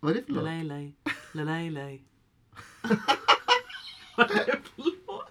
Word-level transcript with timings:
Vad 0.00 0.10
är 0.10 0.14
det 0.14 0.22
för 0.26 0.32
la, 0.32 0.42
låt? 0.42 0.44
Vad 4.16 4.30
är 4.30 4.46
det 4.46 4.60
för 4.62 4.82
låt? 5.06 5.26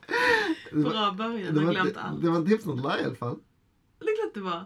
Det 0.72 0.78
var- 0.84 0.92
Bra 0.92 1.12
början, 1.12 1.56
jag 1.56 1.64
har 1.64 1.72
glömt 1.74 1.98
allt. 1.98 2.22
det 2.22 2.30
var 2.30 2.38
inte 2.38 2.50
Hips 2.52 2.66
Not 2.66 2.76
Lie 2.78 3.02
i 3.02 3.06
alla 3.06 3.16
fall. 3.16 3.40
Det 4.00 4.06
är 4.06 4.16
klart 4.22 4.34
det 4.34 4.42
var. 4.42 4.64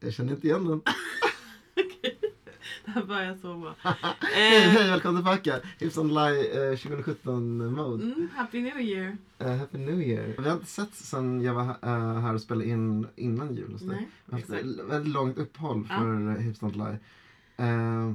Jag 0.00 0.12
känner 0.14 0.32
inte 0.32 0.46
igen 0.46 0.64
den. 0.68 0.82
Det 2.86 2.92
här 2.92 3.04
börjar 3.04 3.36
så 3.42 3.54
bra. 3.56 3.74
Hej, 3.78 3.96
Eh, 4.66 4.70
hej, 4.70 4.88
välkommen 4.90 5.22
tillbaka. 5.22 5.60
Hips 5.78 5.96
Not 5.96 6.06
Lie 6.06 6.70
eh, 6.72 6.76
2017 6.78 7.72
mode. 7.72 8.04
mm, 8.04 8.28
happy 8.34 8.62
New 8.62 8.80
Year. 8.80 9.16
Eh, 9.38 9.56
Happy 9.56 9.78
New 9.78 10.00
Year. 10.02 10.34
Vi 10.38 10.48
har 10.48 10.52
inte 10.56 10.66
sett 10.66 10.94
sen 10.94 11.42
jag 11.42 11.54
var 11.54 11.64
eh, 11.82 12.18
här 12.20 12.34
och 12.34 12.40
spelade 12.40 12.68
in 12.68 13.06
innan 13.16 13.54
jul. 13.54 13.72
hos 13.72 13.80
dig. 13.82 13.88
Nej, 13.96 14.08
Vi 14.24 14.32
har 14.32 14.38
haft 14.38 14.50
ett 14.50 14.90
väldigt 14.90 15.12
långt 15.14 15.38
uppehåll 15.38 15.84
för 15.86 16.30
ja. 16.30 16.38
Hips 16.40 16.60
Not 16.60 16.76
Lie. 16.76 16.98
Eh, 17.56 18.12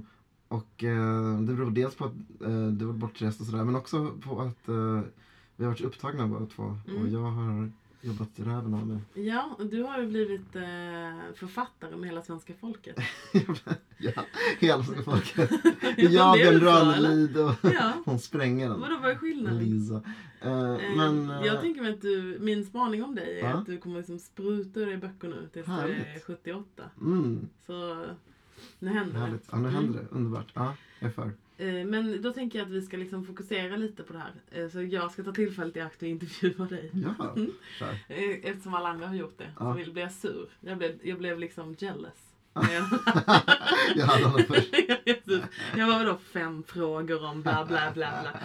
och 0.48 0.68
det 1.48 1.54
beror 1.54 1.72
dels 1.72 1.96
på 1.96 2.05
att 2.05 2.13
du 2.80 2.85
var 2.85 2.94
bortrest 2.94 3.40
och 3.41 3.46
sådär 3.46 3.63
men 3.63 3.76
också 3.76 4.12
på 4.24 4.41
att 4.41 4.70
vi 5.55 5.63
har 5.66 5.72
varit 5.72 5.82
upptagna 5.82 6.27
båda 6.27 6.46
två. 6.46 6.77
Mm. 6.88 7.02
Och 7.02 7.08
jag 7.08 7.20
har 7.32 7.72
jobbat 8.02 8.30
röven 8.36 8.73
av 8.73 8.88
mig. 8.88 8.98
Ja, 9.14 9.55
och 9.60 9.66
du 9.66 9.84
har 9.84 10.00
ju 10.02 10.08
blivit 10.08 10.55
eh, 10.55 10.62
författare 11.36 11.96
med 11.96 12.10
hela 12.10 12.22
svenska 12.22 12.54
folket. 12.54 12.96
ja, 13.98 14.12
hela 14.60 14.84
svenska 14.84 15.04
folket. 15.04 15.50
Ja, 15.98 16.38
jag, 16.38 16.54
det 16.54 16.60
Björn? 16.60 16.62
Ranelid 16.62 17.38
och 17.38 17.52
Ja. 17.62 17.94
hon 18.05 18.20
spränger 18.20 18.70
den. 18.70 18.80
Vadå, 18.80 18.98
vad 19.02 19.12
är 19.12 19.16
skillnaden? 19.16 19.91
Eh, 19.91 20.02
Eh, 20.44 20.77
men, 20.98 21.30
eh, 21.30 21.46
jag 21.46 21.62
tänker 21.62 21.82
mig 21.82 21.94
att 21.94 22.02
du, 22.02 22.38
min 22.41 22.66
spaning 22.66 23.04
om 23.04 23.16
dig 23.16 23.40
är 23.40 23.54
att 23.54 23.66
du 23.66 23.77
kommer 23.77 23.98
liksom 23.98 24.20
spruta 24.20 24.80
ur 24.80 24.86
dig 24.86 24.98
böcker 24.98 25.27
nu 25.27 25.49
tills 25.54 25.66
du 25.66 25.72
är 25.72 25.76
Härligt. 25.77 26.24
78. 26.26 26.84
mm, 27.02 27.49
Så 27.66 28.05
nu 28.80 28.90
händer 28.90 29.13
det. 29.13 29.20
härligt. 29.20 29.48
Ja, 29.52 29.58
nu 29.58 29.70
händer 29.70 29.99
det. 29.99 30.07
Underbart. 30.12 30.48
Ja, 30.54 30.76
jag 30.99 31.07
är 31.10 31.13
för. 31.13 31.32
Eh, 31.62 31.85
Men 31.85 32.21
då 32.21 32.34
tänker 32.34 32.59
jag 32.59 32.65
att 32.65 32.71
vi 32.71 32.81
ska 32.81 32.98
liksom 32.98 33.26
fokusera 33.26 33.76
lite 33.76 34.04
på 34.04 34.13
det 34.13 34.20
här. 34.20 34.63
Eh, 34.63 34.70
Så 34.70 34.81
jag 34.81 35.12
ska 35.12 35.23
ta 35.23 35.31
tillfället 35.31 35.77
i 35.77 35.81
akt 35.81 36.01
och 36.01 36.07
intervjua 36.07 36.65
dig. 36.65 36.91
Ja, 36.93 37.34
Mm. 37.35 37.51
Eh, 38.07 38.49
Eftersom 38.49 38.73
alla 38.73 38.90
andra 38.90 39.07
har 39.07 39.15
gjort 39.15 39.37
det 39.37 39.51
Ja. 39.59 39.77
så 39.85 39.91
blev 39.91 39.99
jag 40.04 40.12
sur. 40.12 40.49
Jag 40.59 40.77
blev, 40.77 40.99
jag 41.04 41.17
blev 41.17 41.39
liksom 41.39 41.76
jealous. 41.79 42.27
jag 43.95 44.05
hade 44.05 44.23
honom 44.26 44.43
först. 44.48 44.76
Jag 45.77 45.87
var 45.87 46.05
då 46.05 46.17
fem 46.34 46.63
frågor 46.63 47.26
om 47.26 47.41
bla 47.41 47.65
bla 47.65 47.91
bla 47.93 48.09
bla. 48.21 48.39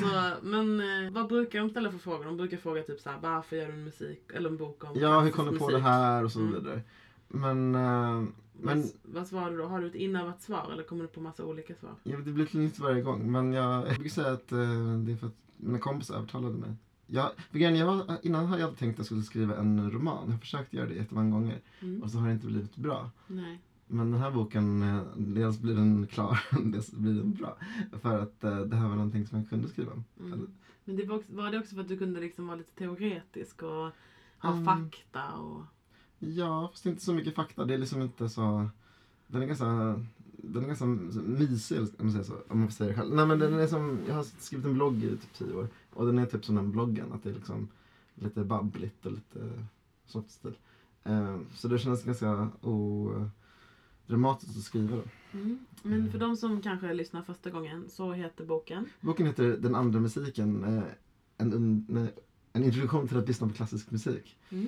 Så, 0.00 0.32
men 0.42 0.82
vad 1.12 1.28
brukar 1.28 1.58
de 1.58 1.70
ställa 1.70 1.90
för 1.90 1.98
frågor? 1.98 2.24
De 2.24 2.36
brukar 2.36 2.56
fråga 2.56 2.82
typ 2.82 3.00
såhär, 3.00 3.18
varför 3.22 3.56
gör 3.56 3.66
du 3.66 3.72
en 3.72 3.84
musik 3.84 4.22
eller 4.34 4.48
en 4.50 4.56
bok 4.56 4.84
om 4.84 4.90
Ja, 5.00 5.20
hur 5.20 5.30
kom 5.30 5.52
du 5.52 5.58
på 5.58 5.70
det 5.70 5.78
här 5.80 6.24
och 6.24 6.32
så 6.32 6.38
Mm. 6.40 6.54
vidare. 6.54 6.80
Men, 7.28 7.74
eh, 7.74 8.22
men 8.60 8.80
Vad, 8.80 8.90
vad 9.02 9.26
svarar 9.26 9.50
du 9.50 9.56
då? 9.56 9.64
Har 9.66 9.80
du 9.80 9.86
ett 9.86 9.94
inövat 9.94 10.42
svar 10.42 10.70
eller 10.72 10.82
kommer 10.82 11.02
du 11.02 11.08
på 11.08 11.20
massa 11.20 11.44
olika 11.44 11.74
svar? 11.74 11.94
ja, 12.02 12.16
det 12.18 12.32
blir 12.32 12.56
nytt 12.56 12.78
varje 12.78 13.02
gång. 13.02 13.32
Men 13.32 13.52
jag, 13.52 13.86
jag 13.88 13.94
brukar 13.94 14.10
säga 14.10 14.32
att 14.32 14.52
eh, 14.52 14.58
det 15.06 15.12
är 15.12 15.16
för 15.16 15.26
att 15.26 15.36
mina 15.56 15.78
kompisar 15.78 16.14
övertalade 16.16 16.54
mig. 16.58 16.74
Jag, 17.06 17.30
jag, 17.52 17.86
var- 17.86 18.18
innan 18.22 18.46
hade 18.46 18.62
jag 18.62 18.76
tänkt 18.78 18.92
att 18.94 18.98
jag 18.98 19.06
skulle 19.06 19.22
skriva 19.22 19.56
en 19.56 19.90
roman. 19.90 20.22
Jag 20.26 20.32
har 20.32 20.38
försökt 20.38 20.72
göra 20.72 20.86
det 20.88 20.94
jättemånga 20.94 21.30
gånger 21.30 21.60
Mm. 21.80 22.02
och 22.02 22.10
så 22.10 22.18
har 22.18 22.26
det 22.26 22.32
inte 22.34 22.46
blivit 22.46 22.76
bra. 22.76 23.10
Nej. 23.26 23.60
Men 23.86 24.10
den 24.10 24.20
här 24.20 24.30
boken, 24.30 24.82
eh, 24.82 25.02
dels 25.16 25.58
blir 25.58 25.74
den 25.74 26.06
klar, 26.06 26.40
dels 26.72 26.90
blir 26.92 27.14
den 27.14 27.32
bra. 27.32 27.56
För 28.02 28.18
att 28.18 28.44
eh, 28.44 28.58
det 28.60 28.76
här 28.76 28.88
var 28.88 28.96
någonting 28.96 29.26
som 29.26 29.38
jag 29.38 29.48
kunde 29.50 29.68
skriva 29.68 29.92
om. 29.92 30.04
Mm. 30.20 30.50
Men 30.84 30.96
det 30.96 31.04
var, 31.06 31.16
också, 31.16 31.32
var 31.34 31.50
det 31.50 31.58
också 31.58 31.74
för 31.74 31.82
att 31.82 31.88
du 31.88 31.96
kunde 31.98 32.20
liksom 32.20 32.46
vara 32.46 32.56
lite 32.56 32.74
teoretisk 32.78 33.62
och 33.62 33.90
ha 34.38 34.52
Mm. 34.52 34.64
fakta 34.64 35.32
och... 35.32 35.62
Ja, 36.26 36.68
fast 36.72 36.86
inte 36.86 37.04
så 37.04 37.14
mycket 37.14 37.34
fakta. 37.34 37.64
Det 37.64 37.74
är 37.74 37.78
liksom 37.78 38.02
inte 38.02 38.28
så... 38.28 38.68
Den 39.26 39.42
är 39.42 39.46
ganska, 39.46 39.64
den 40.36 40.62
är 40.62 40.66
ganska 40.66 40.84
mysig, 40.86 41.78
om 41.80 41.86
man 41.98 42.12
säger 42.12 42.24
så. 42.24 42.36
Om 42.48 42.60
man 42.60 42.70
säga 42.70 42.88
det 42.88 42.94
själv. 42.96 43.14
Nej, 43.14 43.26
men 43.26 43.38
den 43.38 43.54
är 43.54 43.66
som, 43.66 43.98
jag 44.08 44.14
har 44.14 44.22
skrivit 44.22 44.66
en 44.66 44.74
blogg 44.74 45.04
i 45.04 45.10
typ 45.10 45.32
tio 45.34 45.54
år. 45.54 45.68
Och 45.92 46.06
den 46.06 46.18
är 46.18 46.26
typ 46.26 46.44
som 46.44 46.54
den 46.54 46.70
bloggen. 46.72 47.12
Att 47.12 47.22
det 47.22 47.30
är 47.30 47.34
liksom 47.34 47.68
lite 48.14 48.44
babbligt 48.44 49.06
och 49.06 49.12
lite 49.12 49.50
sånt 50.06 50.30
stil. 50.30 50.54
Eh, 51.04 51.38
så 51.54 51.68
det 51.68 51.78
känns 51.78 52.04
ganska 52.04 52.48
odramatiskt 52.60 54.56
att 54.56 54.62
skriva 54.64 54.96
då. 54.96 55.02
Mm. 55.38 55.58
Men 55.82 56.10
för 56.12 56.18
de 56.18 56.36
som 56.36 56.60
kanske 56.62 56.92
lyssnar 56.94 57.22
första 57.22 57.50
gången 57.50 57.84
så 57.88 58.12
heter 58.12 58.44
boken 58.44 58.86
Boken 59.00 59.26
heter 59.26 59.56
Den 59.56 59.74
andra 59.74 60.00
musiken. 60.00 60.64
eh, 60.64 60.82
En, 61.36 61.86
nej, 61.88 62.14
en 62.52 62.64
introduktion 62.64 63.08
till 63.08 63.18
att 63.18 63.28
lyssna 63.28 63.48
på 63.48 63.54
klassisk 63.54 63.90
musik. 63.90 64.36
mm. 64.50 64.66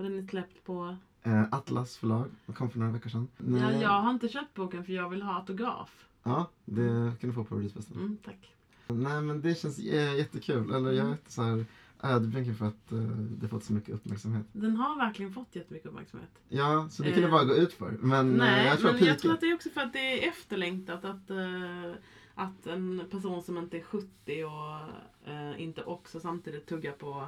Och 0.00 0.10
den 0.10 0.18
är 0.18 0.26
släppt 0.28 0.64
på... 0.64 0.96
Eh, 1.22 1.42
Atlas 1.50 1.96
förlag. 1.96 2.26
Den 2.46 2.54
kom 2.54 2.70
för 2.70 2.78
några 2.78 2.92
veckor 2.92 3.10
sedan. 3.10 3.28
Ja, 3.38 3.44
Nej. 3.44 3.80
jag 3.82 3.88
har 4.00 4.10
inte 4.10 4.28
köpt 4.28 4.54
boken 4.54 4.84
för 4.84 4.92
jag 4.92 5.08
vill 5.08 5.22
ha 5.22 5.34
autograf. 5.34 6.06
Ja, 6.22 6.50
det 6.64 7.12
kan 7.20 7.30
du 7.30 7.32
få 7.32 7.44
på 7.44 7.54
releasefesten. 7.56 7.96
Mm, 7.96 8.16
tack. 8.24 8.54
Nej 8.88 9.20
men 9.22 9.40
det 9.40 9.54
känns 9.54 9.78
j- 9.78 10.16
jättekul. 10.18 10.70
Eller 10.74 10.92
jag 10.92 11.06
är 11.06 11.10
inte 11.12 11.32
så 11.32 11.42
här 11.42 11.64
ödmjuk 12.02 12.58
för 12.58 12.66
att 12.66 12.92
uh, 12.92 13.00
det 13.10 13.48
fått 13.48 13.64
så 13.64 13.72
mycket 13.72 13.94
uppmärksamhet. 13.94 14.46
Den 14.52 14.76
har 14.76 14.96
verkligen 14.98 15.32
fått 15.32 15.56
jättemycket 15.56 15.88
uppmärksamhet. 15.88 16.30
Ja, 16.48 16.88
så 16.90 17.02
det 17.02 17.12
kan 17.12 17.20
det 17.22 17.26
Eh, 17.28 17.32
bara 17.32 17.44
gå 17.44 17.54
ut 17.54 17.72
för. 17.72 17.90
Men 18.00 18.30
eh, 18.30 18.36
Nej, 18.38 18.66
jag 18.66 18.78
tror 18.78 18.92
men 18.92 19.00
att 19.02 19.06
jag 19.06 19.18
tror 19.18 19.32
att 19.32 19.40
det 19.40 19.46
är 19.50 19.54
också 19.54 19.70
för 19.70 19.80
att 19.80 19.92
det 19.92 20.24
är 20.24 20.28
efterlängtat 20.28 21.04
att, 21.04 21.30
eh, 21.30 21.92
att 22.34 22.66
en 22.66 23.02
person 23.10 23.42
som 23.42 23.58
inte 23.58 23.76
är 23.78 23.82
70 23.82 24.44
och 24.44 25.30
eh, 25.32 25.62
inte 25.62 25.82
också 25.84 26.20
samtidigt 26.20 26.66
tuggar 26.66 26.92
på 26.92 27.26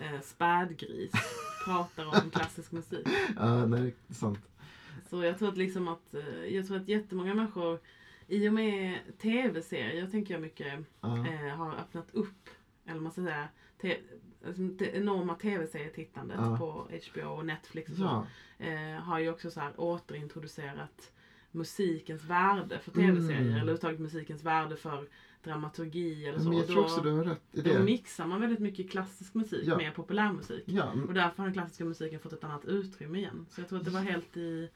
uh, 0.00 0.20
spädgris 0.22 1.12
pratar 1.64 2.06
om 2.06 2.30
klassisk 2.30 2.72
musik. 2.72 3.06
Ja, 3.36 3.66
nej, 3.66 3.80
det 4.06 4.12
är 4.12 4.14
sant. 4.14 4.38
Så 5.10 5.22
jag 5.24 5.38
tror 5.38 5.48
att 5.48 5.56
liksom 5.56 5.88
att, 5.88 6.14
eh, 6.14 6.44
jag 6.54 6.66
tror 6.66 6.76
att 6.76 6.88
jättemånga 6.88 7.34
människor 7.34 7.78
i 8.26 8.48
och 8.48 8.52
med 8.54 8.98
tv-serier 9.18 10.06
tänker 10.06 10.34
jag 10.34 10.40
mycket 10.40 10.78
Ja. 11.00 11.26
eh, 11.28 11.56
har 11.56 11.74
öppnat 11.74 12.10
upp, 12.14 12.48
eller 12.86 13.00
man 13.00 13.12
ska 13.12 13.22
säga, 13.24 13.48
te, 13.80 13.96
det 14.56 14.96
enorma 14.96 15.34
tv-serietittandet 15.34 16.36
Ja. 16.40 16.56
på 16.58 16.88
HBO 17.12 17.28
och 17.28 17.46
Netflix 17.46 17.90
och 17.90 17.96
så. 17.96 18.02
Ja, 18.02 18.26
Eh, 18.58 19.00
har 19.02 19.18
ju 19.18 19.30
också 19.30 19.50
så 19.50 19.60
här 19.60 19.72
återintroducerat 19.80 21.12
musikens 21.54 22.24
värde 22.24 22.78
för 22.78 22.90
tv-serier. 22.90 23.38
Mm. 23.40 23.48
Eller 23.48 23.56
överhuvudtaget 23.60 24.00
musikens 24.00 24.44
värde 24.44 24.76
för 24.76 25.04
dramaturgi 25.44 26.26
eller 26.26 26.38
så. 26.38 26.48
men 26.48 26.58
jag 26.58 26.66
tror 26.66 26.76
då, 26.76 26.82
också 26.82 27.00
du 27.00 27.10
har 27.10 27.24
rätt 27.24 27.40
i 27.52 27.60
då 27.62 27.72
det. 27.72 27.82
mixar 27.82 28.26
man 28.26 28.40
väldigt 28.40 28.58
mycket 28.58 28.90
klassisk 28.90 29.34
musik 29.34 29.62
Ja. 29.66 29.76
med 29.76 29.94
populärmusik. 29.94 30.62
Ja, 30.66 30.92
Och 31.08 31.14
därför 31.14 31.36
har 31.36 31.44
den 31.44 31.52
klassiska 31.52 31.84
musiken 31.84 32.20
fått 32.20 32.32
ett 32.32 32.44
annat 32.44 32.64
utrymme 32.64 33.18
igen. 33.18 33.46
Så 33.50 33.60
jag 33.60 33.68
tror 33.68 33.78
att 33.78 33.84
det 33.84 33.90
var 33.90 34.00
helt 34.00 34.36
i 34.36 34.68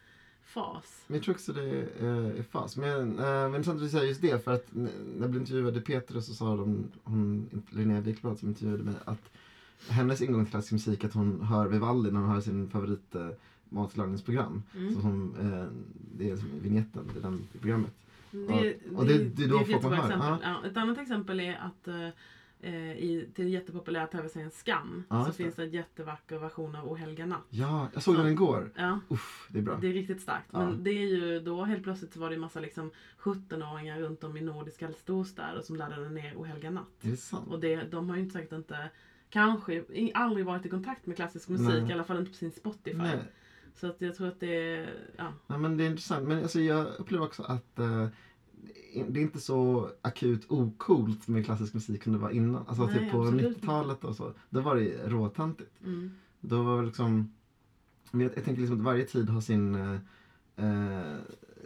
fas. 0.44 1.04
men 1.06 1.15
jag 1.16 1.25
tror 1.25 1.34
också 1.34 1.53
det 1.53 1.62
är, 1.62 1.88
eh, 2.00 2.38
är 2.38 2.42
fas. 2.42 2.76
Men, 2.76 3.19
eh, 3.19 3.25
men 3.25 3.47
intressant 3.54 3.76
att 3.76 3.82
du 3.84 3.88
säger 3.88 4.06
just 4.06 4.20
det. 4.20 4.44
För 4.44 4.53
att 4.54 4.66
när 4.72 4.91
jag 5.20 5.31
blev 5.31 5.42
intervjuad 5.42 5.76
i 5.76 5.81
Peter 5.81 6.20
så 6.20 6.34
sa 6.34 6.56
de, 6.56 6.84
hon, 7.04 7.48
Linnea 7.70 8.00
Wikblad 8.00 8.38
som 8.38 8.48
intervjuade 8.48 8.82
mig, 8.84 8.94
att 9.04 9.31
hennes 9.88 10.20
ingång 10.22 10.44
till 10.44 10.50
klassisk 10.50 10.72
musik 10.72 11.04
att 11.04 11.15
hon 11.15 11.41
hör 11.41 11.69
Vivaldi 11.69 12.10
när 12.10 12.20
hon 12.20 12.31
hör 12.31 12.41
sin 12.41 12.69
favorit 12.70 13.15
eh, 13.15 13.28
matlagningsprogram. 13.69 14.62
Mm. 14.77 14.94
Så 14.94 15.00
hon, 15.00 15.37
eh, 15.41 15.66
det 16.19 16.31
är 16.31 16.37
som 16.37 16.49
vignetten 16.60 17.10
i 17.16 17.21
det 17.21 17.59
programmet. 17.60 17.93
Det, 18.31 18.77
och 18.97 19.06
det- 19.06 19.19
det 19.37 19.44
är 19.44 19.49
då 19.49 19.60
ett 19.60 19.66
folk 19.71 19.82
man 19.82 19.93
jättebra 19.93 19.97
hör. 19.97 20.04
exempel. 20.37 20.38
Ja, 20.43 20.69
ett 20.71 20.77
annat 20.77 20.99
exempel 20.99 21.41
är 21.41 21.54
att 21.54 21.88
eh, 21.88 22.09
eh, 22.60 22.93
i, 22.93 23.28
till 23.34 23.44
den 23.44 23.53
jättepopulära 23.53 24.06
tv-serien 24.06 24.50
Skam 24.50 25.03
Ja, 25.09 25.25
så 25.25 25.32
finns 25.32 25.54
det 25.54 25.62
en 25.62 25.71
jättevacker 25.71 26.38
version 26.38 26.77
av 26.77 26.88
O 26.93 26.94
helga 26.94 27.27
natt. 27.27 27.47
Ja, 27.50 27.88
jag 27.94 28.03
såg 28.03 28.15
Så- 28.15 28.22
den 28.22 28.32
igår. 28.32 28.71
Ja, 28.77 29.00
Uff, 29.09 29.49
det 29.53 29.59
är 29.59 29.62
bra. 29.62 29.78
det 29.81 29.87
är 29.88 29.93
riktigt 29.93 30.21
starkt. 30.21 30.47
Ja. 30.53 30.59
Men 30.59 30.84
det 30.84 30.91
är 30.91 31.06
ju 31.09 31.41
då 31.41 31.65
helt 31.65 31.83
plötsligt 31.83 32.12
så 32.12 32.21
var 32.21 32.28
det 32.28 32.34
en 32.34 32.41
massa 32.41 32.60
liksom 32.60 32.91
17-åringar 33.19 34.00
runt 34.00 34.25
om 34.25 34.37
i 34.37 34.41
nordiska 34.41 34.93
storstäder 34.93 35.62
som 35.62 35.77
laddade 35.77 36.09
ner 36.10 36.37
O 36.37 36.44
helga 36.44 36.71
natt. 36.71 36.87
Är 37.03 37.10
det 37.10 37.16
sant? 37.16 37.48
Och 37.48 37.60
det, 37.60 37.83
de 37.91 38.09
har 38.09 38.16
ju 38.16 38.22
inte 38.22 38.33
säkert 38.33 38.53
inte 38.53 38.91
kanske 39.31 39.84
aldrig 40.15 40.47
varit 40.47 40.66
i 40.66 40.69
kontakt 40.69 41.06
med 41.06 41.16
klassisk 41.16 41.48
musik, 41.48 41.69
Nej. 41.69 41.91
i 41.91 41.93
alla 41.93 42.04
fall 42.04 42.19
inte 42.19 42.31
på 42.31 42.37
sin 42.37 42.53
Spotify. 42.53 42.97
Nej. 42.97 43.19
Så 43.76 43.87
att 43.87 44.00
jag 44.00 44.14
tror 44.14 44.28
att 44.28 44.41
det 44.41 44.77
är, 44.77 44.95
ja. 45.16 45.33
Nej, 45.47 45.59
men 45.59 45.77
det 45.77 45.84
är 45.84 45.91
intressant. 45.91 46.28
Men 46.28 46.42
alltså, 46.42 46.60
jag 46.60 46.86
upplever 46.98 47.24
också 47.27 47.42
att 47.42 47.78
eh, 47.78 48.06
det 49.09 49.21
är 49.21 49.22
inte 49.22 49.41
så 49.41 49.91
akut 50.03 50.51
ocoolt 50.51 51.28
med 51.28 51.45
klassisk 51.45 51.74
musik 51.74 52.03
som 52.03 52.12
det 52.12 52.18
var 52.18 52.30
innan. 52.30 52.65
Alltså 52.68 52.86
Nej, 52.86 52.98
typ 52.98 53.12
på 53.12 53.22
absolut 53.22 53.59
90-talet 53.59 54.04
och 54.04 54.16
så. 54.16 54.33
Då 54.51 54.60
var 54.60 54.77
det 54.77 55.09
råtantigt. 55.09 55.71
Mm. 55.84 56.10
Då 56.41 56.62
var 56.62 56.80
det 56.80 56.86
liksom... 56.86 57.33
Jag, 58.10 58.22
jag 58.22 58.45
tänker 58.45 58.60
liksom 58.60 58.77
att 58.77 58.84
varje 58.84 59.04
tid 59.04 59.28
har 59.28 59.41
sin... 59.41 59.74
eh, 59.74 59.98
eh, 60.56 61.16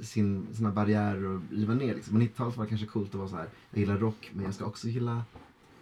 sin, 0.00 0.46
sina 0.55 0.70
barriärer 0.70 1.37
att 1.37 1.43
riva 1.50 1.75
ner. 1.75 1.94
Liksom. 1.94 2.14
På 2.14 2.20
90-talet 2.20 2.56
var 2.56 2.64
det 2.64 2.69
kanske 2.69 2.87
coolt 2.87 3.08
att 3.08 3.14
vara 3.14 3.29
så 3.29 3.37
här. 3.37 3.49
Jag 3.70 3.81
gillar 3.81 3.99
rock 3.99 4.31
men 4.35 4.44
jag 4.44 4.55
ska 4.55 4.64
också 4.64 4.88
gilla 4.88 5.23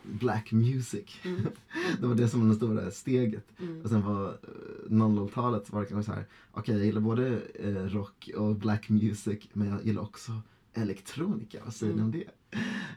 black 0.09 0.53
music. 0.53 1.21
Mm. 1.25 1.47
det 2.01 2.07
var 2.07 2.15
det 2.15 2.29
som 2.29 2.41
var 2.41 2.49
det 2.49 2.55
stora 2.55 2.91
steget. 2.91 3.45
Mm. 3.61 3.83
Och 3.83 3.89
sen 3.89 4.03
var 4.03 4.29
eh, 4.29 4.91
00-talet 4.91 5.67
så 5.67 5.73
var 5.73 5.81
det 5.81 5.87
kanske 5.89 6.11
så 6.13 6.17
här. 6.17 6.27
Okej, 6.53 6.77
jag 6.77 6.87
gillar 6.87 7.01
både 7.01 7.41
eh, 7.55 7.73
rock 7.73 8.31
och 8.37 8.57
black 8.57 8.89
music 8.89 9.49
men 9.53 9.69
jag 9.69 9.85
gillar 9.85 10.03
också 10.03 10.33
elektronika. 10.73 11.59
Vad 11.65 11.75
säger 11.75 11.95
ni 11.95 12.03
om 12.03 12.11
det? 12.11 12.25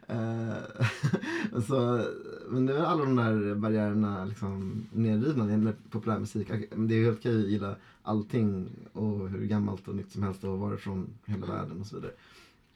Eh, 0.07 1.61
så, 1.67 2.05
men 2.49 2.65
det 2.65 2.77
är 2.77 2.83
alla 2.83 3.05
de 3.05 3.15
där 3.15 3.55
barriärerna 3.55 4.25
liksom 4.25 4.83
nedrivna 4.91 5.57
med 5.57 5.73
populärmusik. 5.89 6.47
Det 6.75 6.95
är 6.95 7.05
helt 7.05 7.19
okej 7.19 7.43
att 7.43 7.49
gilla 7.49 7.75
allting 8.03 8.69
och 8.93 9.29
hur 9.29 9.45
gammalt 9.45 9.87
och 9.87 9.95
nytt 9.95 10.11
som 10.11 10.23
helst 10.23 10.43
och 10.43 10.59
varifrån 10.59 11.09
hela 11.25 11.45
världen 11.45 11.81
och 11.81 11.87
så 11.87 11.95
vidare. 11.95 12.11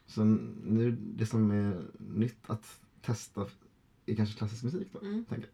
Så 0.07 0.23
nu 0.65 0.97
det 1.15 1.25
som 1.25 1.51
är 1.51 1.81
nytt 1.97 2.37
att 2.47 2.79
testa 3.01 3.45
är 4.11 4.15
kanske 4.15 4.37
klassisk 4.37 4.63
musik 4.63 4.87
då, 4.91 4.99
Mm. 4.99 5.25
tänker. 5.25 5.49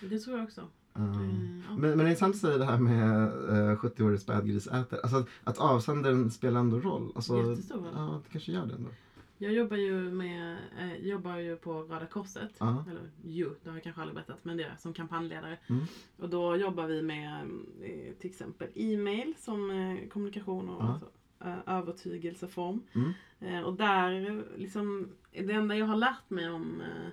Det 0.00 0.18
tror 0.18 0.36
jag 0.36 0.44
också. 0.44 0.60
Um, 0.96 1.04
Mm, 1.14 1.62
ja. 1.68 1.76
men, 1.76 1.80
men 1.90 1.98
det 1.98 2.04
är 2.04 2.08
intressant 2.08 2.34
att 2.34 2.40
säga 2.40 2.58
det 2.58 2.64
här 2.64 2.78
med 2.78 3.32
uh, 3.32 3.76
70-årig 3.78 4.20
spädgrisätare. 4.20 5.00
Alltså 5.02 5.16
att, 5.16 5.28
att 5.44 5.58
avsändaren 5.58 6.30
spelar 6.30 6.60
ändå 6.60 6.80
roll. 6.80 7.12
Alltså, 7.14 7.36
Jättestor 7.50 7.76
roll. 7.76 7.92
Ja, 7.94 8.20
det 8.24 8.30
kanske 8.32 8.52
gör 8.52 8.66
det 8.66 8.74
ändå. 8.74 8.90
Jag 9.38 9.52
jobbar 9.52 9.76
ju, 9.76 9.94
med, 10.12 10.56
eh, 10.80 10.96
jobbar 11.06 11.36
ju 11.36 11.56
på 11.56 11.82
Röda 11.82 12.06
Korset. 12.06 12.50
Ja. 12.58 12.84
Eller 12.90 13.10
ju, 13.24 13.50
det 13.62 13.68
har 13.70 13.76
jag 13.76 13.82
kanske 13.82 14.00
aldrig 14.02 14.14
berättat. 14.14 14.44
Men 14.44 14.56
det 14.56 14.64
är 14.64 14.76
som 14.78 14.92
kampanjledare. 14.92 15.58
Mm. 15.66 15.84
Och 16.18 16.28
då 16.28 16.56
jobbar 16.56 16.86
vi 16.86 17.02
med 17.02 17.40
eh, 17.82 18.14
till 18.20 18.30
exempel 18.30 18.68
e-mail 18.74 19.34
som 19.38 19.70
eh, 19.70 20.08
kommunikation 20.08 20.68
och 20.68 20.82
Ja. 20.84 20.88
alltså, 20.92 21.06
eh, 21.44 21.74
övertygelseform. 21.76 22.80
Mm. 22.92 23.12
Eh, 23.40 23.60
och 23.62 23.74
där, 23.74 24.30
eh, 24.30 24.58
liksom, 24.60 25.08
det 25.32 25.52
enda 25.52 25.76
jag 25.76 25.86
har 25.86 25.96
lärt 25.96 26.30
mig 26.30 26.50
om, 26.50 26.80
eh, 26.80 27.08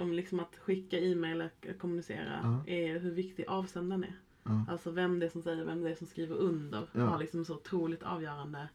om 0.00 0.12
liksom 0.12 0.40
att 0.40 0.56
skicka 0.56 0.98
e-mail 1.00 1.40
och 1.42 1.78
kommunicera 1.78 2.40
Ja. 2.42 2.72
är 2.72 2.98
hur 2.98 3.10
viktig 3.10 3.44
avsändaren 3.48 4.04
är. 4.04 4.18
Ja. 4.42 4.64
Alltså 4.68 4.90
vem 4.90 5.18
det 5.18 5.26
är 5.26 5.30
som 5.30 5.42
säger, 5.42 5.64
vem 5.64 5.82
det 5.82 5.90
är 5.90 5.94
som 5.94 6.06
skriver 6.06 6.36
under. 6.36 6.88
Ja. 6.92 7.00
har 7.04 7.18
liksom 7.18 7.44
så 7.44 7.54
otroligt 7.54 8.02
avgörande 8.02 8.68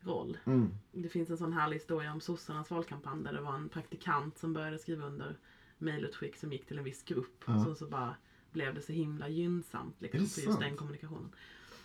roll. 0.00 0.38
Mm. 0.44 0.68
Det 0.92 1.08
finns 1.08 1.30
en 1.30 1.36
sån 1.38 1.52
härlig 1.52 1.76
historia 1.76 2.12
om 2.12 2.20
sossarnas 2.20 2.70
valkampanj 2.70 3.24
där 3.24 3.32
det 3.32 3.40
var 3.40 3.54
en 3.54 3.68
praktikant 3.68 4.38
som 4.38 4.52
började 4.52 4.78
skriva 4.78 5.06
under 5.06 5.36
mejlutskick 5.78 6.36
som 6.36 6.52
gick 6.52 6.66
till 6.66 6.78
en 6.78 6.84
viss 6.84 7.02
grupp. 7.02 7.44
Ja. 7.46 7.64
Så, 7.64 7.74
så 7.74 7.86
bara 7.86 8.14
blev 8.52 8.74
det 8.74 8.80
så 8.82 8.92
himla 8.92 9.28
gynnsamt 9.28 9.94
liksom, 10.00 10.20
för 10.20 10.24
just 10.40 10.44
sant? 10.44 10.60
den 10.60 10.76
kommunikationen. 10.76 11.30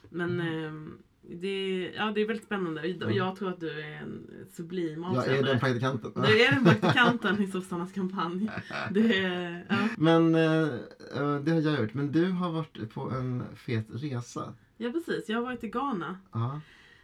Men 0.10 0.40
Mm. 0.40 0.66
ehm, 0.66 0.98
det, 1.30 1.92
ja, 1.96 2.12
det 2.16 2.22
är 2.22 2.28
väldigt 2.28 2.46
spännande 2.46 2.82
och 2.82 2.88
Ja. 2.88 3.10
jag 3.12 3.36
tror 3.36 3.50
att 3.50 3.60
du 3.60 3.70
är 3.82 3.92
en 4.02 4.28
sublim 4.52 5.02
Jag 5.04 5.14
är 5.14 5.18
avsändare. 5.20 5.42
den 5.52 5.60
praktikanten. 5.60 6.12
Du 6.16 6.42
är 6.46 6.52
den 6.52 6.64
praktikanten 6.64 7.42
i 7.44 7.48
sossarnas 7.48 7.92
kampanj. 7.92 8.50
Det 8.92 9.08
ja. 9.70 9.88
Men 9.98 10.36
eh, 10.36 10.62
eh, 10.62 11.36
det 11.44 11.52
har 11.52 11.62
jag 11.62 11.80
gjort. 11.82 11.94
Men 11.94 12.12
du 12.12 12.30
har 12.32 12.52
varit 12.52 12.94
på 12.94 13.02
en 13.12 13.44
fet 13.56 13.86
resa. 13.90 14.54
ja 14.78 14.92
precis, 14.92 15.30
jag 15.30 15.38
har 15.38 15.44
varit 15.44 15.64
i 15.64 15.68
Ghana. 15.70 16.18
Ja. 16.32 16.62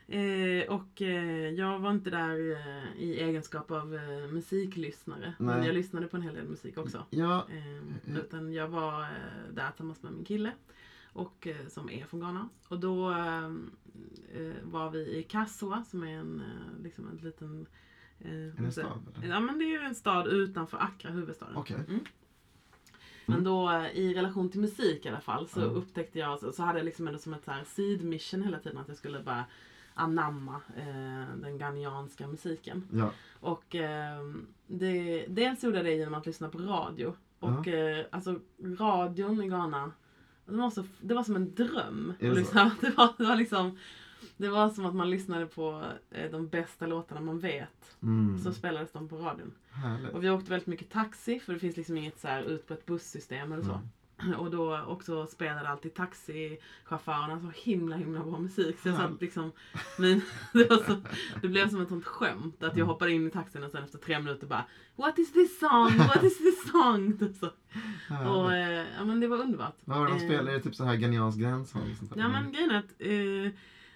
Eh, 0.08 0.70
och 0.70 1.02
eh, 1.02 1.50
jag 1.50 1.80
var 1.80 1.92
inte 1.92 2.10
där 2.10 2.52
eh, 2.52 3.02
i 3.04 3.20
egenskap 3.20 3.72
av 3.72 3.96
eh, 3.96 4.32
musiklyssnare. 4.34 5.34
Men 5.40 5.58
Nej. 5.58 5.68
jag 5.68 5.74
lyssnade 5.76 6.08
på 6.08 6.18
en 6.18 6.24
hel 6.24 6.34
del 6.36 6.48
musik 6.48 6.78
också. 6.78 7.06
Ja. 7.10 7.48
Eh, 7.50 7.72
Mm. 8.08 8.18
utan 8.26 8.54
jag 8.54 8.68
var 8.68 9.06
där 9.54 9.70
tillsammans 9.72 10.04
med 10.04 10.12
min 10.14 10.26
kille. 10.26 10.52
Och, 11.14 11.48
eh, 11.48 11.68
som 11.68 11.90
är 11.90 12.06
från 12.06 12.20
Ghana. 12.20 12.50
Och 12.68 12.80
då 12.80 13.12
eh, 13.12 13.46
eh, 14.34 14.54
var 14.64 14.90
vi 14.90 15.18
i 15.18 15.24
Kassua 15.24 15.84
som 15.84 16.04
är 16.04 16.18
en, 16.18 16.44
liksom 16.84 17.08
en 17.08 17.18
liten... 17.18 17.66
Är 18.20 18.54
det 18.64 18.72
stad? 18.72 18.86
eller? 19.18 19.28
Ja 19.28 19.40
men 19.40 19.60
det 19.60 19.76
är 19.76 19.84
en 19.84 19.96
stad 19.96 20.28
utanför 20.28 20.78
Accra, 20.78 21.12
huvudstaden. 21.12 21.56
Okej. 21.58 21.78
Men 23.26 23.44
då 23.44 23.86
i 23.94 24.14
relation 24.14 24.50
till 24.50 24.60
musik 24.62 25.06
i 25.06 25.10
alla 25.10 25.20
fall 25.22 25.48
så 25.48 25.60
Ja. 25.60 25.66
upptäckte 25.66 26.20
jag, 26.20 26.40
så, 26.40 26.52
så 26.52 26.64
hade 26.64 26.80
jag 26.80 26.86
liksom 26.86 27.08
ändå 27.08 27.20
som 27.20 27.34
ett 27.34 27.46
så 27.46 27.52
här 27.52 27.64
sidmission 27.64 28.42
hela 28.44 28.60
tiden 28.60 28.78
att 28.78 28.88
jag 28.88 28.98
skulle 28.98 29.20
bara 29.20 29.46
anamma 29.94 30.62
eh, 30.78 31.36
den 31.42 31.58
ghanianska 31.58 32.28
musiken. 32.28 32.88
Ja. 32.94 33.12
Och 33.40 33.76
eh, 33.76 34.24
det, 34.68 35.26
dels 35.28 35.64
gjorde 35.64 35.78
jag 35.78 35.86
det 35.86 35.96
genom 35.96 36.14
att 36.14 36.26
lyssna 36.26 36.50
på 36.50 36.58
radio. 36.58 37.14
Och 37.40 37.68
eh, 37.68 38.06
alltså 38.12 38.40
radion 38.64 39.44
i 39.44 39.48
Ghana, 39.48 39.92
det 40.52 40.58
var, 40.58 40.70
så, 40.70 40.84
det 41.02 41.14
var 41.14 41.24
som 41.24 41.36
en 41.36 41.56
dröm. 41.56 42.14
Det 42.20 42.32
liksom, 42.32 42.72
det, 42.82 42.90
var, 42.90 43.14
det, 43.18 43.24
var 43.24 43.36
liksom, 43.36 43.78
det 44.38 44.50
var 44.50 44.70
som 44.70 44.86
att 44.86 44.96
man 44.96 45.10
lyssnade 45.10 45.46
på 45.46 45.84
eh, 46.12 46.32
de 46.32 46.48
bästa 46.48 46.88
låtarna 46.88 47.22
man 47.22 47.40
vet. 47.40 47.98
Mm. 48.04 48.40
Så 48.40 48.54
spelades 48.54 48.92
de 48.92 49.10
på 49.10 49.18
radion. 49.18 49.54
Härligt. 49.72 50.14
Och 50.14 50.24
vi 50.24 50.30
åkte 50.30 50.50
väldigt 50.50 50.68
mycket 50.68 50.90
taxi 50.90 51.40
för 51.40 51.54
det 51.54 51.60
finns 51.60 51.78
liksom 51.78 51.98
inget 51.98 52.20
så 52.20 52.28
här 52.28 52.44
utbrett 52.44 52.86
bussystem 52.86 53.52
eller 53.52 53.64
så. 53.64 53.82
Och 54.38 54.52
då 54.52 54.80
också 54.88 55.28
spelade 55.28 55.70
alltid 55.70 55.94
taxichaufförerna 55.94 57.40
så 57.40 57.52
himla 57.56 57.96
himla 57.96 58.24
bra 58.24 58.40
musik. 58.40 58.80
Så 58.80 58.88
jag 58.90 58.96
Ja. 58.96 59.00
satt 59.00 59.22
liksom, 59.22 59.52
min, 60.00 60.22
det, 60.54 60.86
så, 60.86 61.02
det 61.42 61.48
blev 61.48 61.70
som 61.70 61.82
ett 61.82 61.90
sånt 61.90 62.06
skämt 62.06 62.64
att 62.64 62.78
jag 62.78 62.86
hoppade 62.86 63.12
in 63.12 63.28
i 63.28 63.32
taxin 63.32 63.64
och 63.64 63.72
sen 63.72 63.84
efter 63.84 63.98
tre 63.98 64.20
minuter 64.20 64.48
bara 64.48 64.66
What 64.96 65.20
is 65.20 65.34
this 65.34 65.60
song? 65.60 65.98
What 65.98 66.24
is 66.24 66.38
this 66.38 66.72
song? 66.72 67.20
Så. 67.40 67.50
Och 68.30 68.54
eh, 68.54 68.86
ja 68.98 69.06
men 69.06 69.20
det 69.20 69.28
var 69.28 69.38
underbart. 69.38 69.76
Vad 69.86 70.00
var 70.00 70.06
det 70.06 70.12
de 70.14 70.18
Eh, 70.20 70.26
spelade? 70.26 70.52
Är 70.52 70.56
det 70.56 70.62
typ 70.62 70.76
så 70.76 70.84
här 70.84 70.96
och 71.60 71.68
sånt 71.68 72.14
där? 72.14 72.22
Ja 72.22 72.28
men 72.30 72.52
grejen 72.52 72.72
är 72.72 72.78
att 72.80 72.94
eh, 73.00 73.52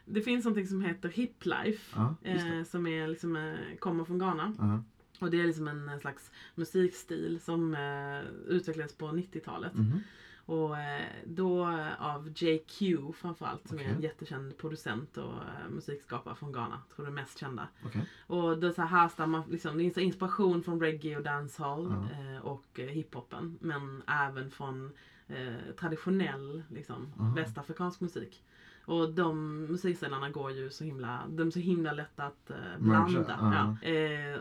det 0.05 0.21
finns 0.21 0.45
någonting 0.45 0.67
som 0.67 0.81
heter 0.81 1.09
Hip 1.09 1.45
Life. 1.45 1.95
Ja. 1.95 2.15
Eh, 2.23 2.63
som 2.63 2.87
är 2.87 3.07
liksom, 3.07 3.35
eh, 3.35 3.77
kommer 3.79 4.03
från 4.05 4.19
Ghana. 4.19 4.53
Ja. 4.59 4.83
Och 5.19 5.31
det 5.31 5.41
är 5.41 5.47
liksom 5.47 5.67
en 5.67 5.99
slags 5.99 6.31
musikstil 6.55 7.39
som 7.41 7.75
eh, 7.75 8.19
utvecklades 8.47 8.93
på 8.97 9.05
90-talet. 9.05 9.73
Mhm. 9.73 10.01
Och 10.47 10.77
eh, 10.77 11.05
då 11.25 11.65
av 11.99 12.29
JQ 12.35 12.81
framförallt 13.15 13.67
som 13.67 13.77
är 13.77 13.81
Okej. 13.81 13.93
en 13.95 14.01
jättekänd 14.01 14.57
producent 14.57 15.17
och 15.17 15.33
eh, 15.33 15.69
musikskapare 15.69 16.35
från 16.35 16.51
Ghana. 16.51 16.81
Tror 16.95 17.05
det 17.05 17.11
mest 17.11 17.39
kända. 17.39 17.67
Okej. 17.85 18.05
Och 18.27 18.57
det 18.59 18.73
så 18.73 18.81
här 18.81 18.89
härstammar 18.89 19.43
liksom, 19.49 19.77
det 19.77 19.83
är 19.83 19.99
inspiration 19.99 20.63
från 20.63 20.79
reggae 20.81 21.17
och 21.17 21.23
dancehall 21.23 21.85
eh, 21.91 22.45
och 22.45 22.79
eh, 22.79 22.85
hiphopen. 22.85 23.57
Men 23.61 24.03
även 24.07 24.51
från 24.51 24.91
eh, 25.27 25.75
traditionell 25.79 26.63
liksom, 26.69 27.13
Aha. 27.19 27.35
västafrikansk 27.35 28.01
musik. 28.01 28.43
Och 28.85 29.13
de 29.13 29.61
musikstilarna 29.65 30.29
går 30.29 30.51
ju 30.51 30.69
så 30.69 30.83
himla, 30.83 31.23
de 31.29 31.47
är 31.47 31.51
så 31.51 31.59
himla 31.59 31.91
lätta 31.91 32.23
att 32.23 32.51
blanda. 32.77 33.77
ja. 33.83 33.89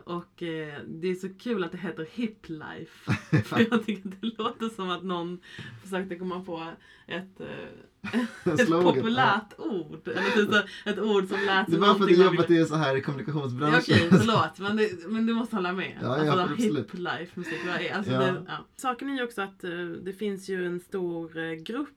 Ja. 0.06 0.12
Och 0.14 0.42
eh, 0.42 0.78
det 0.88 1.08
är 1.10 1.14
så 1.14 1.28
kul 1.28 1.64
att 1.64 1.72
det 1.72 1.78
heter 1.78 2.06
hip 2.12 2.48
life. 2.48 3.12
För 3.44 3.66
jag 3.70 3.86
tycker 3.86 4.08
att 4.08 4.20
det 4.20 4.42
låter 4.42 4.68
som 4.68 4.90
att 4.90 5.02
någon 5.04 5.40
försökte 5.82 6.16
komma 6.16 6.40
på 6.44 6.68
ett, 7.06 7.40
eh, 7.40 8.20
ett 8.60 8.68
populärt 8.68 9.58
ord. 9.58 10.08
Eller 10.08 10.30
typ 10.44 10.52
så, 10.54 10.90
ett 10.90 10.98
ord 10.98 11.28
som 11.28 11.38
lät 11.46 11.66
Det 11.66 11.76
är 11.76 11.80
bara 11.80 11.94
för 11.94 12.04
att 12.04 12.10
jobbet 12.18 12.50
ville- 12.50 12.60
är 12.60 12.64
så 12.64 12.74
här 12.74 12.94
i 12.94 12.98
Ja, 12.98 13.04
kommunikationsbranschen. 13.04 13.78
Okej, 13.96 14.08
förlåt. 14.10 14.58
Men, 14.58 14.76
det, 14.76 15.06
men 15.08 15.26
du 15.26 15.34
måste 15.34 15.56
hålla 15.56 15.72
med. 15.72 15.98
Ja, 16.02 16.24
ja, 16.24 16.32
alltså, 16.32 16.52
absolut. 16.54 16.84
hip 16.92 16.94
life 16.94 17.30
musik, 17.34 17.58
vad 17.66 17.80
är 17.80 17.92
alltså, 17.94 18.12
Ja. 18.12 18.18
det, 18.20 18.42
ja. 18.48 18.66
Saken 18.76 19.08
är 19.10 19.16
ju 19.16 19.24
också 19.24 19.42
att 19.42 19.64
eh, 19.64 19.70
det 20.04 20.12
finns 20.12 20.48
ju 20.48 20.66
en 20.66 20.80
stor 20.80 21.54
grupp 21.64 21.88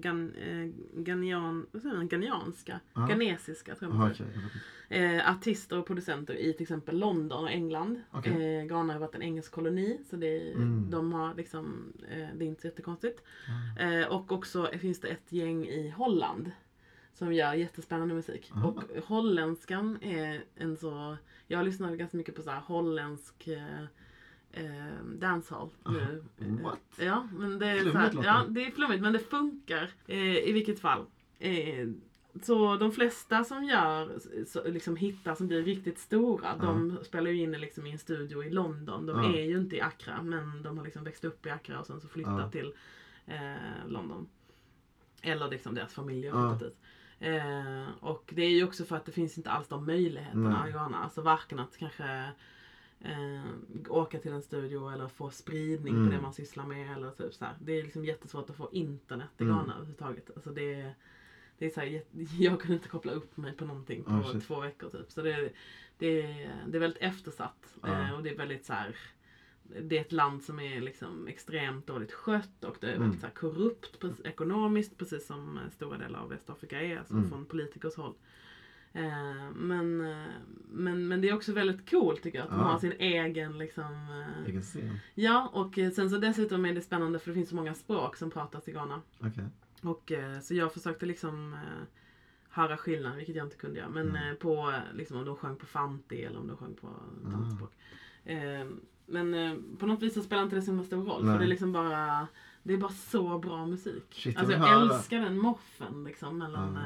gan, 0.00 0.34
eh, 0.34 0.70
ganian, 1.02 1.66
vad 1.72 1.82
säger 1.82 1.96
man, 1.96 2.08
ganianska, 2.08 2.80
Ja. 2.94 3.06
ghanesiska 3.06 3.74
tror 3.74 3.94
jag 3.94 4.08
vet 4.08 4.20
inte. 4.20 4.32
Eh, 4.88 5.30
artister 5.30 5.78
och 5.78 5.86
producenter 5.86 6.34
i 6.34 6.52
till 6.52 6.62
exempel 6.62 6.98
London 6.98 7.44
och 7.44 7.50
England. 7.50 8.00
Okej. 8.10 8.58
Eh, 8.58 8.64
Ghana 8.66 8.92
har 8.92 9.00
varit 9.00 9.14
en 9.14 9.22
engelsk 9.22 9.52
koloni 9.52 10.00
så 10.10 10.16
det, 10.16 10.52
Mm. 10.52 10.90
de 10.90 11.12
har 11.12 11.34
liksom, 11.34 11.92
eh, 12.10 12.28
det 12.34 12.44
är 12.44 12.48
inte 12.48 12.60
så 12.60 12.66
jättekonstigt. 12.66 13.22
Ja. 13.78 13.84
Eh, 13.84 14.06
och 14.06 14.32
också 14.32 14.66
finns 14.78 15.00
det 15.00 15.08
ett 15.08 15.32
gäng 15.32 15.66
i 15.66 15.90
Holland 15.90 16.50
som 17.14 17.32
gör 17.34 17.54
jättespännande 17.54 18.14
musik. 18.14 18.50
Aha. 18.54 18.68
Och 18.68 18.82
holländskan 19.06 19.98
är 20.02 20.44
en 20.56 20.76
så... 20.76 21.16
Jag 21.46 21.58
har 21.58 21.64
lyssnat 21.64 21.98
ganska 21.98 22.16
mycket 22.16 22.34
på 22.34 22.42
så 22.42 22.50
här 22.50 22.60
holländsk 22.60 23.48
eh, 24.52 24.86
eh, 24.88 25.04
dancehall 25.04 25.68
nu. 25.86 26.22
Eh, 26.40 26.46
What? 26.62 26.80
Ja, 26.98 27.28
men 27.38 27.58
det 27.58 27.66
är, 27.66 27.78
Flummigt 27.78 27.96
här, 28.16 28.24
ja, 28.24 28.44
det. 28.48 28.66
är 28.66 28.70
flummigt 28.70 29.02
men 29.02 29.12
det 29.12 29.18
funkar 29.18 29.90
eh, 30.06 30.36
i 30.36 30.52
vilket 30.52 30.80
fall. 30.80 31.06
Eh, 31.38 31.88
så 32.42 32.76
de 32.76 32.92
flesta 32.92 33.44
som 33.44 33.64
gör 33.64 34.18
så, 34.46 34.64
liksom 34.68 34.96
hittar 34.96 35.34
som 35.34 35.48
blir 35.48 35.62
riktigt 35.62 35.98
stora, 35.98 36.54
Ja. 36.60 36.66
de 36.66 36.98
spelar 37.04 37.30
ju 37.30 37.36
in 37.42 37.52
liksom 37.52 37.86
i 37.86 37.90
en 37.92 37.98
studio 37.98 38.44
i 38.44 38.50
London. 38.50 39.06
De 39.06 39.22
Ja. 39.22 39.38
är 39.38 39.44
ju 39.44 39.58
inte 39.58 39.76
i 39.76 39.80
Accra, 39.80 40.22
men 40.22 40.62
de 40.62 40.78
har 40.78 40.84
liksom 40.84 41.04
växt 41.04 41.24
upp 41.24 41.46
i 41.46 41.50
Accra 41.50 41.80
och 41.80 41.86
sen 41.86 42.00
så 42.00 42.08
flyttat 42.08 42.38
Ja. 42.40 42.50
till 42.50 42.72
eh, 43.26 43.88
London. 43.88 44.28
Eller 45.22 45.48
liksom 45.48 45.74
deras 45.74 45.94
familj 45.94 46.28
har 46.28 46.50
flyttat 46.58 46.70
dit. 46.70 46.78
Eh, 47.20 47.88
och 48.00 48.30
det 48.34 48.42
är 48.42 48.50
ju 48.50 48.64
också 48.64 48.84
för 48.84 48.96
att 48.96 49.04
det 49.04 49.12
finns 49.12 49.36
inte 49.38 49.50
alls 49.50 49.68
de 49.68 49.86
möjligheterna 49.86 50.62
Nej. 50.62 50.72
Ghana. 50.72 50.98
Alltså 51.04 51.22
varken 51.22 51.58
att 51.58 51.76
kanske 51.76 52.28
eh, 53.04 53.44
åka 53.88 54.18
till 54.18 54.32
en 54.32 54.42
studio 54.42 54.90
eller 54.90 55.08
få 55.08 55.30
spridning 55.30 55.94
Mm. 55.94 56.06
på 56.08 56.14
det 56.16 56.20
man 56.22 56.32
sysslar 56.32 56.66
med. 56.66 56.96
Eller 56.96 57.10
typ 57.10 57.34
så 57.34 57.44
här. 57.44 57.54
Det 57.60 57.72
är 57.72 57.82
liksom 57.82 58.04
jättesvårt 58.04 58.50
att 58.50 58.56
få 58.56 58.68
internet 58.72 59.28
i 59.38 59.42
Mm. 59.42 59.54
Ghana 59.54 59.72
överhuvudtaget. 59.74 60.30
Alltså 60.34 60.50
det, 60.50 60.74
är- 60.74 60.94
det 61.58 61.66
är 61.66 61.70
så 61.70 61.80
här, 61.80 62.02
jag 62.38 62.60
kunde 62.60 62.74
inte 62.74 62.88
koppla 62.88 63.12
upp 63.12 63.36
mig 63.36 63.52
på 63.52 63.64
någonting 63.64 64.04
på 64.04 64.10
Oh, 64.10 64.38
två 64.38 64.60
veckor 64.60 64.90
typ. 64.90 65.10
Så 65.12 65.22
det, 65.22 65.52
det, 65.98 66.22
det 66.66 66.76
är 66.76 66.80
väldigt 66.80 67.02
eftersatt. 67.02 67.74
Ja. 67.82 67.88
Eh, 68.08 68.12
och 68.14 68.22
det 68.22 68.30
är 68.30 68.36
väldigt 68.36 68.64
så 68.64 68.72
här, 68.72 68.96
det 69.82 69.96
är 69.96 70.00
ett 70.00 70.12
land 70.12 70.42
som 70.42 70.60
är 70.60 70.80
liksom 70.80 71.28
extremt 71.28 71.86
dåligt 71.86 72.12
skött 72.12 72.64
och 72.64 72.76
det 72.80 72.86
är 72.86 72.90
Mm. 72.90 73.02
väldigt 73.02 73.20
så 73.20 73.26
här 73.26 73.34
korrupt 73.34 74.04
ekonomiskt 74.24 74.98
precis 74.98 75.26
som 75.26 75.58
stora 75.72 75.98
delar 75.98 76.18
av 76.20 76.28
Västafrika 76.28 76.80
är, 76.82 76.98
alltså 76.98 77.14
Mm. 77.14 77.28
från 77.28 77.44
politikers 77.44 77.96
håll. 77.96 78.14
Eh, 78.94 79.50
men, 79.54 80.00
eh, 80.10 80.26
men, 80.68 81.08
men 81.08 81.20
det 81.20 81.28
är 81.28 81.34
också 81.34 81.52
väldigt 81.52 81.90
coolt 81.90 82.22
tycker 82.22 82.38
jag 82.38 82.44
att 82.44 82.50
de 82.50 82.60
Ja. 82.60 82.64
har 82.66 82.78
sin 82.78 82.92
egen 82.98 83.58
liksom... 83.58 83.84
Eh, 84.44 84.46
Egen 84.48 84.62
scen. 84.62 84.98
ja, 85.14 85.50
och 85.52 85.74
sen 85.94 86.10
så 86.10 86.18
dessutom 86.18 86.64
är 86.66 86.74
det 86.74 86.80
spännande 86.82 87.18
för 87.18 87.30
det 87.30 87.34
finns 87.34 87.48
så 87.48 87.54
många 87.56 87.74
språk 87.74 88.16
som 88.16 88.30
pratas 88.30 88.68
i 88.68 88.72
Ghana. 88.72 89.02
Okej. 89.18 89.44
Och, 89.82 90.12
så 90.42 90.54
jag 90.54 90.72
försökte 90.74 91.06
liksom 91.06 91.56
höra 92.48 92.76
skillnaden, 92.76 93.16
vilket 93.18 93.36
jag 93.36 93.46
inte 93.46 93.56
kunde 93.56 93.78
göra. 93.78 93.88
Men 93.88 94.08
Mm. 94.16 94.36
på 94.36 94.72
liksom, 94.94 95.16
om 95.16 95.24
de 95.24 95.36
sjöng 95.36 95.56
på 95.56 95.66
fanti 95.66 96.22
eller 96.24 96.38
om 96.40 96.46
de 96.48 96.56
sjöng 96.56 96.74
på 96.74 96.86
Ah. 96.88 97.30
dansspråk. 97.30 97.72
Eh, 98.24 98.66
men 99.06 99.58
på 99.78 99.86
något 99.86 100.02
vis 100.02 100.14
så 100.14 100.22
spelar 100.22 100.42
inte 100.42 100.56
det 100.56 100.62
så 100.62 100.82
stor 100.82 101.04
roll. 101.04 101.24
Nej. 101.24 101.32
För 101.34 101.38
det 101.38 101.44
är 101.46 101.48
liksom 101.48 101.72
bara 101.72 102.28
det 102.62 102.72
är 102.72 102.78
bara 102.78 102.92
så 102.92 103.38
bra 103.38 103.66
musik. 103.66 104.04
Shit, 104.10 104.36
alltså 104.36 104.52
jag 104.52 104.82
älskar 104.82 105.20
den 105.20 105.38
moffen 105.38 106.04
liksom 106.04 106.38
mellan 106.38 106.78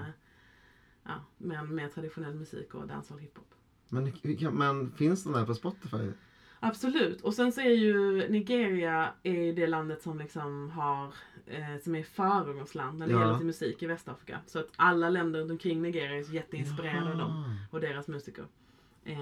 Ja. 1.09 1.15
ja, 1.55 1.63
med 1.63 1.95
traditionell 1.95 2.35
musik 2.35 2.75
och 2.75 2.87
dancehall 2.87 3.21
hiphop. 3.21 3.55
Men, 3.89 4.13
men 4.53 4.91
finns 4.93 5.25
den 5.25 5.33
där 5.33 5.47
på 5.47 5.55
Spotify? 5.55 6.11
Absolut. 6.61 7.21
Och 7.21 7.35
sen 7.35 7.53
så 7.53 7.61
är 7.61 7.71
ju 7.71 8.29
Nigeria 8.29 9.09
är 9.23 9.53
det 9.53 9.67
landet 9.67 10.03
som 10.03 10.19
liksom 10.19 10.71
har 10.71 11.05
eh, 11.47 11.83
som 11.83 11.95
är 11.95 12.03
föregångsland 12.03 12.99
när 12.99 13.07
det 13.07 13.13
Ja. 13.13 13.21
gäller 13.21 13.37
till 13.37 13.47
musik 13.47 13.83
i 13.83 13.87
Västafrika. 13.87 14.39
Så 14.47 14.59
att 14.59 14.69
alla 14.77 15.11
länder 15.11 15.41
runt 15.41 15.51
omkring 15.51 15.83
Nigeria 15.83 16.19
är 16.19 16.35
jätteinspirerade 16.35 17.11
av 17.13 17.19
dem 17.19 17.57
och 17.71 17.81
deras 17.81 18.09
musiker. 18.09 18.45
Eh, 19.07 19.17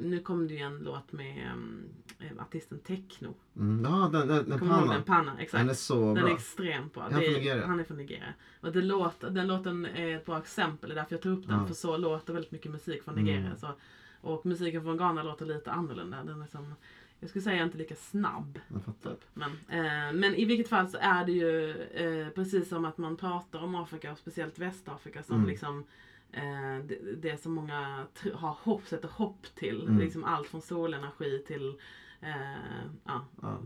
nu 0.00 0.20
kom 0.24 0.48
det 0.48 0.54
ju 0.54 0.60
en 0.60 0.78
låt 0.78 1.12
med 1.12 1.50
eh, 2.18 2.42
artisten 2.42 2.78
Techno. 2.78 3.34
Mm, 3.56 3.84
ja, 3.84 4.08
den, 4.12 4.28
den, 4.28 4.48
den 4.48 4.62
ihåg 4.70 4.88
den? 4.88 5.02
Panna, 5.02 5.32
exakt. 5.38 5.60
Den 5.60 5.70
är 5.70 5.74
så 5.74 6.14
Den 6.14 6.26
är 6.26 6.34
extremt 6.34 6.94
bra. 6.94 7.06
Är 7.06 7.10
han 7.10 7.20
Det 7.20 7.28
Nigeria? 7.30 7.66
Han 7.66 7.80
är 7.80 7.84
från 7.84 7.96
Nigeria. 7.96 8.34
Och 8.60 8.72
det 8.72 8.82
låter, 8.82 9.30
den 9.30 9.46
låten 9.46 9.86
är 9.86 10.16
ett 10.16 10.26
bra 10.26 10.38
exempel, 10.38 10.88
det 10.90 10.94
är 10.94 10.96
därför 10.96 11.14
jag 11.14 11.22
tar 11.22 11.30
upp 11.30 11.46
den. 11.48 11.58
Ja. 11.58 11.66
För 11.66 11.74
så 11.74 11.96
låter 11.96 12.32
väldigt 12.32 12.52
mycket 12.52 12.72
musik 12.72 13.02
från 13.02 13.14
Nigeria. 13.14 13.46
Mm. 13.46 13.56
Så, 13.58 13.68
och 14.20 14.46
musiken 14.46 14.82
från 14.82 14.96
Ghana 14.96 15.22
låter 15.22 15.46
lite 15.46 15.70
annorlunda. 15.72 16.24
Den 16.24 16.42
är 16.42 16.46
som, 16.46 16.74
jag 17.20 17.30
skulle 17.30 17.42
säga 17.42 17.62
inte 17.62 17.78
lika 17.78 17.94
snabb. 17.94 18.58
Typ. 19.02 19.20
Men, 19.34 19.50
eh, 19.50 20.12
men 20.12 20.34
i 20.34 20.44
vilket 20.44 20.68
fall 20.68 20.88
så 20.88 20.98
är 21.00 21.24
det 21.24 21.32
ju 21.32 21.70
eh, 21.70 22.28
precis 22.28 22.68
som 22.68 22.84
att 22.84 22.98
man 22.98 23.16
pratar 23.16 23.62
om 23.62 23.74
Afrika 23.74 24.12
och 24.12 24.18
speciellt 24.18 24.58
Västafrika 24.58 25.22
som 25.22 25.36
Mm. 25.36 25.48
liksom 25.48 25.84
eh, 26.36 26.84
det, 26.86 26.98
det 27.22 27.42
som 27.42 27.52
många 27.52 28.06
tr- 28.14 28.34
har 28.34 28.56
hopp, 28.62 28.86
sätter 28.86 29.08
hopp 29.08 29.46
till. 29.54 29.82
Mm. 29.82 29.98
Liksom 29.98 30.24
allt 30.24 30.48
från 30.48 30.62
solenergi 30.62 31.42
till 31.46 31.68
eh, 32.20 32.84
ja, 33.04 33.26
Ja. 33.42 33.58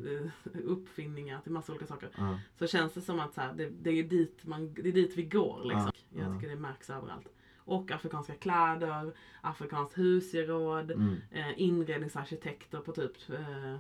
uppfinningar 0.64 1.40
till 1.40 1.52
massa 1.52 1.72
olika 1.72 1.87
saker. 1.87 2.08
Ja. 2.16 2.38
Så 2.58 2.66
känns 2.66 2.92
det 2.94 3.00
som 3.00 3.20
att 3.20 3.34
så 3.34 3.40
här, 3.40 3.52
det, 3.52 3.68
det, 3.82 3.90
är 3.90 4.02
dit 4.02 4.44
man, 4.46 4.75
det 4.75 4.88
är 4.88 4.92
dit 4.92 5.16
vi 5.16 5.22
går. 5.22 5.60
Liksom. 5.64 5.90
Ja, 6.10 6.20
Jag 6.22 6.30
ja. 6.30 6.34
tycker 6.34 6.48
det 6.54 6.60
märks 6.60 6.90
överallt. 6.90 7.28
Och 7.58 7.90
afrikanska 7.90 8.34
kläder, 8.34 9.12
afrikanskt 9.40 9.98
husgeråd, 9.98 10.90
Mm. 10.90 11.16
eh, 11.30 11.60
inredningsarkitekter 11.60 12.78
på 12.80 12.92
typ 12.92 13.30
eh, 13.30 13.76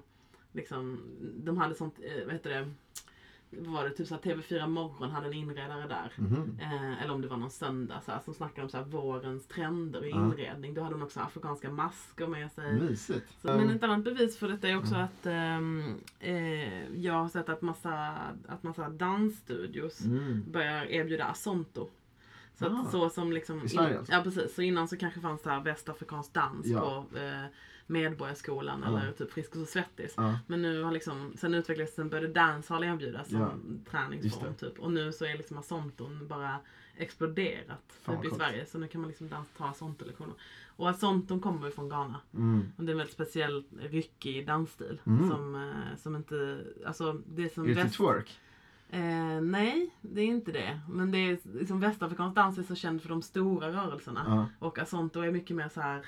liksom, 0.52 1.00
de 1.36 1.56
hade 1.58 1.74
sånt, 1.74 1.94
eh, 2.02 2.24
vad 2.24 2.32
heter 2.32 2.50
det, 2.50 2.70
vad 3.50 3.66
var 3.74 3.84
det, 3.84 3.90
typ 3.90 4.06
så 4.08 4.14
här 4.14 4.20
TV4 4.22 4.66
Morgon 4.66 5.10
hade 5.10 5.26
en 5.26 5.32
inredare 5.32 5.88
där. 5.88 6.12
Mhm. 6.16 6.58
Eh, 6.60 7.02
eller 7.02 7.14
om 7.14 7.20
det 7.22 7.28
var 7.28 7.36
någon 7.36 7.50
söndag 7.50 8.00
så 8.04 8.12
här, 8.12 8.20
som 8.24 8.34
snackade 8.34 8.62
om 8.62 8.68
så 8.68 8.76
här, 8.76 8.84
vårens 8.84 9.46
trender 9.46 10.04
i 10.04 10.10
inredning. 10.10 10.74
Då 10.74 10.82
hade 10.82 10.94
de 10.94 11.02
också 11.02 11.20
afrikanska 11.20 11.70
masker 11.70 12.26
med 12.26 12.52
sig. 12.52 12.80
Mysigt. 12.80 13.26
Så, 13.42 13.46
men 13.48 13.70
ett 13.70 13.82
annat 13.82 14.04
bevis 14.04 14.38
för 14.38 14.48
detta 14.48 14.68
är 14.68 14.78
också 14.78 14.94
att 14.94 15.26
ehm, 15.26 15.94
eh, 16.20 16.90
jag 17.00 17.12
har 17.12 17.28
sett 17.28 17.48
att 17.48 17.62
massa, 17.62 18.14
att 18.48 18.62
massa 18.62 18.88
dansstudios 18.88 20.04
Mm. 20.04 20.44
börjar 20.52 20.84
erbjuda 20.84 21.24
Asonto. 21.24 21.88
Så, 22.58 22.64
Ah. 22.66 22.68
att, 22.80 22.90
så 22.90 23.10
som 23.10 23.32
liksom, 23.32 23.64
I 23.64 23.68
Sverige 23.68 23.98
alltså? 23.98 24.12
Ja 24.12 24.22
precis, 24.22 24.54
så 24.54 24.62
innan 24.62 24.88
så 24.88 24.96
kanske 24.96 25.20
fanns 25.20 25.42
det 25.42 25.50
här 25.50 25.60
västafrikansk 25.60 26.32
dans 26.32 26.66
Ja. 26.66 26.80
på 27.10 27.18
eh, 27.18 27.44
Medborgarskolan 27.88 28.82
Ja. 28.86 29.00
eller 29.00 29.12
typ 29.12 29.32
Friskis 29.32 29.62
och 29.62 29.68
Svettis. 29.68 30.14
Ja. 30.16 30.38
Men 30.46 30.62
nu 30.62 30.82
har 30.82 30.92
liksom, 30.92 31.32
sen 31.36 31.54
utvecklades 31.54 31.94
sen 31.94 32.08
började 32.08 32.28
dancehall 32.32 32.84
erbjudas 32.84 33.28
som 33.30 33.40
Ja. 33.40 33.52
träningsform 33.90 34.54
typ. 34.54 34.78
Och 34.78 34.92
nu 34.92 35.12
så 35.12 35.24
är 35.24 35.36
liksom 35.36 35.58
Asonton 35.58 36.28
bara 36.28 36.58
exploderat 36.96 37.98
typ 38.06 38.24
i. 38.32 38.36
Sverige. 38.36 38.66
Så 38.66 38.78
nu 38.78 38.88
kan 38.88 39.00
man 39.00 39.08
liksom 39.08 39.28
dans, 39.28 39.48
ta 39.56 39.64
Asonto-lektioner. 39.68 40.34
Och 40.76 40.90
Asonton 40.90 41.40
kommer 41.40 41.66
ju 41.66 41.72
från 41.72 41.88
Ghana. 41.88 42.20
Mm. 42.34 42.72
Och 42.76 42.84
det 42.84 42.90
är 42.90 42.92
en 42.94 42.98
väldigt 42.98 43.14
speciell 43.14 43.64
ryckig 43.80 44.46
dansstil. 44.46 45.00
Mm. 45.06 45.30
Som, 45.30 45.54
eh, 45.54 45.96
som 45.98 46.16
inte, 46.16 46.60
alltså 46.86 47.12
det 47.26 47.54
som 47.54 47.64
Är 47.64 47.68
det 47.68 47.74
väst- 47.74 47.96
twerk? 47.96 48.40
Eh, 48.90 49.40
nej, 49.40 49.94
det 50.00 50.20
är 50.20 50.24
inte 50.26 50.52
det. 50.52 50.80
Men 50.88 51.10
det 51.10 51.18
är 51.18 51.38
liksom 51.58 51.80
västafrikansk 51.80 52.36
dans 52.36 52.58
är 52.58 52.62
så 52.62 52.74
känd 52.74 53.02
för 53.02 53.08
de 53.08 53.22
stora 53.22 53.68
rörelserna. 53.72 54.24
Ja. 54.26 54.66
Och 54.66 54.78
asonto 54.78 55.20
är 55.20 55.30
mycket 55.32 55.56
mer 55.56 55.68
så 55.68 55.80
här 55.80 56.06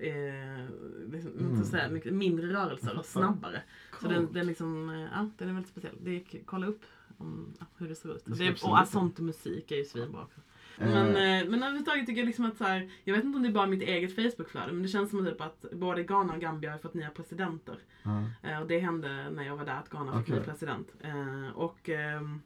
eh, 0.00 0.64
liksom, 1.12 1.32
Mm. 1.38 1.62
här, 1.72 1.90
mycket 1.90 2.12
mindre 2.14 2.46
rörelser 2.52 2.98
och 2.98 3.04
snabbare. 3.04 3.62
Så 4.00 4.08
den, 4.08 4.32
den, 4.32 4.46
liksom, 4.46 4.90
eh, 4.90 5.00
ja, 5.00 5.30
den 5.38 5.48
är 5.48 5.52
väldigt 5.52 5.70
speciell. 5.72 5.94
Det 6.00 6.10
är, 6.16 6.22
kolla 6.44 6.66
upp 6.66 6.82
om, 7.18 7.54
hur 7.78 7.88
det 7.88 7.94
ser 7.94 8.16
ut. 8.16 8.22
Det 8.26 8.46
är, 8.46 8.64
och 8.64 8.78
asonto 8.80 9.22
musik 9.22 9.70
är 9.70 9.76
ju 9.76 9.84
svinbra 9.84 10.22
också. 10.22 10.40
Eh, 10.78 10.88
Men, 10.88 11.06
eh, 11.08 11.50
men 11.50 11.54
överhuvudtaget 11.62 12.06
tycker 12.06 12.20
jag 12.20 12.26
liksom 12.26 12.44
att 12.44 12.56
så 12.56 12.64
här, 12.64 12.90
jag 13.04 13.14
vet 13.14 13.24
inte 13.24 13.36
om 13.36 13.42
det 13.42 13.48
är 13.48 13.52
bara 13.52 13.66
mitt 13.66 13.82
eget 13.82 14.14
Facebookflöde 14.14 14.72
men 14.72 14.82
det 14.82 14.88
känns 14.88 15.10
som 15.10 15.26
typ 15.26 15.40
att 15.40 15.64
både 15.72 16.02
Ghana 16.02 16.32
och 16.34 16.40
Gambia 16.40 16.70
har 16.72 16.78
fått 16.78 16.94
nya 16.94 17.10
presidenter. 17.10 17.78
ja. 18.02 18.24
Eh, 18.42 18.60
och 18.60 18.66
det 18.66 18.78
hände 18.78 19.30
när 19.30 19.42
jag 19.44 19.56
var 19.56 19.64
där, 19.64 19.76
att 19.76 19.88
Ghana 19.90 20.12
fick 20.12 20.20
Okej. 20.22 20.38
ny 20.38 20.44
president. 20.44 20.94
Eh, 21.00 21.48
och 21.54 21.88
ehm, 21.88 22.40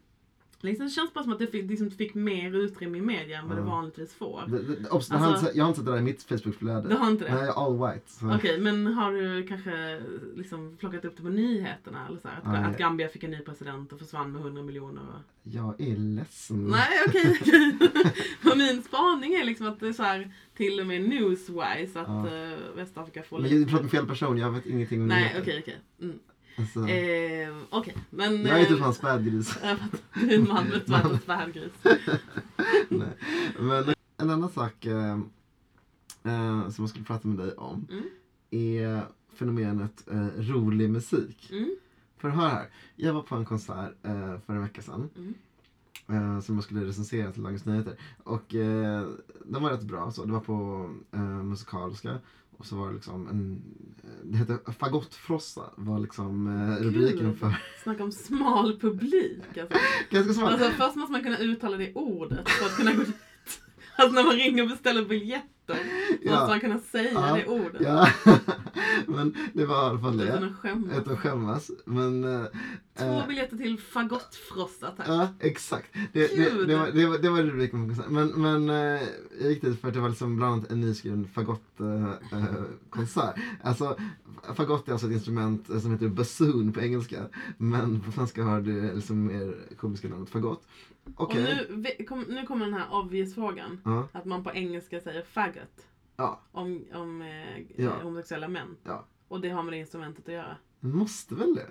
liksom, 0.65 0.87
det 0.87 0.91
känns 0.93 1.15
bara 1.15 1.25
som 1.25 1.33
att 1.33 1.39
det 1.39 1.47
fick, 1.47 1.71
liksom, 1.71 1.91
fick 1.91 2.15
mer 2.15 2.55
utrymme 2.55 2.99
i 2.99 3.01
media 3.01 3.39
än 3.39 3.49
vad 3.49 3.57
det 3.57 3.63
vanligtvis 3.63 4.15
får. 4.15 4.43
Det, 4.49 4.63
det, 4.63 4.89
obs, 4.91 5.11
jag, 5.11 5.19
har 5.19 5.27
Alltså- 5.33 5.51
jag 5.55 5.65
har 5.65 5.69
inte 5.69 5.79
sett 5.81 5.87
det 5.87 5.93
där 5.93 5.99
i 5.99 6.03
mitt 6.03 6.23
Facebookflöde. 6.23 6.89
Du 6.89 6.95
har 6.95 7.11
inte 7.11 7.25
det? 7.25 7.35
Nej, 7.35 7.45
jag 7.45 7.57
är 7.59 7.67
all 7.67 7.93
white. 7.95 8.37
Okej, 8.39 8.61
men 8.61 8.87
har 8.87 9.13
du 9.13 9.47
kanske 9.47 10.03
liksom 10.37 10.77
plockat 10.81 11.05
upp 11.05 11.17
det 11.17 11.23
på 11.23 11.29
nyheterna? 11.29 12.07
Eller 12.09 12.19
så 12.19 12.29
här, 12.29 12.37
att, 12.43 12.47
Nej. 12.63 12.71
att 12.71 12.79
Gambia 12.79 13.09
fick 13.09 13.23
en 13.25 13.31
ny 13.31 13.39
president 13.41 13.93
och 13.93 13.99
försvann 13.99 14.33
med 14.33 14.41
100 14.43 14.63
miljoner? 14.63 15.03
Och... 15.03 15.21
Jag 15.43 15.81
är 15.81 15.97
ledsen. 15.97 16.65
Nej, 16.67 16.89
okej. 17.09 17.39
okej. 17.41 17.73
Men 18.43 18.59
min 18.59 18.83
spaning 18.83 19.35
är 19.35 19.45
liksom 19.45 19.67
att 19.67 19.81
det 19.81 19.89
är 19.89 19.93
så 19.93 20.03
här, 20.03 20.31
till 20.57 20.81
och 20.81 20.87
med 20.87 21.03
newswise, 21.09 22.01
att 22.01 22.09
Ja. 22.09 22.27
eh, 22.53 22.59
Västafrika 22.77 23.23
får 23.23 23.39
Men 23.39 23.51
lite... 23.51 23.57
jag 23.57 23.69
pratar 23.69 23.83
med 23.83 23.91
fel 23.91 24.07
person, 24.07 24.39
jag 24.39 24.51
vet 24.51 24.67
ingenting 24.67 25.03
om 25.03 25.09
Nej, 25.09 25.37
okej, 25.41 25.59
okej. 25.63 25.79
Mm. 26.03 26.19
Alltså, 26.57 26.89
Eh, 26.89 27.55
okej, 27.71 27.97
men... 28.11 28.47
jag 28.47 28.61
är 28.61 28.65
typ 28.65 28.79
eh, 28.79 28.83
hans 28.85 28.97
spädgris. 28.97 29.59
Du 30.15 30.31
är 30.31 30.35
en 30.39 30.49
man 30.49 30.67
med 30.69 31.21
spädgris. 31.23 31.73
Nej. 32.89 33.09
Men 33.59 33.95
en 34.17 34.31
annan 34.31 34.49
sak 34.51 34.87
eh, 34.87 35.19
eh, 36.25 36.69
som 36.71 36.75
jag 36.85 36.89
skulle 36.89 37.05
prata 37.05 37.29
med 37.29 37.39
dig 37.39 37.53
om 37.55 37.87
Mm. 37.91 38.05
är 38.51 39.03
fenomenet 39.35 40.09
eh, 40.11 40.27
rolig 40.27 40.91
musik. 40.91 41.51
Mm. 41.53 41.77
För 42.19 42.29
hör 42.29 42.49
här, 42.49 42.67
jag 42.97 43.13
var 43.15 43.23
på 43.23 43.35
en 43.37 43.45
konsert 43.45 43.93
eh, 44.03 44.39
för 44.47 44.53
en 44.55 44.63
vecka 44.63 44.83
sedan. 44.83 45.11
Mm. 45.17 45.35
Eh, 46.09 46.41
som 46.41 46.55
jag 46.55 46.65
skulle 46.65 46.85
recensera 46.87 47.33
till 47.33 47.43
Dagens 47.43 47.65
Nyheter. 47.65 47.97
Och 48.25 48.55
eh, 48.55 49.09
den 49.45 49.63
var 49.63 49.71
rätt 49.71 49.83
bra. 49.83 50.11
Så 50.11 50.25
det 50.25 50.33
var 50.33 50.41
på 50.41 50.91
eh, 51.13 51.21
musikaliska. 51.21 52.19
Och 52.59 52.67
så 52.67 52.77
var 52.77 52.89
det 52.89 52.95
liksom 52.95 53.29
en, 53.29 53.63
eh, 54.05 54.25
det 54.25 54.37
hette 54.37 54.73
Fagottfrossa 54.73 55.71
var 55.77 55.99
liksom 55.99 56.47
eh, 56.47 56.85
rubriken 56.85 57.37
för. 57.37 57.57
Snacka 57.83 58.05
om 58.05 58.13
smal 58.13 58.81
publik. 58.81 59.59
Alltså. 59.59 59.79
Ganska 60.11 60.33
smart. 60.35 60.53
Alltså, 60.53 60.71
först 60.71 60.97
måste 60.97 61.13
man 61.13 61.23
kunna 61.23 61.39
uttala 61.39 61.77
det 61.77 61.95
ordet 61.95 62.49
för 62.49 62.67
att 62.67 62.77
kunna 62.77 62.93
gå 62.93 63.03
dit. 63.03 63.17
Alltså 63.97 64.15
när 64.15 64.25
man 64.25 64.37
ringer 64.37 64.63
och 64.63 64.69
beställer 64.69 65.05
biljetter 65.05 65.54
måste 65.73 65.85
Ja. 66.23 66.47
man 66.47 66.61
kunna 66.61 66.79
säga 66.79 67.11
Ja. 67.13 67.35
det 67.37 67.47
ordet. 67.47 67.81
Ja, 67.85 68.09
men 69.07 69.35
det 69.53 69.67
var 69.67 69.87
i 69.87 69.91
alla 69.91 69.99
fall 69.99 70.21
Utan 70.23 70.41
det. 70.43 70.47
att 70.49 70.55
skämmas. 70.57 70.97
Utan 70.99 71.13
att 71.13 71.19
skämmas. 71.21 71.71
Men 71.85 72.25
eh, 72.25 72.45
Två 72.99 73.05
eh, 73.05 73.27
biljetter 73.29 73.57
till 73.57 73.79
fagottfrossa 73.79 74.91
tack. 74.91 75.09
Ja, 75.09 75.29
exakt. 75.41 75.91
Det, 76.13 76.37
det, 76.37 76.37
Gud. 76.37 76.69
det, 76.69 76.77
var, 76.77 76.87
det, 76.91 77.07
var, 77.07 77.19
det 77.19 77.31
var 77.31 77.43
rubriken 77.43 77.81
på 77.83 77.95
konserten. 77.95 78.15
Men, 78.15 78.29
men 78.67 78.71
eh, 78.97 79.03
jag 79.41 79.51
gick 79.51 79.63
dit 79.63 79.81
för 79.81 79.89
att 79.89 79.95
det 79.95 80.01
var 80.01 80.09
liksom 80.09 80.37
bland 80.37 80.53
annat 80.53 80.71
en 80.71 80.81
nyskriven 80.81 81.29
fagottkonsert. 81.35 82.33
Eh, 82.33 82.65
konsert. 82.91 83.35
alltså, 83.63 83.97
fagott 84.55 84.89
är 84.89 84.93
alltså 84.93 85.07
ett 85.07 85.13
instrument 85.13 85.71
eh, 85.71 85.79
som 85.81 85.93
heter 85.93 86.09
bassoon 86.09 86.73
på 86.73 86.81
engelska. 86.81 87.23
Men 87.59 88.01
på 88.01 88.13
svenska 88.13 88.43
har 88.45 88.61
det 88.61 88.95
liksom 88.95 89.27
mer 89.27 89.55
komiska 89.77 90.09
namnet 90.09 90.31
fagott. 90.31 90.63
Okej. 91.17 91.67
Och 91.71 91.79
nu, 91.79 92.05
kom, 92.05 92.21
nu 92.21 92.47
kommer 92.47 92.65
den 92.65 92.75
här 92.75 92.87
obvious 92.93 93.35
frågan. 93.35 93.81
Ja, 93.85 94.09
Att 94.13 94.25
man 94.25 94.45
på 94.45 94.53
engelska 94.53 95.01
säger 95.01 95.23
faggot. 95.23 95.87
ja, 96.17 96.41
Om, 96.53 96.85
om 96.95 97.23
eh, 97.23 97.63
Ja. 97.77 98.03
homosexuella 98.03 98.49
män. 98.49 98.77
Ja. 98.85 99.05
Och 99.29 99.41
det 99.41 99.49
har 99.51 99.63
med 99.63 99.73
det 99.73 99.79
instrumentet 99.79 100.29
att 100.29 100.35
göra. 100.35 100.57
måste 100.81 101.35
väl 101.35 101.55
det? 101.55 101.71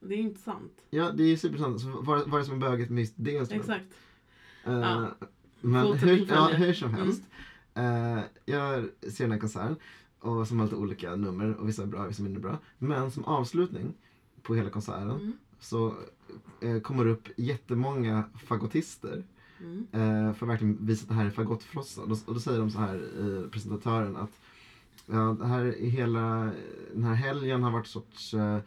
Det 0.00 0.14
är 0.14 0.18
inte 0.18 0.40
sant. 0.40 0.72
Ja, 0.90 1.10
det 1.10 1.22
är 1.22 1.28
ju 1.28 1.36
supersant. 1.36 1.80
Så 1.80 1.88
vad, 2.02 2.34
är 2.34 2.38
det 2.38 2.44
som 2.44 2.54
är 2.54 2.58
böget 2.70 2.90
med 2.90 3.00
just 3.00 3.14
det 3.16 3.32
instrumentet? 3.32 3.76
Exakt. 3.76 3.94
Eh, 4.64 4.72
Ja. 4.80 5.06
Men 5.60 5.92
hur, 5.98 6.26
ja, 6.30 6.46
hur 6.46 6.72
som 6.72 6.88
Mm. 6.88 7.00
helst. 7.00 7.22
Eh, 7.74 8.20
jag 8.44 8.88
ser 9.12 9.24
den 9.24 9.32
här 9.32 9.38
konserten 9.38 9.76
och 10.20 10.48
som 10.48 10.58
har 10.58 10.66
lite 10.66 10.76
olika 10.76 11.16
nummer 11.16 11.54
och 11.54 11.68
vissa 11.68 11.82
är 11.82 11.86
bra, 11.86 12.06
vissa 12.06 12.22
är 12.22 12.24
mindre 12.24 12.40
bra. 12.42 12.58
Men 12.78 13.10
som 13.10 13.24
avslutning 13.24 13.94
på 14.42 14.54
hela 14.54 14.70
konserten 14.70 15.10
Mm. 15.10 15.32
Så 15.60 15.94
eh, 16.60 16.80
kommer 16.80 17.04
det 17.04 17.10
upp 17.10 17.28
jättemånga 17.36 18.24
fagottister 18.46 19.24
Mm. 19.60 19.86
Eh, 19.92 20.34
för 20.34 20.46
att 20.46 20.50
verkligen 20.52 20.86
visa 20.86 21.02
att 21.02 21.08
det 21.08 21.14
här 21.14 21.26
är 21.26 21.30
fagottfrossa. 21.30 22.02
Och 22.02 22.08
då, 22.08 22.16
och 22.26 22.34
då 22.34 22.40
säger 22.40 22.58
de 22.58 22.70
så 22.70 22.78
här 22.78 22.96
i 22.96 23.48
presentatören 23.50 24.16
att 24.16 24.30
ja, 25.06 25.36
det 25.40 25.46
här 25.46 25.64
är 25.64 25.86
hela, 25.90 26.52
den 26.94 27.04
här 27.04 27.14
helgen 27.14 27.62
har 27.62 27.70
varit 27.70 27.84
ett 27.86 27.90
sorts 27.92 28.34
eh, 28.34 28.58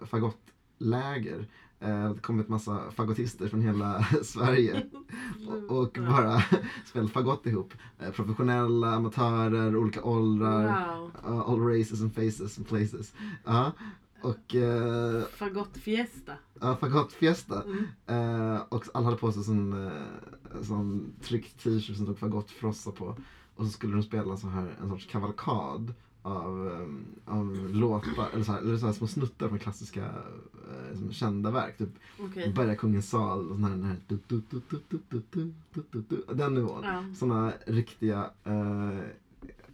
fagottläger. 0.00 1.46
Eh, 1.80 2.10
det 2.12 2.20
kommit 2.20 2.48
massa 2.48 2.90
fagottister 2.90 3.48
från 3.48 3.60
hela 3.60 4.02
Sverige 4.22 4.86
och, 5.68 5.78
och 5.78 5.98
bara 6.00 6.42
spelat 6.86 7.10
fagott 7.10 7.46
ihop. 7.46 7.72
Eh, 7.98 8.10
professionella, 8.10 8.94
amatörer, 8.94 9.76
olika 9.76 10.02
åldrar, 10.02 10.96
Wow. 10.96 11.10
uh, 11.34 11.50
all 11.50 11.60
races 11.60 12.00
and 12.00 12.14
faces 12.14 12.58
and 12.58 12.68
places. 12.68 13.14
Ja. 13.44 13.72
Och 14.20 14.54
uh, 14.54 15.22
Fagott 15.24 15.76
fiesta. 15.76 16.32
ja, 16.60 16.76
fagottfiesta. 16.76 17.62
Mm. 17.62 17.84
Eh, 18.06 18.62
och 18.68 18.84
alla 18.94 19.04
hade 19.04 19.16
på 19.16 19.32
sig 19.32 19.44
sån, 19.44 19.86
eh, 19.86 20.62
sån 20.62 21.12
tryckt 21.22 21.62
t-shirt 21.62 21.96
som 21.96 22.06
stod 22.06 22.18
fagottfrossa 22.18 22.90
på. 22.90 23.16
Och 23.56 23.64
så 23.64 23.70
skulle 23.70 23.92
de 23.92 24.02
spela 24.02 24.36
så 24.36 24.48
här, 24.48 24.76
en 24.82 24.88
sorts 24.88 25.06
kavalkad 25.06 25.94
av, 26.22 26.68
eh, 26.68 27.34
av 27.34 27.68
låtar, 27.72 28.28
eller 28.32 28.44
så 28.44 28.52
här, 28.52 28.60
eller 28.60 28.76
så 28.76 28.86
här 28.86 28.92
små 28.92 29.06
snuttar 29.06 29.48
från 29.48 29.58
klassiska 29.58 30.04
eh, 30.04 31.10
kända 31.10 31.50
verk. 31.50 31.78
Typ 31.78 31.90
Okej. 32.18 32.52
Börja 32.52 32.76
kungens 32.76 33.10
sal 33.10 33.50
och 33.50 33.54
sån 33.56 33.64
här, 33.64 33.70
den 33.70 33.84
här 33.84 33.96
du, 34.06 34.18
du, 34.26 34.42
du, 34.50 34.60
du, 34.70 34.78
du, 34.88 34.98
du, 35.08 35.22
du, 35.30 35.52
du, 35.72 35.82
du, 35.90 36.04
du, 36.08 36.34
den 36.34 36.54
nivån. 36.54 36.84
Ja. 36.84 37.04
Såna 37.14 37.52
riktiga 37.66 38.30
eh, 38.44 39.00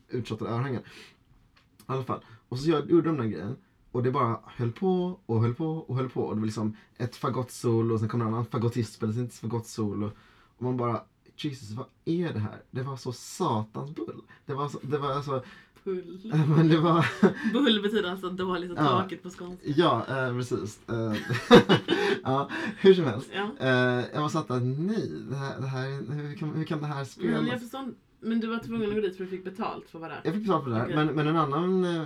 uttjottade 0.09 0.51
örhängen. 0.51 0.83
I 0.83 1.85
alla 1.87 2.05
fall. 2.05 2.25
Och 2.49 2.59
så 2.59 2.71
gjorde 2.71 3.03
de 3.03 3.17
den 3.17 3.31
grejen. 3.31 3.57
Och 3.93 4.03
det 4.03 4.11
bara 4.11 4.39
höll 4.47 4.73
på 4.73 5.19
och 5.27 5.41
höll 5.43 5.55
på 5.55 5.67
och 5.67 5.97
höll 5.97 6.09
på. 6.11 6.23
Och 6.23 6.35
det 6.35 6.41
var 6.41 6.47
liksom 6.47 6.77
ett 6.97 7.17
fagottsolo 7.17 7.95
och 7.95 8.01
sen 8.01 8.09
kom 8.09 8.21
en 8.21 8.27
annan 8.27 8.47
fagottist 8.47 8.93
spelade 8.95 9.15
sin 9.19 9.31
fagottsolo. 9.31 10.11
Och 10.57 10.63
man 10.63 10.77
bara, 10.77 11.03
Jesus 11.37 11.71
vad 11.71 11.87
är 12.05 12.33
det 12.33 12.39
här? 12.39 12.63
Det 12.71 12.83
var 12.83 12.97
så 12.97 13.13
satans 13.13 13.95
bull. 13.95 14.23
Det 14.47 14.55
var 14.55 14.69
så, 14.69 14.79
det 14.83 14.99
var 14.99 15.13
alltså, 15.13 15.43
Bull. 15.85 16.33
men 16.57 16.69
det 16.69 16.77
var, 16.81 17.07
Bull 17.53 17.83
betyder 17.83 18.11
alltså 18.11 18.31
dåligt 18.31 18.71
och 18.71 18.79
Ja. 18.79 19.01
tråkigt 19.01 19.23
på 19.23 19.31
skånska. 19.31 19.67
ja 19.77 20.07
eh, 20.09 20.37
precis. 20.37 20.81
Eh, 20.89 21.15
ja, 22.23 22.49
hur 22.79 22.95
som 22.95 23.05
helst. 23.05 23.31
Ja. 23.35 23.51
Eh, 23.67 24.05
jag 24.15 24.21
var 24.21 24.29
satt 24.29 24.49
där, 24.49 24.61
nej, 24.61 25.11
det 25.31 25.37
här, 25.37 25.61
det 25.61 25.67
här, 25.67 26.15
hur, 26.15 26.35
kan, 26.37 26.51
hur 26.55 26.65
kan 26.65 26.81
det 26.81 26.87
här 26.87 27.05
spelas? 27.05 27.41
Men 27.41 27.47
jag 27.47 27.61
förstår 27.61 27.95
Men 28.25 28.41
du 28.41 28.47
var 28.47 28.59
tvungen 28.59 28.88
att 28.88 28.95
gå 28.95 29.00
dit 29.00 29.17
för 29.17 29.25
du 29.25 29.31
fick 29.31 29.45
betalt 29.45 29.91
för 29.91 29.99
att 29.99 30.02
vara 30.02 30.12
där? 30.12 30.21
Jag 30.25 30.35
fick 30.35 30.43
betalt 30.43 30.64
för 30.64 30.71
det 30.71 30.76
här, 30.76 30.85
Okej. 30.85 30.97
men, 30.97 31.07
men 31.14 31.26
en 31.26 31.37
annan 31.37 31.85
eh, 31.85 32.02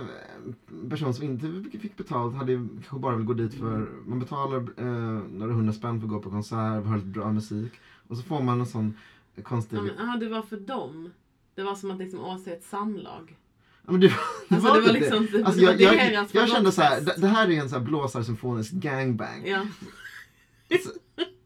person 0.89 1.13
som 1.13 1.23
inte 1.25 1.63
fick 1.79 1.97
betalt 1.97 2.35
hade 2.35 2.53
kanske 2.75 2.99
bara 2.99 3.15
vill 3.15 3.25
gå 3.25 3.33
dit 3.33 3.53
för, 3.53 3.87
man 4.05 4.19
betalar 4.19 4.57
eh, 4.77 4.85
några 5.31 5.53
hundra 5.53 5.73
spänn 5.73 5.99
för 5.99 6.07
att 6.07 6.13
gå 6.13 6.19
på 6.19 6.29
konsert, 6.29 6.85
höra 6.85 6.95
lite 6.95 7.07
bra 7.07 7.31
musik. 7.31 7.71
Och 8.07 8.17
så 8.17 8.23
får 8.23 8.41
man 8.41 8.59
en 8.59 8.65
sån 8.65 8.93
konstig... 9.43 9.77
Ja, 9.77 9.81
men, 9.81 9.99
aha, 9.99 10.17
det 10.17 10.29
var 10.29 10.41
för 10.41 10.57
dem. 10.57 11.09
Det 11.55 11.63
var 11.63 11.75
som 11.75 11.91
att 11.91 11.97
liksom 11.99 12.19
åse 12.19 12.51
ett 12.51 12.63
samlag. 12.63 13.35
Ja, 13.85 13.91
men 13.91 14.01
det, 14.01 14.07
var- 14.07 14.17
det 14.49 14.55
Alltså, 14.55 14.69
var 14.69 14.81
det 14.81 14.87
var 14.87 14.93
liksom 14.93 15.25
det. 15.25 15.31
typ- 15.31 15.45
Alltså, 15.45 15.61
jag, 15.61 15.81
jag, 15.81 15.93
deras 15.93 16.33
jag 16.33 16.49
kände 16.49 16.71
så 16.71 16.81
här, 16.81 17.01
det, 17.01 17.13
det 17.17 17.27
här 17.27 17.49
är 17.51 17.61
en 17.61 17.69
så 17.69 17.75
här 17.77 17.83
blåsarsymfonisk 17.85 18.71
gangbang. 18.71 19.47
Ja. 19.47 19.65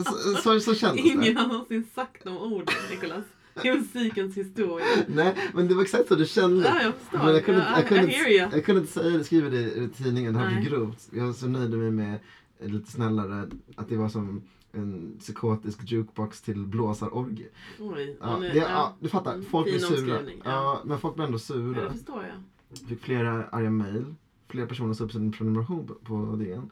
Så, 0.04 0.14
så, 0.44 0.60
så 0.60 0.76
kändes 0.76 1.06
Ingen 1.06 1.20
det. 1.36 1.42
har 1.42 1.48
någonsin 1.48 1.88
sagt 1.96 2.24
de 2.24 2.38
orden, 2.38 2.76
Nicolas. 2.92 3.26
I 3.64 3.72
musikens 3.72 4.38
historia. 4.38 4.86
Nej, 5.08 5.36
men 5.54 5.68
det 5.68 5.76
var 5.76 5.82
exakt 5.82 6.08
så 6.08 6.16
det 6.16 6.26
kändes. 6.26 6.66
Ja, 6.66 6.82
jag 6.84 6.94
förstår. 6.96 7.18
Men 7.18 7.34
jag 7.34 7.46
kunde, 7.46 7.62
Ja, 7.62 7.68
inte- 7.82 7.96
jag, 7.96 8.02
kunde, 8.02 8.14
you. 8.30 8.50
jag 8.52 8.66
kunde 8.66 8.82
inte 8.82 8.94
säga 8.94 9.18
det, 9.18 9.24
skriva 9.24 9.50
det 9.50 9.62
i 9.62 9.90
tidningen, 9.98 10.34
det 10.34 10.40
här 10.40 10.62
grovt. 10.62 11.10
Jag 11.12 11.36
så 11.36 11.48
nöjde 11.48 11.78
mig 11.78 11.92
med 11.92 12.20
lite 12.60 12.92
snällare, 12.92 13.50
att 13.76 13.90
det 13.90 13.96
var 13.98 14.10
som 14.10 14.42
en 14.72 15.16
psykotisk 15.20 15.80
jukebox 15.92 16.42
till 16.42 16.66
blåsarorgie. 16.66 17.48
Oj. 17.80 18.18
Ja, 18.22 18.38
nu- 18.40 18.50
det, 18.50 18.58
ja, 18.58 18.96
du 19.00 19.10
fattar, 19.10 19.34
Mm, 19.34 19.46
folk 19.46 19.66
blir 19.68 19.80
sura. 19.80 20.20
Ja. 20.24 20.42
ja. 20.44 20.82
men 20.86 21.00
folk 21.00 21.16
blir 21.16 21.26
ändå 21.26 21.36
Ja, 21.36 21.40
sura. 21.40 21.84
det 21.84 21.92
förstår 21.92 22.24
jag. 22.24 22.88
Fick 22.90 23.02
flera 23.02 23.46
arga 23.48 23.70
mejl. 23.70 24.06
Flera 24.48 24.68
personer 24.68 24.94
sa 24.94 25.04
upp 25.04 25.12
sin 25.12 25.32
prenumeration 25.32 25.88
på, 25.88 25.94
på 25.94 26.36
DN. 26.36 26.70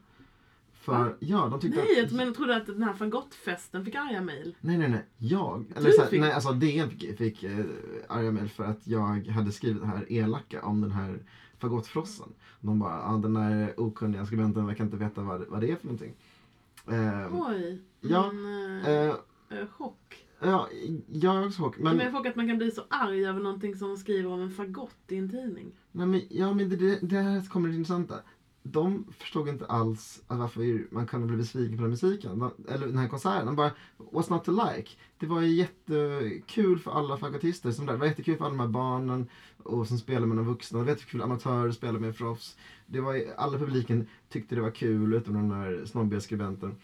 För, 0.80 0.92
Va? 0.94 1.10
ja, 1.20 1.48
de 1.52 1.60
tyckte 1.60 1.78
Nej, 1.82 2.04
att... 2.06 2.12
jag 2.12 2.36
trodde 2.36 2.56
att 2.56 2.66
den 2.66 2.84
här 2.84 2.94
fagottfesten 2.94 3.86
fick 3.86 3.96
arga 3.96 4.22
mejl. 4.22 4.56
Nej, 4.62 4.78
nej, 4.78 4.90
nej. 4.90 5.06
Jag, 5.18 5.66
eller 5.76 5.92
så 5.92 6.02
här, 6.02 6.08
fick- 6.10 6.22
nej, 6.22 6.32
alltså 6.32 6.52
DN 6.54 6.90
fick, 6.90 7.18
fick 7.18 7.44
eh, 7.44 7.66
arga 8.10 8.32
mejl 8.32 8.50
för 8.50 8.64
att 8.64 8.88
jag 8.88 9.28
hade 9.28 9.52
skrivit 9.52 9.82
det 9.82 9.88
här 9.88 10.12
elaka 10.12 10.66
om 10.66 10.82
den 10.82 10.92
här 10.92 11.20
fagottfrossan. 11.58 12.34
De 12.62 12.80
bara, 12.80 13.04
ah, 13.04 13.18
den 13.18 13.34
där 13.34 13.74
okunniga 13.80 14.26
skribenten 14.26 14.66
verkar 14.68 14.84
inte 14.84 14.98
veta 14.98 15.22
vad, 15.22 15.48
vad 15.48 15.62
det 15.62 15.72
är 15.72 15.76
för 15.76 15.86
någonting. 15.86 16.14
Eh, 16.88 17.48
Oj. 17.50 17.82
ja, 18.02 18.32
Men, 18.32 18.80
eh, 18.82 18.90
eh, 18.90 19.16
eh, 19.50 19.68
chock. 19.78 20.26
ja, 20.40 20.68
jag 21.08 21.36
är 21.36 21.46
också 21.48 21.62
chock. 21.64 21.78
Men, 21.78 21.84
Men, 21.84 21.98
jag 21.98 22.08
är 22.08 22.12
chock 22.18 22.26
att 22.28 22.36
man 22.36 22.48
kan 22.48 22.58
bli 22.58 22.72
så 22.72 22.82
arg 22.90 23.26
över 23.26 23.40
någonting 23.40 23.76
som 23.76 23.98
skriver 23.98 24.30
om 24.30 24.42
en 24.42 24.52
fagott 24.52 24.96
i 25.08 25.18
en 25.18 25.30
tidning. 25.30 25.72
nej, 25.92 26.08
men, 26.08 26.22
ja, 26.30 26.54
men 26.54 26.70
det, 26.70 26.76
det, 26.76 27.00
det 27.02 27.18
här 27.20 27.42
kommer 27.50 27.70
det 27.70 27.76
intressanta. 27.76 28.16
De 28.64 29.06
förstod 29.18 29.50
inte 29.50 29.66
alls 29.66 30.24
varför 30.28 30.94
man 30.94 31.08
kunde 31.08 31.28
bli 31.28 31.38
besviken 31.38 31.78
på 31.78 31.82
den 31.82 31.90
musiken. 31.92 32.52
Eller 32.70 32.88
den 32.88 32.98
här 32.98 33.08
konserten. 33.08 33.46
De 33.46 33.56
bara, 33.56 33.72
what's 33.98 34.30
not 34.30 34.44
to 34.44 34.52
like? 34.52 34.92
Det 35.18 35.26
var 35.26 35.42
ju 35.42 35.48
jättekul 35.48 36.80
för 36.80 36.92
alla 36.92 37.18
fagottister 37.18 37.72
som 37.72 37.86
där. 37.86 37.94
Det 37.94 38.00
var 38.00 38.06
jättekul 38.06 38.38
för 38.38 38.46
alla 38.46 38.54
de 38.54 38.60
här 38.60 38.68
barnen 38.68 39.28
och 39.64 39.88
som 39.88 39.98
spelade 39.98 40.26
med 40.26 40.38
de 40.38 40.46
vuxna. 40.46 40.80
Det 40.80 40.86
var 40.86 40.92
jättekul 40.92 41.22
amatörer 41.22 41.72
spelade 41.72 42.00
med 42.00 42.18
proffs. 42.18 42.58
Det 42.86 43.02
var, 43.02 43.24
alla 43.38 43.58
i 43.58 43.60
publiken 43.60 44.08
tyckte 44.30 44.56
det 44.56 44.62
var 44.62 44.72
kul 44.72 45.14
utom 45.14 45.34
den 45.34 45.50
där 45.50 45.86
snobbiga 45.86 46.22
skribenten. 46.22 46.76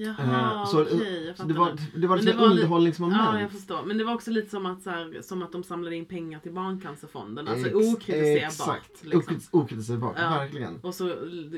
Jaha, 0.00 0.52
Eh, 0.62 0.66
så- 0.66 0.82
okej. 0.82 1.34
Jag 1.38 1.48
det 1.48 1.54
var, 1.54 1.76
det 1.96 2.06
var 2.06 2.16
liksom 2.16 2.36
det 2.36 2.42
var 2.44 2.50
underhållningsmoment. 2.50 3.20
Ja, 3.24 3.40
jag 3.40 3.50
förstår. 3.50 3.82
Men 3.84 3.98
det 3.98 4.04
var 4.04 4.14
också 4.14 4.30
lite 4.30 4.50
som 4.50 4.66
att, 4.66 4.82
så 4.82 4.90
här, 4.90 5.18
som 5.22 5.42
att 5.42 5.52
de 5.52 5.62
samlade 5.64 5.96
in 5.96 6.04
pengar 6.04 6.38
till 6.40 6.52
Barncancerfonden. 6.52 7.48
Alltså 7.48 7.66
Ex- 7.66 7.76
okritiserbart. 7.76 8.44
Exakt, 8.46 9.04
Liksom. 9.04 9.36
Okritis- 9.36 9.48
okritiserbart, 9.50 10.14
Ja. 10.18 10.30
verkligen. 10.30 10.80
Och 10.82 10.94
så 10.94 11.14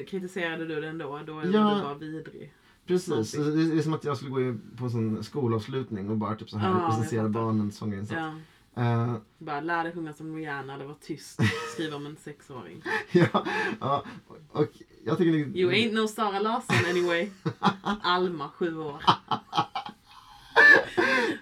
kritiserade 0.08 0.66
du 0.66 0.80
det 0.80 0.88
ändå. 0.88 1.20
Då 1.26 1.32
Ja. 1.32 1.34
var 1.64 1.74
du 1.76 1.82
bara 1.82 1.94
vidrig. 1.94 2.52
Precis, 2.86 3.32
det 3.32 3.38
är, 3.42 3.70
det 3.74 3.78
är 3.78 3.82
som 3.82 3.94
att 3.94 4.04
jag 4.04 4.16
skulle 4.16 4.30
gå 4.30 4.58
på 4.76 4.84
en 4.84 4.90
sån 4.90 5.24
skolavslutning 5.24 6.10
och 6.10 6.16
bara 6.16 6.34
typ 6.34 6.50
så 6.50 6.58
här 6.58 6.70
Ja, 6.70 6.88
recensera 6.88 7.28
barnens 7.28 7.76
sånginsats. 7.76 8.20
Ja. 8.20 8.82
Eh, 8.82 9.14
Bara 9.38 9.60
lär 9.60 9.84
dig 9.84 9.92
sjunga 9.92 10.12
som 10.12 10.36
Rihanna 10.36 10.74
eller 10.74 10.84
var 10.84 10.96
tyst. 11.00 11.40
Skriva 11.74 11.96
om 11.96 12.06
en 12.06 12.16
sexåring. 12.16 12.82
ja, 13.12 13.44
ja, 13.80 14.04
och 14.48 14.68
jag 15.04 15.18
tycker 15.18 15.32
det, 15.32 15.58
You 15.58 15.72
ain't 15.72 15.92
no 15.92 16.08
Sara 16.08 16.38
Larsson 16.38 16.76
anyway. 16.90 17.30
Alma, 18.02 18.48
sju 18.48 18.78
år. 18.78 19.02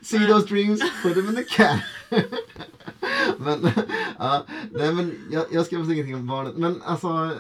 See 0.03 0.27
those 0.27 0.47
dreams, 0.47 0.81
put 1.03 1.15
them 1.15 1.29
in 1.29 1.35
the 1.35 1.45
can. 1.45 1.81
men, 3.39 3.71
ja, 4.19 4.45
nej 4.71 4.95
men 4.95 5.29
jag, 5.31 5.45
jag 5.51 5.67
skrev 5.67 5.93
ingenting 5.93 6.15
om 6.15 6.27
barnet. 6.27 6.57
Men 6.57 6.83
alltså, 6.83 7.37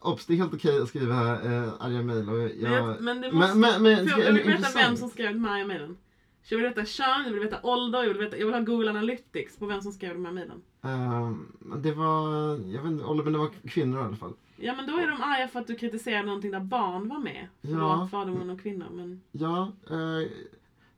obs, 0.00 0.26
det 0.26 0.32
är 0.32 0.36
helt 0.36 0.54
okej 0.54 0.82
att 0.82 0.88
skriva 0.88 1.42
äh, 1.42 1.72
arga 1.80 2.02
mejl. 2.02 2.28
och 2.28 2.50
Jag, 2.60 3.00
men 3.00 3.20
det 3.20 3.32
måste... 3.32 3.54
men, 3.56 3.82
men, 3.82 4.04
men, 4.04 4.06
jag 4.06 4.32
vill 4.32 4.46
veta 4.46 4.68
vem 4.74 4.96
som 4.96 5.08
skrev 5.10 5.32
de 5.32 5.44
här 5.44 5.64
mejlen. 5.64 5.96
Så 6.42 6.54
jag 6.54 6.58
vill 6.58 6.68
veta 6.68 6.84
kön, 6.84 7.22
jag 7.24 7.32
vill 7.32 7.42
veta 7.42 7.60
ålder, 7.62 8.02
jag 8.02 8.08
vill, 8.08 8.18
veta, 8.18 8.36
jag 8.36 8.46
vill 8.46 8.54
ha 8.54 8.60
Google 8.60 8.90
Analytics 8.90 9.56
på 9.56 9.66
vem 9.66 9.80
som 9.80 9.92
skrev 9.92 10.14
de 10.14 10.24
här 10.24 10.32
mejlen. 10.32 10.62
Ehm, 10.82 11.52
det 11.82 11.92
var, 11.92 12.48
jag 12.50 12.82
vet 12.82 12.92
inte, 12.92 13.04
men 13.24 13.32
det 13.32 13.38
var 13.38 13.50
kvinnor 13.68 14.00
i 14.00 14.02
alla 14.02 14.16
fall. 14.16 14.32
Ja 14.56 14.74
men 14.76 14.86
då 14.86 14.96
är 14.98 15.06
de 15.06 15.22
arga 15.22 15.48
för 15.48 15.60
att 15.60 15.66
du 15.66 15.74
kritiserade 15.74 16.26
någonting 16.26 16.50
där 16.50 16.60
barn 16.60 17.08
var 17.08 17.18
med. 17.18 17.48
Ja. 17.60 17.68
Förlåt 17.70 18.10
fördomen 18.10 18.50
om 18.50 18.58
kvinnor 18.58 18.86
men 18.92 19.20
Ja, 19.32 19.72
eh, 19.90 19.96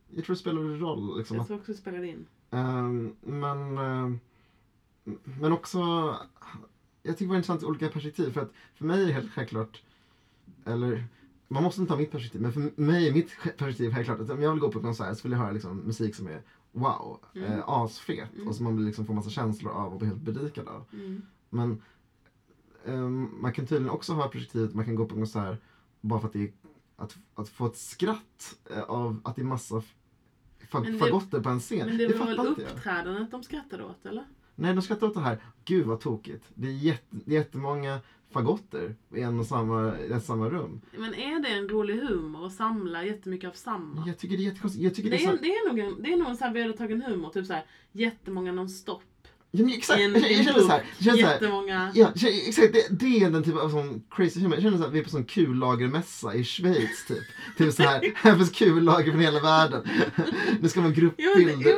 jag 0.09 0.25
tror 0.25 0.35
det 0.35 0.35
spelar 0.35 0.61
roll. 0.79 1.17
Liksom, 1.17 1.37
jag 1.37 1.47
tror 1.47 1.57
också 1.57 1.71
det 1.71 1.77
spelade 1.77 2.07
in. 2.07 2.25
ehm, 2.51 3.15
men, 3.21 3.77
ehm, 3.77 4.19
men 5.23 5.51
också, 5.51 5.79
jag 7.03 7.13
tycker 7.17 7.25
det 7.25 7.29
var 7.29 7.35
intressant 7.35 7.63
i 7.63 7.65
olika 7.65 7.89
perspektiv. 7.89 8.31
För 8.31 8.41
att 8.41 8.51
för 8.75 8.85
mig 8.85 9.01
är 9.03 9.07
det 9.07 9.13
helt 9.13 9.31
självklart, 9.31 9.81
eller 10.65 11.03
man 11.47 11.63
måste 11.63 11.81
inte 11.81 11.93
ta 11.93 11.99
mitt 11.99 12.11
perspektiv, 12.11 12.41
men 12.41 12.53
för 12.53 12.71
mig 12.81 13.07
är 13.07 13.13
mitt 13.13 13.29
perspektiv 13.43 13.91
helt 13.91 14.05
klart 14.05 14.19
att 14.19 14.29
om 14.29 14.41
jag 14.41 14.51
vill 14.51 14.59
gå 14.59 14.71
på 14.71 14.79
konsert 14.81 15.17
så 15.17 15.23
vill 15.23 15.31
jag 15.31 15.39
höra 15.39 15.51
liksom, 15.51 15.77
musik 15.77 16.15
som 16.15 16.27
är 16.27 16.41
wow, 16.75 17.19
Mm. 17.35 17.51
eh, 17.53 17.63
asfet 17.69 18.29
Mm. 18.35 18.47
och 18.47 18.55
som 18.55 18.63
man 18.63 18.75
vill 18.75 18.85
liksom 18.85 19.05
få 19.05 19.13
massa 19.13 19.29
känslor 19.29 19.71
av 19.73 19.93
och 19.93 19.99
bli 19.99 20.07
helt 20.07 20.21
berikad 20.21 20.67
av. 20.67 20.85
Mm. 20.93 21.21
Men 21.49 21.81
ehm, 22.85 23.29
man 23.41 23.53
kan 23.53 23.65
tydligen 23.67 23.89
också 23.93 24.13
ha 24.13 24.27
perspektivet 24.27 24.69
att 24.69 24.75
man 24.75 24.85
kan 24.85 24.95
gå 24.95 25.05
på 25.05 25.15
en 25.15 25.21
konsert 25.21 25.59
bara 26.01 26.19
för 26.19 26.27
att 26.27 26.33
det 26.33 26.43
är, 26.43 26.51
att, 26.95 27.17
att 27.35 27.49
få 27.49 27.65
ett 27.65 27.77
skratt 27.77 28.55
eh, 28.71 28.81
av 28.81 29.21
att 29.23 29.35
det 29.35 29.41
är 29.41 29.45
massa 29.45 29.81
fagotter 30.99 31.41
på 31.41 31.49
en 31.49 31.59
scen. 31.59 31.87
Men 31.87 31.97
det 31.97 32.07
det 32.07 32.17
var 32.17 32.25
väl 32.25 32.39
uppträdandet 32.39 33.31
de 33.31 33.43
skrattade 33.43 33.83
åt 33.83 34.05
eller? 34.05 34.25
Nej, 34.55 34.73
de 34.73 34.81
skrattar 34.81 35.07
åt 35.07 35.13
det 35.13 35.19
här. 35.19 35.39
Gud 35.65 35.85
vad 35.85 35.99
tokigt. 35.99 36.43
Det 36.53 36.67
är 36.67 36.71
är 36.71 36.97
jättemånga 37.25 37.99
fagotter 38.33 38.95
i 39.15 39.21
en 39.21 39.39
och 39.39 39.45
samma, 39.45 39.93
ett 39.97 40.25
samma 40.25 40.49
rum. 40.49 40.81
Men 40.97 41.13
är 41.15 41.39
det 41.41 41.49
en 41.49 41.69
rolig 41.69 41.95
humor 41.99 42.45
att 42.45 42.53
samla 42.53 43.03
jättemycket 43.05 43.49
av 43.49 43.53
samma? 43.53 44.03
Jag 44.07 44.17
tycker 44.17 44.37
det 44.37 44.43
är 44.43 44.45
jättekonstigt. 44.45 44.83
Jag 44.83 44.95
tycker 44.95 45.09
det 45.09 45.17
Det 45.17 45.23
är 45.23 45.31
så, 45.31 45.37
det 45.41 45.47
är 45.49 45.67
nog 45.69 45.79
en, 45.79 46.03
det 46.03 46.13
är 46.13 46.17
nog 46.17 46.27
en 46.29 46.37
sån 46.37 46.47
här 46.47 46.53
vedertagen 46.53 47.01
humor, 47.01 47.29
typ 47.29 47.45
såhär 47.45 47.65
jättemånga 47.91 48.51
nonstop. 48.51 49.01
Ja, 49.51 49.65
exakt, 49.77 49.99
en- 49.99 50.13
jag, 50.13 50.31
jag 50.31 50.45
känner 50.45 50.59
så 50.59 50.67
här. 50.67 50.77
bok. 50.79 50.87
Jag 50.97 51.05
känner 51.05 51.17
så 51.21 51.25
här 51.25 51.33
Jättemånga... 51.33 51.91
Ja, 51.95 52.11
exakt. 52.47 52.73
Det, 52.73 52.87
det 52.99 53.23
är 53.23 53.29
den 53.29 53.43
typen 53.43 53.59
av 53.59 53.69
sån 53.69 54.03
crazy 54.09 54.39
humor. 54.39 54.55
Jag 54.55 54.63
känner 54.63 54.77
så 54.77 54.83
här, 54.83 54.89
vi 54.91 54.99
är 54.99 55.03
på 55.03 55.09
sån 55.09 55.23
kullagermässa 55.25 56.33
i 56.35 56.43
Schweiz 56.43 57.05
typ. 57.07 57.23
Typ 57.57 57.73
så 57.73 57.83
här, 57.83 58.11
här 58.15 58.35
finns 58.35 58.51
kullager 58.51 59.11
från 59.11 59.21
hela 59.21 59.39
världen. 59.39 59.87
Nu 60.61 60.69
ska 60.69 60.81
man 60.81 60.93
Jo, 60.95 61.01
gruppbilder. 61.01 61.43
jo, 61.47 61.55
vänta, 61.55 61.69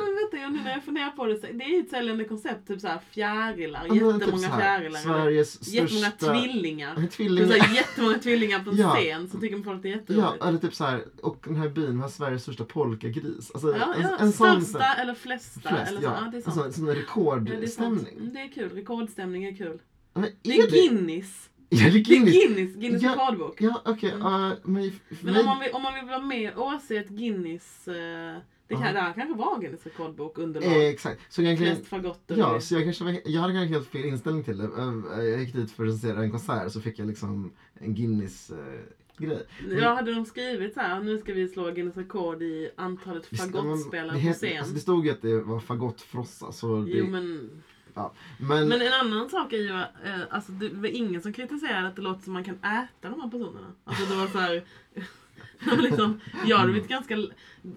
jag, 0.47 0.53
nu 0.53 0.63
när 0.63 0.71
jag 0.71 0.83
funderar 0.83 1.09
på 1.09 1.25
det, 1.25 1.35
så, 1.39 1.47
det 1.53 1.63
är 1.63 1.69
ju 1.69 1.79
ett 1.79 1.89
säljande 1.89 2.23
koncept, 2.23 2.67
typ 2.67 2.81
såhär 2.81 2.99
fjärilar, 3.11 3.81
Ja, 3.87 3.93
typ 3.93 4.01
jättemånga 4.01 4.37
så 4.47 4.53
här, 4.53 4.59
fjärilar. 4.79 4.99
Sveriges 4.99 5.67
Jättemånga 5.67 6.11
största... 6.11 6.39
tvillingar. 6.41 6.93
Ja, 6.95 7.01
Typ 7.01 7.11
Tvillingar. 7.11 7.47
såhär, 7.47 7.75
jättemånga 7.75 8.19
tvillingar 8.19 8.59
på 8.63 8.69
en 8.69 8.77
Ja. 8.77 8.95
scen, 8.95 9.29
så 9.29 9.39
tycker 9.39 9.63
folk 9.63 9.81
det 9.83 9.89
är 9.89 9.95
jätteroligt. 9.95 10.35
Ja, 10.39 10.47
eller 10.47 10.57
typ 10.59 10.73
så 10.75 10.83
här, 10.83 11.03
och 11.21 11.37
den 11.45 11.55
här 11.55 11.69
byn 11.69 11.99
har 11.99 12.09
Sveriges 12.09 12.41
största 12.43 12.63
polkagris. 12.65 13.51
Alltså, 13.53 13.77
Ja, 13.77 13.93
en, 13.95 14.01
ja, 14.01 14.17
en 14.19 14.31
sån 14.31 14.61
största 14.61 14.93
eller 14.93 15.13
flesta. 15.13 15.69
flest, 15.69 15.87
eller 15.91 16.01
så. 16.01 16.05
ja. 16.05 16.17
Ja, 16.23 16.29
det 16.31 16.37
är 16.37 16.41
En 16.41 16.43
sant. 16.43 16.55
sån, 16.55 16.73
sån 16.73 16.87
Ja, 16.87 16.93
det, 16.93 16.99
är 16.99 17.01
rekordstämning. 17.01 18.17
Mm, 18.17 18.33
det 18.33 18.39
är 18.39 18.47
kul. 18.47 18.69
Rekordstämning 18.75 19.43
är 19.45 19.55
kul. 19.55 19.79
Men 20.13 20.29
Det 20.41 20.49
är 20.59 20.63
är 20.67 20.71
Guinness. 20.71 21.49
Ja, 21.69 21.77
det 21.79 21.85
är 21.87 21.91
Det 21.91 21.97
är 21.99 22.03
Guinness. 22.03 22.33
Guinness, 22.33 22.75
Guinness 22.75 23.01
Ja. 23.03 23.11
rekordbok. 23.11 23.61
Ja, 23.61 23.81
okej. 23.85 24.11
Mm. 24.11 24.25
uh, 24.27 24.53
men 24.63 24.91
Men 25.21 25.37
om 25.37 25.45
man, 25.45 25.59
vill, 25.59 25.71
om 25.73 25.81
man 25.83 25.93
vill 25.93 26.05
vara 26.05 26.19
med 26.21 26.53
och 26.53 26.67
åse 26.67 26.97
ett 26.97 27.09
Guinness, 27.09 27.87
eh, 27.87 28.37
det 28.67 28.75
kan, 28.75 28.83
Ja. 28.83 28.91
där 28.93 29.13
kanske 29.13 29.33
var 29.37 29.59
Guinness 29.59 29.83
rekordbok 29.85 30.37
underlag. 30.37 30.69
Eh, 30.71 30.77
exakt. 30.87 31.21
Så 31.29 31.41
egentligen, 31.41 31.75
Flest 31.75 31.89
fagotter. 31.89 32.37
ja, 32.37 32.61
så 32.61 32.73
jag, 32.75 32.83
kanske, 32.83 33.03
var- 33.03 33.21
jag 33.25 33.41
hade 33.41 33.53
kanske 33.53 33.73
helt 33.73 33.87
fel 33.87 34.05
inställning 34.05 34.43
till 34.43 34.57
det. 34.57 34.63
Eh, 34.63 35.23
Jag 35.25 35.39
gick 35.39 35.53
dit 35.53 35.71
för 35.71 35.83
att 35.83 35.89
recensera 35.89 36.23
en 36.23 36.31
konsert 36.31 36.71
så 36.71 36.81
fick 36.81 36.99
jag 36.99 37.07
liksom 37.07 37.51
en 37.73 37.95
Guinness-grej. 37.95 39.45
Jag 39.79 39.95
hade 39.95 40.13
de 40.13 40.25
skrivit 40.25 40.73
så 40.73 40.79
här, 40.79 40.99
nu 41.03 41.17
ska 41.17 41.33
vi 41.33 41.47
slå 41.47 41.71
Guinness 41.71 41.97
rekord 41.97 42.41
i 42.41 42.69
antalet 42.75 43.25
fagottspelare 43.37 44.21
på 44.27 44.33
scen. 44.33 44.57
Alltså, 44.57 44.73
det 44.73 44.79
stod 44.79 45.05
ju 45.05 45.11
att 45.11 45.21
det 45.21 45.41
var 45.41 45.59
fagottfrossa. 45.59 46.51
Så 46.51 46.81
det, 46.81 46.91
Jo 46.91 47.05
men, 47.07 47.49
men, 48.39 48.67
men 48.67 48.81
en 48.81 48.93
annan 48.93 49.29
sak 49.29 49.53
är 49.53 49.57
ju, 49.57 49.69
eh, 49.69 50.21
alltså 50.29 50.51
det 50.51 50.69
var 50.69 50.87
ingen 50.87 51.21
som 51.21 51.33
kritiserade 51.33 51.87
att 51.87 51.95
det 51.95 52.01
låter 52.01 52.23
som 52.23 52.33
man 52.33 52.43
kan 52.43 52.55
äta 52.55 53.09
de 53.09 53.21
här 53.21 53.29
personerna. 53.29 53.67
Alltså 53.83 54.05
det 54.05 54.15
var 54.15 54.27
så 54.27 54.37
här, 54.37 54.63
liksom, 55.79 56.19
jag 56.45 56.57
hade 56.57 56.71
blivit 56.71 56.89
ganska, 56.89 57.27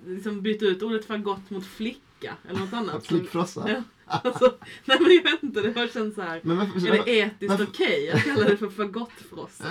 liksom 0.06 0.42
bytt 0.42 0.62
ut 0.62 0.82
ordet 0.82 1.04
fagott 1.04 1.50
mot 1.50 1.66
flicka 1.66 2.36
eller 2.48 2.60
något 2.60 2.72
annat. 2.72 3.06
Flickfrossa. 3.06 3.64
Ja. 3.68 3.82
Alltså, 4.10 4.54
nej 4.84 4.98
men 5.00 5.12
jag 5.12 5.22
vet 5.22 5.42
inte, 5.42 5.60
det 5.60 5.80
har 5.80 5.86
känts 5.86 6.16
så 6.16 6.22
här. 6.22 6.40
Men 6.42 6.56
varför, 6.56 6.86
Är 6.88 7.04
det 7.04 7.10
etiskt 7.10 7.60
okej 7.68 8.10
att 8.10 8.24
kalla 8.24 8.44
det 8.44 8.56
för 8.56 8.68
fagottfrossa? 8.68 9.64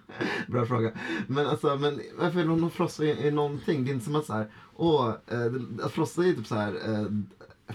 Bra 0.48 0.66
fråga. 0.66 0.92
Men 1.26 1.46
alltså, 1.46 1.76
men 1.76 2.00
varför 2.18 2.40
är 2.40 2.44
någon 2.44 2.70
frossa 2.70 3.04
i, 3.04 3.26
i 3.26 3.30
någonting? 3.30 3.84
Det 3.84 3.90
är 3.90 3.92
inte 3.92 4.04
som 4.04 4.16
att 4.16 4.26
så 4.26 4.32
här, 4.32 4.50
åh, 4.76 5.08
eh, 5.08 5.84
att 5.84 5.92
frossa 5.92 6.24
är 6.24 6.32
typ 6.32 6.46
så 6.46 6.54
här, 6.54 6.74
eh, 6.74 7.06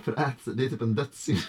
för 0.03 0.11
ät, 0.11 0.39
det 0.45 0.65
är 0.65 0.69
typ 0.69 0.81
en 0.81 0.95
dödssynd. 0.95 1.39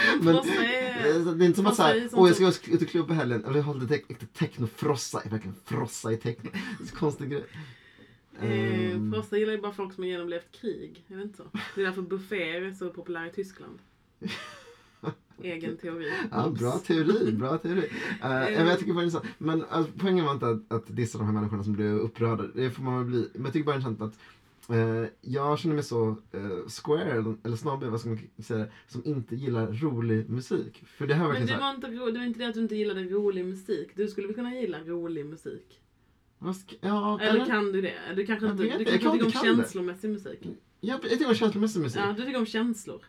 Men 0.20 0.34
är... 0.36 1.34
det 1.36 1.44
är 1.44 1.46
inte 1.46 1.56
som 1.56 1.66
att 1.66 1.76
så 1.76 1.82
frossa 1.82 1.94
är 1.94 2.00
här, 2.00 2.08
sånt 2.08 2.20
åh 2.22 2.28
jag 2.28 2.36
som- 2.36 2.52
ska 2.52 2.70
ut 2.70 2.82
och 2.82 2.88
klubba 2.88 3.14
i 3.14 3.16
helgen, 3.16 3.44
eller 3.44 3.56
jag 3.56 3.64
har 3.64 3.74
lite 3.74 3.98
te- 3.98 4.26
technofrossa, 4.26 5.20
jag 5.24 5.30
verkligen 5.30 5.56
frossa 5.64 6.12
i 6.12 6.16
techno. 6.16 6.50
Det 6.78 6.84
är 6.84 6.88
så 6.88 6.96
konstig 6.96 7.30
grej. 7.30 7.44
Ehm, 8.40 9.12
Frossa 9.12 9.36
gillar 9.38 9.52
ju 9.52 9.60
bara 9.60 9.72
folk 9.72 9.94
som 9.94 10.04
har 10.04 10.08
genomlevt 10.08 10.52
krig. 10.60 11.04
Är 11.08 11.16
det 11.16 11.22
inte 11.22 11.36
så? 11.36 11.44
Det 11.74 11.80
är 11.80 11.84
därför 11.86 12.02
bufféer 12.02 12.62
är 12.62 12.72
så 12.72 12.90
populära 12.90 13.26
i 13.26 13.30
Tyskland. 13.32 13.78
Egen 15.42 15.76
teori. 15.76 16.12
Ja, 16.30 16.46
Oops. 16.48 16.60
bra 16.60 16.78
teori, 16.78 17.32
bra 17.32 17.58
teori. 17.58 17.88
Uh, 18.24 18.52
jag 18.52 18.78
tycker 18.78 18.92
bara 18.92 19.00
det 19.04 19.08
är 19.08 19.10
så, 19.10 19.22
men 19.38 19.64
alltså, 19.70 19.92
poängen 19.98 20.24
var 20.24 20.32
inte 20.32 20.48
att, 20.48 20.72
att 20.72 20.96
dissa 20.96 21.18
de 21.18 21.24
här 21.26 21.32
människorna 21.34 21.64
som 21.64 21.72
blev 21.72 21.96
upprörda, 21.96 22.44
det 22.54 22.70
får 22.70 22.82
man 22.82 22.96
väl 22.98 23.06
bli. 23.06 23.28
Men 23.34 23.44
jag 23.44 23.52
tycker 23.52 23.66
bara 23.66 23.76
det 23.76 23.82
är 23.82 23.88
intressant 23.90 24.12
att 24.14 24.20
eh, 24.72 25.08
jag 25.20 25.58
känner 25.58 25.74
mig 25.74 25.84
så 25.84 26.08
eh, 26.32 26.68
square, 26.68 27.10
eller, 27.44 27.56
snarare 27.56 27.90
vad 27.90 28.00
ska 28.00 28.08
man 28.08 28.18
säga, 28.42 28.66
som 28.88 29.04
inte 29.04 29.36
gillar 29.36 29.66
rolig 29.72 30.30
musik. 30.30 30.82
För 30.86 31.06
det 31.06 31.14
här 31.14 31.24
var 31.24 31.32
Men 31.32 31.40
verkligen 31.40 31.58
det 31.60 31.64
var, 31.64 31.74
inte, 31.74 31.86
det 32.12 32.18
var 32.18 32.26
inte 32.26 32.38
det 32.38 32.46
att 32.46 32.54
du 32.54 32.60
inte 32.60 32.76
gillade 32.76 33.02
rolig 33.02 33.44
musik. 33.44 33.90
Du 33.94 34.08
skulle 34.08 34.26
väl 34.26 34.36
kunna 34.36 34.54
gilla 34.54 34.78
rolig 34.78 35.26
musik? 35.26 35.80
ska, 36.54 36.74
ja, 36.80 37.20
Eller 37.20 37.46
kan 37.46 37.72
du 37.72 37.80
det? 37.80 37.94
Du 38.16 38.26
kanske 38.26 38.46
inte, 38.46 38.62
du 38.62 38.68
kanske 38.68 38.92
jag 38.92 39.12
tycker 39.12 39.26
om 39.26 39.32
kan 39.32 39.42
känslomässig 39.44 40.10
musik? 40.10 40.40
jag, 40.80 41.00
jag 41.02 41.10
tycker 41.10 41.28
om 41.28 41.34
känslomässig 41.34 41.80
musik. 41.80 42.00
Ja, 42.04 42.14
du 42.16 42.24
tycker 42.24 42.38
om 42.38 42.46
känslor. 42.46 43.00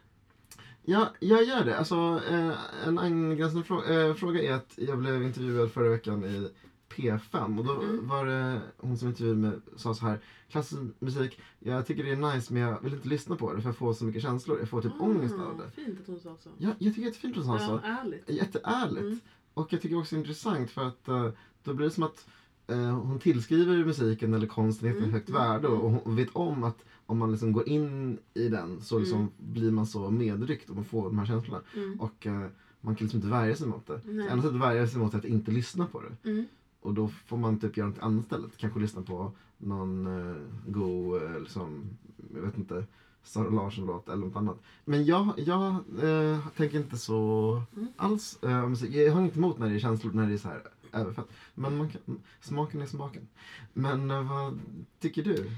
Ja, 0.86 1.14
jag 1.20 1.44
gör 1.44 1.66
det. 1.66 1.78
Alltså, 1.78 2.22
eh, 2.30 2.88
en 2.88 3.00
angränsande 3.00 3.66
frå- 3.68 4.10
eh, 4.10 4.14
fråga 4.14 4.42
är 4.42 4.54
att 4.54 4.74
jag 4.76 4.98
blev 5.00 5.24
intervjuad 5.24 5.72
förra 5.72 5.90
veckan 5.90 6.24
i 6.26 6.50
P5 6.96 7.60
och 7.60 7.66
då 7.66 7.82
Mm. 7.82 8.08
var 8.08 8.26
det 8.26 8.62
hon 8.78 8.98
som 8.98 9.08
intervjuade 9.08 9.40
mig 9.40 9.52
sa 9.76 9.94
så 9.94 10.06
här 10.06 10.20
Klassisk 10.50 10.82
musik, 11.00 11.40
jag 11.60 11.86
tycker 11.88 12.04
det 12.04 12.12
är 12.12 12.36
nice 12.36 12.54
men 12.54 12.62
jag 12.62 12.82
vill 12.82 12.94
inte 12.94 13.08
lyssna 13.08 13.36
på 13.36 13.54
det 13.54 13.62
för 13.62 13.70
jag 13.70 13.76
får 13.78 13.94
så 13.94 14.06
mycket 14.06 14.22
känslor. 14.22 14.60
Jag 14.60 14.70
får 14.70 14.82
typ 14.82 14.92
ångest 15.00 15.36
av 15.36 15.58
det. 15.58 15.64
Ah, 15.64 15.70
Fint 15.70 16.00
att 16.02 16.08
hon 16.08 16.20
sa 16.20 16.38
så. 16.44 16.50
Ja, 16.58 16.70
jag 16.80 16.94
tycker 16.94 17.02
det 17.02 17.02
är 17.02 17.06
jättefint 17.06 17.38
att 17.38 17.46
hon 17.46 17.60
sa 17.60 17.66
så. 17.68 17.80
Ja, 17.84 17.90
ärligt. 18.04 18.30
Jätteärligt. 18.30 19.02
Mm. 19.04 19.20
Och 19.54 19.74
jag 19.74 19.82
tycker 19.82 20.00
också 20.00 20.16
det 20.16 20.18
är 20.18 20.20
intressant 20.20 20.72
för 20.72 20.88
att 20.88 21.08
eh, 21.08 21.30
då 21.64 21.74
blir 21.74 21.86
det 21.86 21.92
som 21.92 22.04
att 22.04 22.28
eh, 22.68 22.78
hon 23.00 23.20
tillskriver 23.20 23.86
musiken 23.86 24.34
eller 24.34 24.48
konsten 24.48 24.90
ett 24.90 24.98
Mm, 24.98 25.12
högt 25.12 25.30
mm, 25.30 25.42
värde 25.42 25.68
och 25.68 25.90
mm. 25.90 26.00
hon 26.04 26.16
vet 26.16 26.30
om 26.36 26.64
att 26.64 26.84
om 27.06 27.18
man 27.18 27.32
liksom 27.32 27.52
går 27.54 27.70
in 27.70 28.18
i 28.34 28.50
den 28.50 28.82
så 28.82 29.00
liksom 29.00 29.18
Mm. 29.20 29.32
blir 29.38 29.72
man 29.72 29.86
så 29.86 30.10
medryckt 30.10 30.70
och 30.70 30.76
man 30.76 30.86
får 30.86 31.04
de 31.04 31.20
här 31.20 31.26
känslorna. 31.26 31.62
Mm. 31.76 32.00
Och 32.00 32.28
eh, 32.28 32.48
man 32.82 32.96
kan 32.96 33.06
liksom 33.06 33.18
inte 33.18 33.28
värja 33.30 33.56
sig 33.56 33.68
mot 33.68 33.88
det. 33.88 34.02
Enda 34.06 34.36
sättet 34.36 34.46
att 34.46 34.62
värja 34.62 34.88
sig 34.88 35.00
mot 35.00 35.14
är 35.14 35.18
att 35.18 35.26
inte 35.26 35.52
lyssna 35.52 35.86
på 35.88 36.02
det. 36.02 36.30
Mm. 36.30 36.46
Och 36.82 36.94
då 36.94 37.08
får 37.08 37.38
man 37.38 37.60
typ 37.60 37.78
göra 37.78 37.88
något 37.90 38.00
annat 38.00 38.24
istället. 38.24 38.58
Kanske 38.58 38.80
lyssna 38.80 39.02
på 39.02 39.32
någon 39.58 40.08
uh, 40.08 40.48
god, 40.68 41.24
eh, 41.24 41.40
liksom, 41.40 41.98
jag 42.36 42.42
vet 42.42 42.58
inte, 42.58 42.86
Sara 43.24 43.50
Larsson-låt 43.50 44.10
eller 44.10 44.26
något 44.26 44.36
annat. 44.36 44.58
Men 44.86 45.06
jag, 45.06 45.34
jag 45.38 45.74
eh, 46.04 46.48
tänker 46.58 46.78
inte 46.78 46.98
så 46.98 47.62
Mm. 47.76 47.88
alls 47.98 48.44
eh, 48.44 48.68
musik. 48.68 48.96
Jag 48.96 49.14
har 49.14 49.22
inget 49.22 49.38
emot 49.38 49.60
när 49.60 49.70
det 49.70 49.76
är 49.76 49.80
känslor, 49.80 50.12
när 50.14 50.28
det 50.28 50.34
är 50.34 50.38
så 50.38 50.48
här 50.48 50.62
överfett. 50.94 51.26
Men 51.56 51.78
man 51.78 51.90
kan, 51.90 52.02
smaken 52.42 52.82
är 52.82 52.86
smaken. 52.86 53.28
Men 53.74 54.12
eh, 54.12 54.30
vad 54.30 54.60
tycker 55.00 55.24
du? 55.24 55.52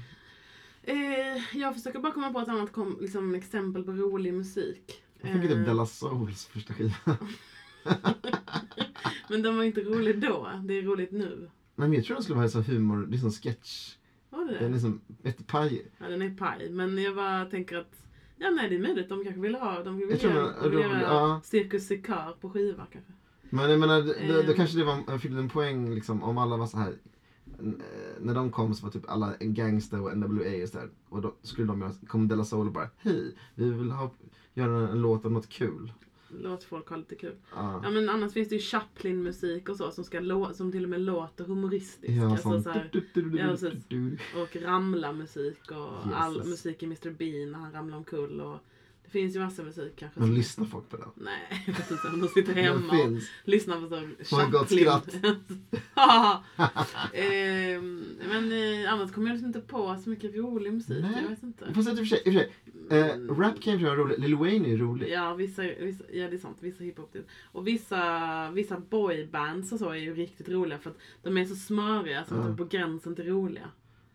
Eh, 0.82 1.58
jag 1.58 1.74
försöker 1.74 1.98
bara 1.98 2.12
komma 2.12 2.32
på 2.32 2.40
ett 2.40 2.48
annat 2.48 2.72
kom, 2.72 2.96
liksom, 3.00 3.34
exempel 3.34 3.84
på 3.84 3.92
rolig 3.92 4.34
musik. 4.34 5.02
Jag 5.20 5.32
tänker 5.32 5.48
typ 5.48 5.56
Eh, 5.58 5.64
Della 5.64 5.86
Souls 5.86 6.44
första 6.46 6.74
skiva. 6.74 6.94
Men 9.28 9.42
den 9.42 9.56
var 9.56 9.64
inte 9.64 9.80
rolig 9.80 10.20
då. 10.20 10.48
Det 10.64 10.74
är 10.78 10.82
roligt 10.82 11.12
nu. 11.12 11.50
Nej, 11.76 11.88
men 11.88 11.92
jag 11.92 12.04
tror 12.04 12.14
den 12.14 12.22
skulle 12.22 12.38
vara 12.38 12.48
så 12.48 12.60
humor, 12.60 13.06
det 13.08 13.16
är 13.16 13.18
som 13.18 13.30
sketch. 13.30 13.96
Var 14.30 14.44
det 14.44 14.52
Den 14.58 14.64
är 14.64 14.68
liksom 14.72 15.00
jättepajig. 15.22 15.86
Ja, 15.98 16.08
den 16.08 16.22
är 16.22 16.30
paj. 16.36 16.70
Men 16.70 16.98
jag 17.02 17.16
bara 17.16 17.44
tänker 17.44 17.76
att 17.76 18.00
Ja, 18.38 18.50
nej 18.50 18.68
det 18.68 18.74
är 18.76 18.80
möjligt. 18.80 19.08
De 19.08 19.24
kanske 19.24 19.40
vill 19.40 19.54
ha, 19.54 19.82
de 19.82 19.96
vill 19.98 20.10
Jag 20.10 20.22
göra, 20.22 20.42
man- 20.42 20.52
de 20.62 20.70
vill 20.70 20.78
de- 20.78 20.84
göra 20.84 21.00
ja. 21.02 21.40
Cirkus 21.44 21.86
Sekar 21.86 22.36
på 22.40 22.50
skiva 22.50 22.86
kanske. 22.92 23.12
Men 23.50 23.70
jag 23.70 23.80
menar, 23.80 24.02
då, 24.02 24.42
då, 24.42 24.50
Eh. 24.50 24.56
kanske 24.56 24.78
det 24.78 24.84
var, 24.84 25.18
fyllde 25.18 25.38
en 25.40 25.48
poäng 25.48 25.94
liksom, 25.94 26.22
om 26.22 26.38
alla 26.38 26.56
var 26.56 26.66
så 26.66 26.78
här. 26.78 26.92
eh, 27.58 27.64
När 28.20 28.34
de 28.34 28.50
kom 28.50 28.74
så 28.74 28.84
var 28.86 28.90
typ 28.92 29.08
alla 29.10 29.34
gangster 29.40 30.00
och 30.00 30.16
NWA 30.16 30.62
och 30.62 30.68
sådär. 30.68 30.88
Och 31.08 31.22
då 31.22 31.34
skulle 31.42 31.66
de 31.66 31.80
göra, 31.80 31.92
kom 32.06 32.28
Della 32.28 32.44
Soul 32.44 32.66
och 32.66 32.72
bara 32.72 32.90
hej, 32.98 33.34
vi 33.54 33.70
vill 33.70 33.90
ha, 33.90 34.10
göra 34.54 34.88
en 34.88 35.02
låt 35.02 35.24
om 35.24 35.32
något 35.32 35.48
kul. 35.48 35.92
Låt 36.40 36.64
folk 36.64 36.88
ha 36.88 36.96
lite 36.96 37.14
kul. 37.14 37.34
Ja. 37.54 37.80
Ja 37.84 37.90
men 37.90 38.08
annars 38.08 38.32
finns 38.32 38.48
det 38.48 38.54
ju 38.54 38.60
Chaplin-musik 38.60 39.68
och 39.68 39.76
så 39.76 39.90
som, 39.90 40.04
ska 40.04 40.20
lå- 40.20 40.52
som 40.52 40.72
till 40.72 40.84
och 40.84 40.90
med 40.90 41.00
låter 41.00 41.44
humoristisk. 41.44 42.12
Ja, 42.12 42.30
alltså, 42.30 42.62
så 42.62 42.70
här, 42.70 42.88
du- 42.92 43.06
du- 43.14 43.22
du- 43.30 43.38
ja, 43.38 43.46
precis. 43.46 43.74
och 44.36 44.56
ramla-musik 44.62 45.70
och 45.70 46.14
all 46.14 46.32
Jesus. 46.34 46.50
musik 46.50 46.82
i 46.82 46.86
Mr 46.86 47.10
Bean 47.10 47.52
när 47.52 47.58
han 47.58 47.72
ramlar 47.72 47.96
omkull. 47.96 48.40
Och 48.40 48.58
det 49.04 49.10
finns 49.10 49.36
ju 49.36 49.40
massa 49.40 49.62
musik 49.62 49.92
kanske. 49.96 50.20
Men 50.20 50.28
som- 50.28 50.36
lyssnar 50.36 50.66
folk 50.66 50.88
på 50.88 50.96
den? 50.96 51.08
Nej, 51.16 51.62
jag 51.66 51.72
vet 51.74 51.90
inte. 51.90 52.08
De 52.08 52.28
sitter 52.28 52.54
hemma 52.62 53.02
och 53.02 53.18
lyssnar 53.44 53.80
på 53.80 53.88
så 54.24 54.36
Får 54.36 54.42
ett 54.42 54.52
gott 54.52 54.70
skratt. 54.70 55.14
ehm, 57.12 58.04
men 58.28 58.52
eh, 58.52 58.92
annars 58.92 59.12
kommer 59.12 59.26
jag 59.28 59.34
liksom 59.34 59.46
inte 59.46 59.60
på 59.60 59.96
så 60.04 60.10
mycket 60.10 60.34
rolig 60.36 60.72
musik. 60.72 61.02
Nej. 61.02 61.22
Jag 61.22 61.28
vet 61.30 61.42
inte. 61.42 61.74
Fast 61.74 61.88
i 61.88 61.92
och 61.92 61.96
för 61.98 62.04
sig, 62.04 62.22
i 62.24 62.28
och 62.30 62.32
för 62.32 62.40
sig 62.40 62.52
eh, 62.90 63.34
rap 63.34 63.60
kan 63.60 63.78
ju 63.78 63.84
vara 63.84 63.96
roligt. 63.96 64.18
Lil 64.18 64.34
Wayne 64.34 64.68
är 64.68 64.70
ju 64.70 64.76
rolig. 64.78 65.10
Ja, 65.10 65.34
vissa, 65.34 65.62
vissa, 65.62 66.04
ja, 66.12 66.28
det 66.30 66.36
är 66.36 66.38
sant. 66.38 66.56
Vissa 66.60 66.84
hiphop. 66.84 67.16
Och 67.42 67.66
vissa, 67.66 68.50
vissa 68.50 68.80
boybands 68.90 69.72
och 69.72 69.78
så 69.78 69.90
är 69.90 69.94
ju 69.94 70.14
riktigt 70.14 70.48
roliga 70.48 70.78
för 70.78 70.90
att 70.90 70.98
de 71.22 71.36
är 71.38 71.44
så 71.44 71.56
smöriga 71.56 72.24
så 72.24 72.34
att 72.34 72.40
Ja. 72.40 72.44
de 72.46 72.52
är 72.52 72.56
på 72.56 72.64
gränsen 72.64 73.14
till 73.16 73.24
roliga. 73.26 73.68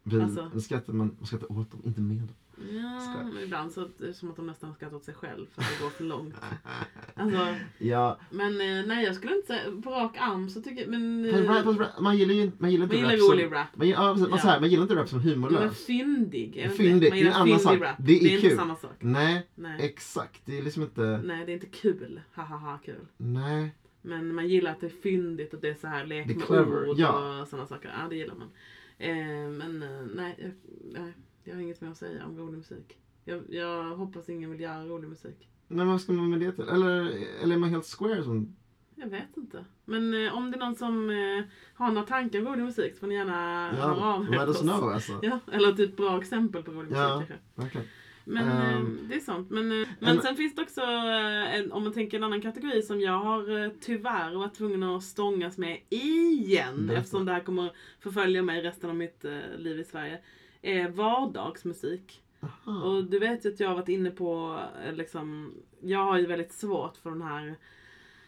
Vi, 0.04 0.22
alltså. 0.22 0.60
skrattar, 0.60 0.94
man, 0.94 1.16
man 1.18 1.28
skrattar 1.28 1.52
åt 1.52 1.72
dem, 1.72 1.82
inte 1.86 2.02
med 2.02 2.18
dem. 2.18 2.36
Ja, 2.72 3.24
men 3.34 3.44
ibland 3.44 3.72
så 3.72 3.82
är 3.82 3.90
det 3.98 4.14
som 4.14 4.30
att 4.30 4.36
de 4.36 4.48
nästan 4.48 4.74
skrattar 4.74 4.96
åt 4.98 5.04
sig 5.04 5.14
själv 5.14 5.46
för 5.54 5.62
att 5.62 5.68
det 5.78 5.84
går 5.84 5.90
för 5.90 6.04
långt. 6.04 6.36
Alltså, 7.16 7.56
Ja, 7.78 8.20
men 8.30 8.62
eh, 8.62 8.86
nej, 8.88 9.06
jag 9.06 9.16
skulle 9.16 9.36
inte 9.36 9.48
säga 9.48 9.82
på 9.84 9.90
rak 9.90 10.18
arm 10.20 10.50
så 10.50 10.62
tycker 10.62 10.82
jag... 10.82 10.90
Men, 10.90 11.26
eh, 11.26 11.32
fast 11.34 11.48
rap, 11.50 11.64
fast 11.64 11.80
rap, 11.80 12.00
man 12.00 12.18
gillar 12.18 12.34
ju 12.34 12.52
man 12.58 12.72
gillar 12.72 12.88
man 12.88 12.96
inte 12.96 13.12
gillar 13.12 13.24
rap 13.28 13.32
rolig 13.34 13.46
som... 13.46 13.54
rap. 13.54 13.68
Man, 13.76 13.88
gillar- 13.88 14.04
ja, 14.04 14.16
man, 14.16 14.30
Ja. 14.32 14.36
här, 14.38 14.60
man 14.60 14.70
gillar 14.70 14.82
inte 14.84 14.96
rap 14.96 15.10
som 15.10 15.20
Men 15.20 15.28
humorlös. 15.30 15.86
fyndig, 15.86 16.52
det 16.54 16.62
inte 16.64 16.76
Fyndig, 16.76 17.12
det? 17.14 17.16
Man 17.16 17.20
är 17.20 17.26
en 17.26 17.34
annan 17.34 17.48
fyndig 17.48 17.62
sak. 17.62 17.82
rap. 17.82 17.96
Det 18.00 18.14
är 18.18 18.20
det 18.24 18.34
är 18.36 18.44
inte 18.44 18.56
samma 18.56 18.76
sak. 18.76 18.96
Nej, 19.00 19.48
Nej. 19.56 19.86
exakt. 19.86 20.42
Det 20.46 20.58
är 20.58 20.62
liksom 20.62 20.84
inte... 20.84 21.22
nej, 21.24 21.46
det 21.46 21.52
är 21.52 21.54
inte 21.54 21.68
kul. 21.68 22.22
Hahaha, 22.34 22.80
kul. 22.86 23.06
Nej. 23.18 23.76
Men 24.02 24.36
man 24.36 24.48
gillar 24.48 24.72
att 24.72 24.82
det 24.82 24.88
är 24.88 25.02
fyndigt 25.04 25.54
och 25.54 25.60
det 25.60 25.70
är 25.70 25.74
så 25.76 25.88
här 25.88 26.06
lek 26.06 26.50
med 26.50 26.68
ord 26.68 27.00
ja. 27.00 27.42
och 27.42 27.48
sådana 27.48 27.68
saker. 27.68 27.92
Ja, 28.02 28.08
det 28.10 28.16
gillar 28.16 28.36
man. 28.36 28.50
Eh, 28.98 29.50
men 29.50 29.84
eh, 29.84 30.06
nej 30.16 30.54
nej, 30.92 31.14
jag 31.50 31.56
har 31.56 31.62
inget 31.62 31.82
mer 31.82 31.90
att 31.90 31.98
säga 31.98 32.26
om 32.26 32.38
rolig 32.38 32.58
musik. 32.58 32.98
Jag, 33.26 33.42
jag 33.50 33.84
hoppas 33.96 34.30
ingen 34.30 34.52
vill 34.52 34.60
göra 34.62 34.86
rolig 34.86 35.10
musik. 35.10 35.50
Men 35.68 35.88
vad 35.88 36.02
ska 36.02 36.12
man 36.14 36.30
med 36.30 36.40
det 36.40 36.52
till? 36.52 36.64
Eller, 36.70 37.12
eller 37.44 37.56
är 37.56 37.60
man 37.60 37.70
helt 37.70 37.86
square 37.98 38.24
som... 38.24 38.56
Jag 38.96 39.08
vet 39.10 39.38
inte. 39.38 39.66
Men 39.86 40.26
eh, 40.26 40.38
om 40.38 40.52
det 40.52 40.58
är 40.58 40.60
någon 40.60 40.76
som 40.76 41.10
eh, 41.10 41.44
har 41.74 41.92
några 41.92 42.08
tankar 42.08 42.40
om 42.40 42.48
rolig 42.48 42.64
musik 42.64 42.94
så 42.94 43.00
får 43.00 43.08
ni 43.08 43.16
gärna 43.16 43.70
höra 43.72 43.96
Ja, 43.98 44.14
av 44.16 44.26
er 44.26 44.32
let 44.40 44.48
us 44.48 44.62
know 44.62 44.84
alltså. 44.90 45.20
Ja, 45.22 45.40
eller 45.52 45.72
typ 45.72 45.98
bra 45.98 46.20
exempel 46.22 46.64
på 46.64 46.72
rolig 46.72 46.90
musik 46.90 46.98
Ja. 46.98 47.16
kanske. 47.18 47.36
Verkligen. 47.56 47.88
Men 48.26 48.48
eh, 48.48 48.82
det 49.10 49.16
är 49.16 49.20
sånt. 49.20 49.50
Men, 49.50 49.82
eh, 49.82 49.88
men 50.00 50.16
En- 50.18 50.22
sen 50.22 50.36
finns 50.36 50.56
det 50.56 50.62
också, 50.62 50.82
eh, 50.82 51.56
en, 51.56 51.72
om 51.72 51.84
man 51.84 51.94
tänker 51.94 52.18
en 52.18 52.24
annan 52.24 52.42
kategori 52.42 52.82
som 52.82 53.02
jag 53.02 53.20
har 53.20 53.72
tyvärr 53.80 54.36
varit 54.36 54.54
tvungen 54.54 54.84
att 54.84 55.04
stångas 55.04 55.58
med 55.58 55.80
igen. 55.90 56.88
Berätta. 56.88 57.00
Eftersom 57.02 57.26
det 57.26 57.32
här 57.32 57.40
kommer 57.40 57.72
förfölja 58.00 58.44
mig 58.44 58.62
resten 58.62 58.90
av 58.90 58.96
mitt 58.96 59.26
liv 59.58 59.80
i 59.80 59.84
Sverige. 59.84 60.20
Är 60.62 60.88
vardagsmusik. 60.90 62.24
Aha. 62.42 62.84
Och 62.84 63.04
du 63.04 63.20
vet 63.20 63.46
ju 63.46 63.54
att 63.54 63.60
jag 63.60 63.68
har 63.68 63.76
varit 63.76 63.90
inne 63.90 64.12
på, 64.12 64.60
eh, 64.86 64.94
liksom, 64.94 65.54
jag 65.82 66.00
har 66.06 66.18
ju 66.18 66.26
väldigt 66.26 66.54
svårt 66.54 66.98
för 66.98 67.10
den 67.10 67.22
här 67.22 67.56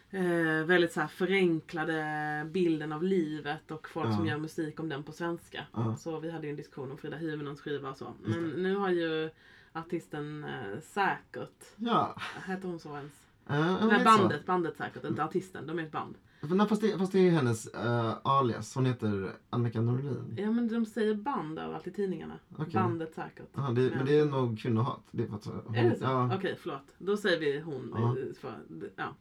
eh, 0.09 0.65
väldigt 0.65 0.91
så 0.93 0.99
här 1.01 1.07
förenklade 1.07 2.03
bilden 2.51 2.91
av 2.91 3.03
livet 3.03 3.71
och 3.71 3.89
folk 3.89 4.07
Ja. 4.07 4.15
som 4.15 4.25
gör 4.25 4.37
musik 4.37 4.79
om 4.79 4.89
den 4.89 5.03
på 5.03 5.11
svenska. 5.11 5.63
Ja. 5.73 5.95
Så 5.95 6.19
vi 6.19 6.31
hade 6.31 6.47
ju 6.47 6.51
en 6.51 6.55
diskussion 6.57 6.91
om 6.91 6.97
Frida 6.97 7.17
Hyvönens 7.17 7.61
skiva 7.61 7.89
och 7.89 7.97
så. 7.97 8.13
Men 8.23 8.49
nu 8.49 8.75
har 8.75 8.89
ju 8.89 9.29
artisten 9.73 10.43
eh, 10.43 10.79
Säkert, 10.81 11.65
Ja. 11.75 12.15
heter 12.47 12.67
hon 12.67 12.79
så 12.79 12.95
ens? 12.95 13.27
Ja, 13.47 13.85
Nej, 13.87 14.03
bandet, 14.03 14.45
bandet 14.45 14.77
Säkert, 14.77 15.05
inte 15.05 15.23
artisten, 15.23 15.67
de 15.67 15.79
är 15.79 15.83
ett 15.83 15.91
band. 15.91 16.15
Men, 16.41 16.67
fast, 16.67 16.81
det, 16.81 16.97
fast 16.97 17.11
det 17.11 17.19
är 17.19 17.23
ju 17.23 17.29
hennes 17.29 17.67
eh, 17.67 18.17
alias. 18.23 18.75
Hon 18.75 18.85
heter 18.85 19.31
Annika 19.49 19.81
Norlin. 19.81 20.35
Ja 20.37 20.51
men 20.51 20.67
de 20.67 20.85
säger 20.85 21.15
band 21.15 21.59
överallt 21.59 21.87
i 21.87 21.91
tidningarna. 21.91 22.39
Okej. 22.57 22.73
Bandet 22.73 23.13
Säkert. 23.15 23.57
Aha, 23.57 23.71
det, 23.71 23.91
men 23.95 24.05
det 24.05 24.19
är 24.19 24.25
nog 24.25 24.59
kvinnohat. 24.59 25.03
Det 25.11 25.23
är 25.23 25.27
för 25.27 25.35
att, 25.35 25.45
hon, 25.65 25.75
Är 25.75 25.89
det 25.89 25.95
så? 25.95 26.03
Ja. 26.03 26.35
Okej, 26.35 26.55
förlåt. 26.59 26.95
Då 26.97 27.17
säger 27.17 27.39
vi 27.39 27.59
hon. 27.59 27.91
Ja. 27.95 28.17
eh, 28.17 28.33
För, 28.39 28.53
ja. 28.95 29.15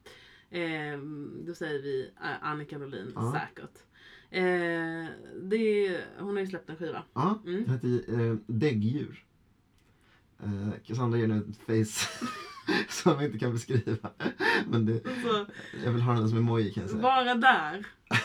Ehm, 0.50 1.42
då 1.46 1.54
säger 1.54 1.83
vi 1.83 2.11
eh, 2.22 2.48
Annika 2.48 2.78
Norlin, 2.78 3.12
Ja. 3.14 3.33
säkert. 3.33 3.78
Eh, 4.30 4.42
det 5.42 5.87
är, 5.87 6.04
hon 6.18 6.35
har 6.37 6.40
ju 6.40 6.46
släppt 6.46 6.70
en 6.70 6.76
skiva. 6.76 7.02
Ja, 7.14 7.38
Mm. 7.46 7.64
den 7.64 7.72
heter 7.74 8.20
eh, 8.30 8.37
Däggdjur. 8.46 9.24
Eh, 10.42 10.68
Cassandra 10.85 11.18
ger 11.18 11.26
nu 11.26 11.38
ett 11.38 11.56
face 11.56 12.09
som 12.88 13.12
jag 13.12 13.24
inte 13.24 13.38
kan 13.38 13.52
beskriva. 13.52 14.10
Men 14.66 14.86
det, 14.86 14.92
Alltså, 15.06 15.46
jag 15.84 15.92
vill 15.92 16.02
ha 16.02 16.12
den 16.14 16.28
som 16.28 16.38
emoji 16.38 16.72
kan 16.72 16.82
jag 16.82 16.90
säga. 16.90 17.02
bara 17.02 17.34
där. 17.34 17.86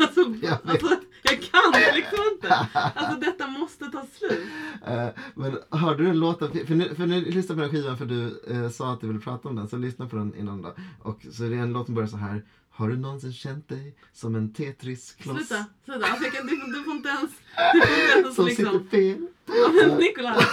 alltså, 0.00 0.20
Jag 0.42 0.58
alltså, 0.64 0.96
jag 1.22 1.42
kan 1.42 1.72
det 1.72 1.92
liksom 1.94 2.18
inte. 2.32 2.54
Alltså 2.72 3.20
detta 3.20 3.46
måste 3.46 3.84
ta 3.90 4.06
slut. 4.12 4.46
Eh, 4.86 5.08
men 5.34 5.58
hörde 5.70 6.04
du 6.04 6.12
låten? 6.12 6.66
För 6.66 6.74
nu, 6.74 6.94
för 6.94 7.06
nu 7.06 7.20
lyssnade 7.20 7.54
på 7.54 7.60
den 7.62 7.70
skivan 7.70 7.98
för 7.98 8.06
du 8.06 8.42
eh, 8.50 8.68
sa 8.70 8.92
att 8.92 9.00
du 9.00 9.06
ville 9.06 9.20
prata 9.20 9.48
om 9.48 9.56
den. 9.56 9.68
Så 9.68 9.76
lyssna 9.76 10.08
på 10.08 10.16
den 10.16 10.34
innan 10.34 10.62
då. 10.62 10.74
Och 11.02 11.26
så 11.32 11.42
det 11.42 11.56
är 11.56 11.62
en 11.62 11.72
låt 11.72 11.86
som 11.86 11.94
börjar 11.94 12.08
så 12.08 12.16
här. 12.16 12.44
Har 12.74 12.88
du 12.88 12.96
någonsin 12.96 13.32
känt 13.32 13.68
dig 13.68 13.96
som 14.12 14.34
en 14.34 14.52
Tetris-kloss? 14.52 15.36
Sluta, 15.48 15.64
sluta. 15.84 16.06
Kan, 16.06 16.46
du, 16.46 16.56
du 16.56 16.82
får 16.84 16.92
inte 16.94 17.08
ens... 17.08 17.30
Du 17.72 17.80
får 17.80 17.94
inte 18.02 18.18
ens 18.18 18.36
Som 18.36 18.46
liksom... 18.46 18.66
sitter 18.66 18.88
fel? 18.90 19.98
Nicolas, 19.98 20.44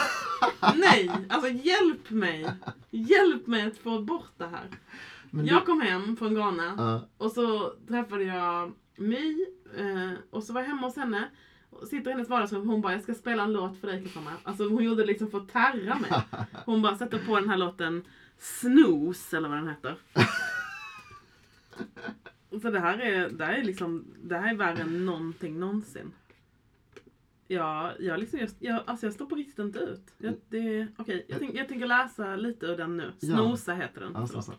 nej! 0.75 1.11
Alltså 1.29 1.49
hjälp 1.49 2.09
mig! 2.09 2.49
Hjälp 2.91 3.47
mig 3.47 3.67
att 3.67 3.77
få 3.77 4.01
bort 4.01 4.31
det 4.37 4.47
här. 4.47 4.67
Men 5.29 5.45
du- 5.45 5.51
Jag 5.51 5.65
kom 5.65 5.81
hem 5.81 6.17
från 6.17 6.33
Ghana 6.35 6.73
Ja, 6.77 7.07
och 7.25 7.31
så 7.31 7.73
träffade 7.87 8.23
jag 8.23 8.73
My 8.97 9.45
eh, 9.77 10.11
och 10.29 10.43
så 10.43 10.53
var 10.53 10.61
jag 10.61 10.67
hemma 10.67 10.87
hos 10.87 10.95
henne. 10.95 11.29
Och 11.69 11.87
sitter 11.87 12.09
i 12.09 12.13
hennes 12.13 12.29
vardagsrum 12.29 12.67
hon 12.69 12.81
bara, 12.81 12.93
jag 12.93 13.03
ska 13.03 13.13
spela 13.13 13.43
en 13.43 13.53
låt 13.53 13.79
för 13.79 13.87
dig 13.87 14.03
Cassandra. 14.03 14.31
Alltså 14.43 14.63
hon 14.69 14.83
gjorde 14.83 15.01
det 15.01 15.07
liksom 15.07 15.31
för 15.31 15.37
att 15.37 15.49
tärra 15.51 15.95
mig. 15.99 16.11
Hon 16.65 16.81
bara 16.81 16.97
sätter 16.97 17.17
på 17.17 17.39
den 17.39 17.49
här 17.49 17.57
låten 17.57 18.03
Snooze 18.39 19.37
eller 19.37 19.49
vad 19.49 19.57
den 19.57 19.67
heter. 19.69 19.97
Så 22.61 22.71
det 22.71 22.79
här 22.79 22.99
är, 22.99 23.29
det 23.29 23.45
här 23.45 23.53
är 23.53 23.63
liksom, 23.63 24.05
det 24.23 24.37
här 24.37 24.53
är 24.53 24.57
värre 24.57 24.81
än 24.81 25.05
någonting 25.05 25.59
någonsin. 25.59 26.11
Ja, 27.47 27.91
jag, 27.99 28.19
liksom, 28.19 28.39
jag, 28.39 28.49
jag, 28.59 28.81
alltså 28.85 29.05
jag 29.05 29.13
står 29.13 29.25
på 29.25 29.35
riktigt 29.35 29.59
inte 29.59 29.79
ut. 29.79 30.13
Jag, 30.17 30.33
det, 30.49 30.87
okej, 30.97 31.25
jag, 31.27 31.39
tänk, 31.39 31.55
jag 31.55 31.67
tänker 31.67 31.87
läsa 31.87 32.35
lite 32.35 32.65
ur 32.65 32.77
den 32.77 32.97
nu. 32.97 33.11
Snosa 33.19 33.73
heter 33.73 34.01
den. 34.01 34.11
ja, 34.13 34.27
så, 34.27 34.27
förlåt. 34.27 34.45
så. 34.45 34.53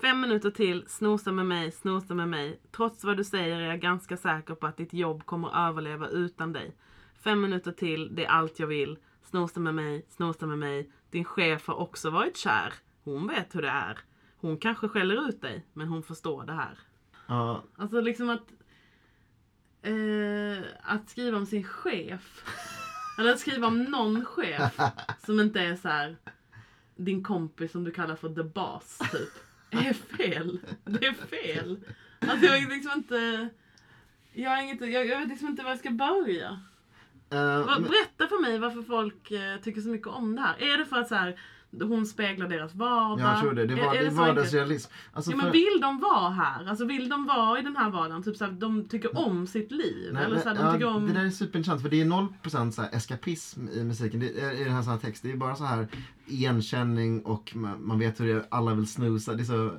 Fem 0.00 0.20
minuter 0.20 0.50
till, 0.50 0.84
snosa 0.86 1.32
med 1.32 1.46
mig, 1.46 1.72
snosa 1.72 2.14
med 2.14 2.28
mig. 2.28 2.60
Trots 2.70 3.04
vad 3.04 3.16
du 3.16 3.24
säger 3.24 3.60
är 3.60 3.66
jag 3.66 3.80
ganska 3.80 4.16
säker 4.16 4.54
på 4.54 4.66
att 4.66 4.76
ditt 4.76 4.92
jobb 4.92 5.26
kommer 5.26 5.68
överleva 5.68 6.08
utan 6.08 6.52
dig. 6.52 6.76
Fem 7.22 7.40
minuter 7.40 7.72
till, 7.72 8.14
det 8.14 8.24
är 8.24 8.28
allt 8.28 8.58
jag 8.58 8.66
vill. 8.66 8.98
Snosa 9.22 9.60
med 9.60 9.74
mig, 9.74 10.06
snosa 10.08 10.46
med 10.46 10.58
mig. 10.58 10.90
Din 11.10 11.24
chef 11.24 11.66
har 11.66 11.74
också 11.74 12.10
varit 12.10 12.36
kär. 12.36 12.74
Hon 13.04 13.26
vet 13.26 13.54
hur 13.54 13.62
det 13.62 13.68
är. 13.68 13.98
Hon 14.36 14.58
kanske 14.58 14.88
skäller 14.88 15.28
ut 15.28 15.40
dig, 15.40 15.66
men 15.72 15.88
hon 15.88 16.02
förstår 16.02 16.44
det 16.44 16.52
här. 16.52 16.78
Ja, 17.26 17.64
Alltså 17.76 18.00
liksom 18.00 18.30
att... 18.30 18.52
Eh, 19.82 20.64
att 20.82 21.08
skriva 21.10 21.38
om 21.38 21.46
sin 21.46 21.64
chef. 21.64 22.44
Eller 23.18 23.32
att 23.32 23.40
skriva 23.40 23.66
om 23.66 23.84
någon 23.84 24.24
chef 24.24 24.78
som 25.26 25.40
inte 25.40 25.60
är 25.60 25.76
så 25.76 25.88
här 25.88 26.16
din 26.96 27.22
kompis 27.22 27.72
som 27.72 27.84
du 27.84 27.90
kallar 27.90 28.16
för 28.16 28.34
the 28.34 28.42
boss 28.42 28.98
typ. 29.12 29.32
Är 29.70 29.92
fel. 29.92 30.60
Det 30.84 31.06
är 31.06 31.12
fel. 31.12 31.84
Alltså 32.18 32.46
jag 32.46 32.68
liksom 32.68 32.92
inte... 32.94 33.48
Jag, 34.32 34.50
har 34.50 34.62
inget, 34.62 34.80
jag, 34.80 35.06
jag 35.06 35.18
vet 35.20 35.28
liksom 35.28 35.48
inte 35.48 35.62
var 35.62 35.70
jag 35.70 35.78
ska 35.78 35.90
börja. 35.90 36.60
Eh, 37.34 37.78
Berätta 37.80 38.26
för 38.28 38.42
mig 38.42 38.58
varför 38.58 38.82
folk 38.82 39.30
eh, 39.30 39.60
tycker 39.62 39.80
så 39.80 39.88
mycket 39.88 40.08
om 40.08 40.34
det 40.36 40.40
här. 40.42 40.54
Är 40.58 40.78
det 40.78 40.86
för 40.86 40.96
att 40.96 41.08
så 41.08 41.14
här, 41.14 41.40
hon 41.82 42.06
speglar 42.06 42.48
deras 42.48 42.74
vardag? 42.74 43.20
jag 43.20 43.40
tror 43.40 43.52
det. 43.52 43.66
Det 43.66 43.74
var, 43.74 43.94
är, 43.94 43.98
är 44.00 44.04
det 44.04 44.10
så 44.10 44.16
vardagsrealism. 44.16 44.90
Alltså, 45.12 45.30
Ja, 45.30 45.36
för- 45.36 45.42
men 45.42 45.52
vill 45.52 45.78
de 45.80 46.00
vara 46.00 46.30
här? 46.30 46.68
Alltså 46.68 46.84
vill 46.84 47.08
de 47.08 47.26
vara 47.26 47.58
i 47.58 47.62
den 47.62 47.76
här 47.76 47.90
vardagen? 47.90 48.22
Typ 48.22 48.36
såhär, 48.36 48.52
de 48.52 48.88
tycker 48.88 49.18
om 49.18 49.46
sitt 49.46 49.70
liv? 49.72 50.10
Nej, 50.12 50.24
eller 50.24 50.34
men, 50.34 50.42
såhär, 50.42 50.56
de 50.56 50.62
ja, 50.66 50.72
tycker 50.72 50.86
om... 50.86 51.06
Det 51.06 51.12
där 51.12 51.24
är 51.24 51.30
superintressant 51.30 51.82
för 51.82 51.88
det 51.88 52.00
är 52.00 52.04
0% 52.04 52.70
så 52.70 52.82
här 52.82 52.90
eskapism 52.94 53.68
i 53.68 53.84
musiken, 53.84 54.20
det 54.20 54.40
är, 54.40 54.52
i 54.60 54.64
den 54.64 54.72
här, 54.72 54.82
sån 54.82 54.92
här 54.92 55.00
text. 55.00 55.22
Det 55.22 55.32
är 55.32 55.36
bara 55.36 55.56
så 55.56 55.64
här 55.64 55.88
igenkänning 56.26 57.22
och 57.22 57.56
man, 57.56 57.86
man 57.86 57.98
vet 57.98 58.20
hur 58.20 58.26
det 58.26 58.32
är, 58.32 58.44
alla 58.48 58.74
vill 58.74 58.86
snusa. 58.86 59.34
Det 59.34 59.42
är 59.42 59.44
så 59.44 59.70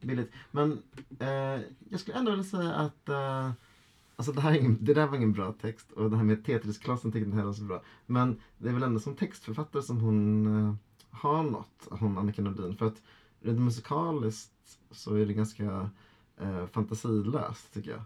billigt. 0.00 0.32
Men 0.50 0.82
eh, 1.18 1.60
jag 1.90 2.00
skulle 2.00 2.18
ändå 2.18 2.30
vilja 2.30 2.44
säga 2.44 2.72
att 2.72 3.08
eh, 3.08 3.50
Alltså 4.16 4.32
det, 4.32 4.40
här 4.40 4.52
är 4.52 4.58
ingen, 4.58 4.78
det 4.80 4.94
där 4.94 5.06
var 5.06 5.16
ingen 5.16 5.32
bra 5.32 5.52
text 5.52 5.92
och 5.92 6.10
det 6.10 6.16
här 6.16 6.24
med 6.24 6.44
Tetris-klassen 6.44 7.10
jag 7.14 7.22
inte 7.22 7.36
heller 7.36 7.52
så 7.52 7.62
bra. 7.62 7.82
Men 8.06 8.40
det 8.58 8.68
är 8.68 8.72
väl 8.72 8.82
ändå 8.82 9.00
som 9.00 9.16
textförfattare 9.16 9.82
som 9.82 10.00
hon 10.00 10.46
eh, 10.46 10.74
har 11.10 11.42
något, 11.42 11.88
hon 11.90 12.18
Annika 12.18 12.42
Nordin. 12.42 12.76
För 12.76 12.86
att 12.86 13.02
rent 13.40 13.60
musikaliskt 13.60 14.78
så 14.90 15.14
är 15.14 15.26
det 15.26 15.32
ganska 15.32 15.90
eh, 16.40 16.66
fantasilöst 16.66 17.74
tycker 17.74 17.90
jag. 17.90 18.02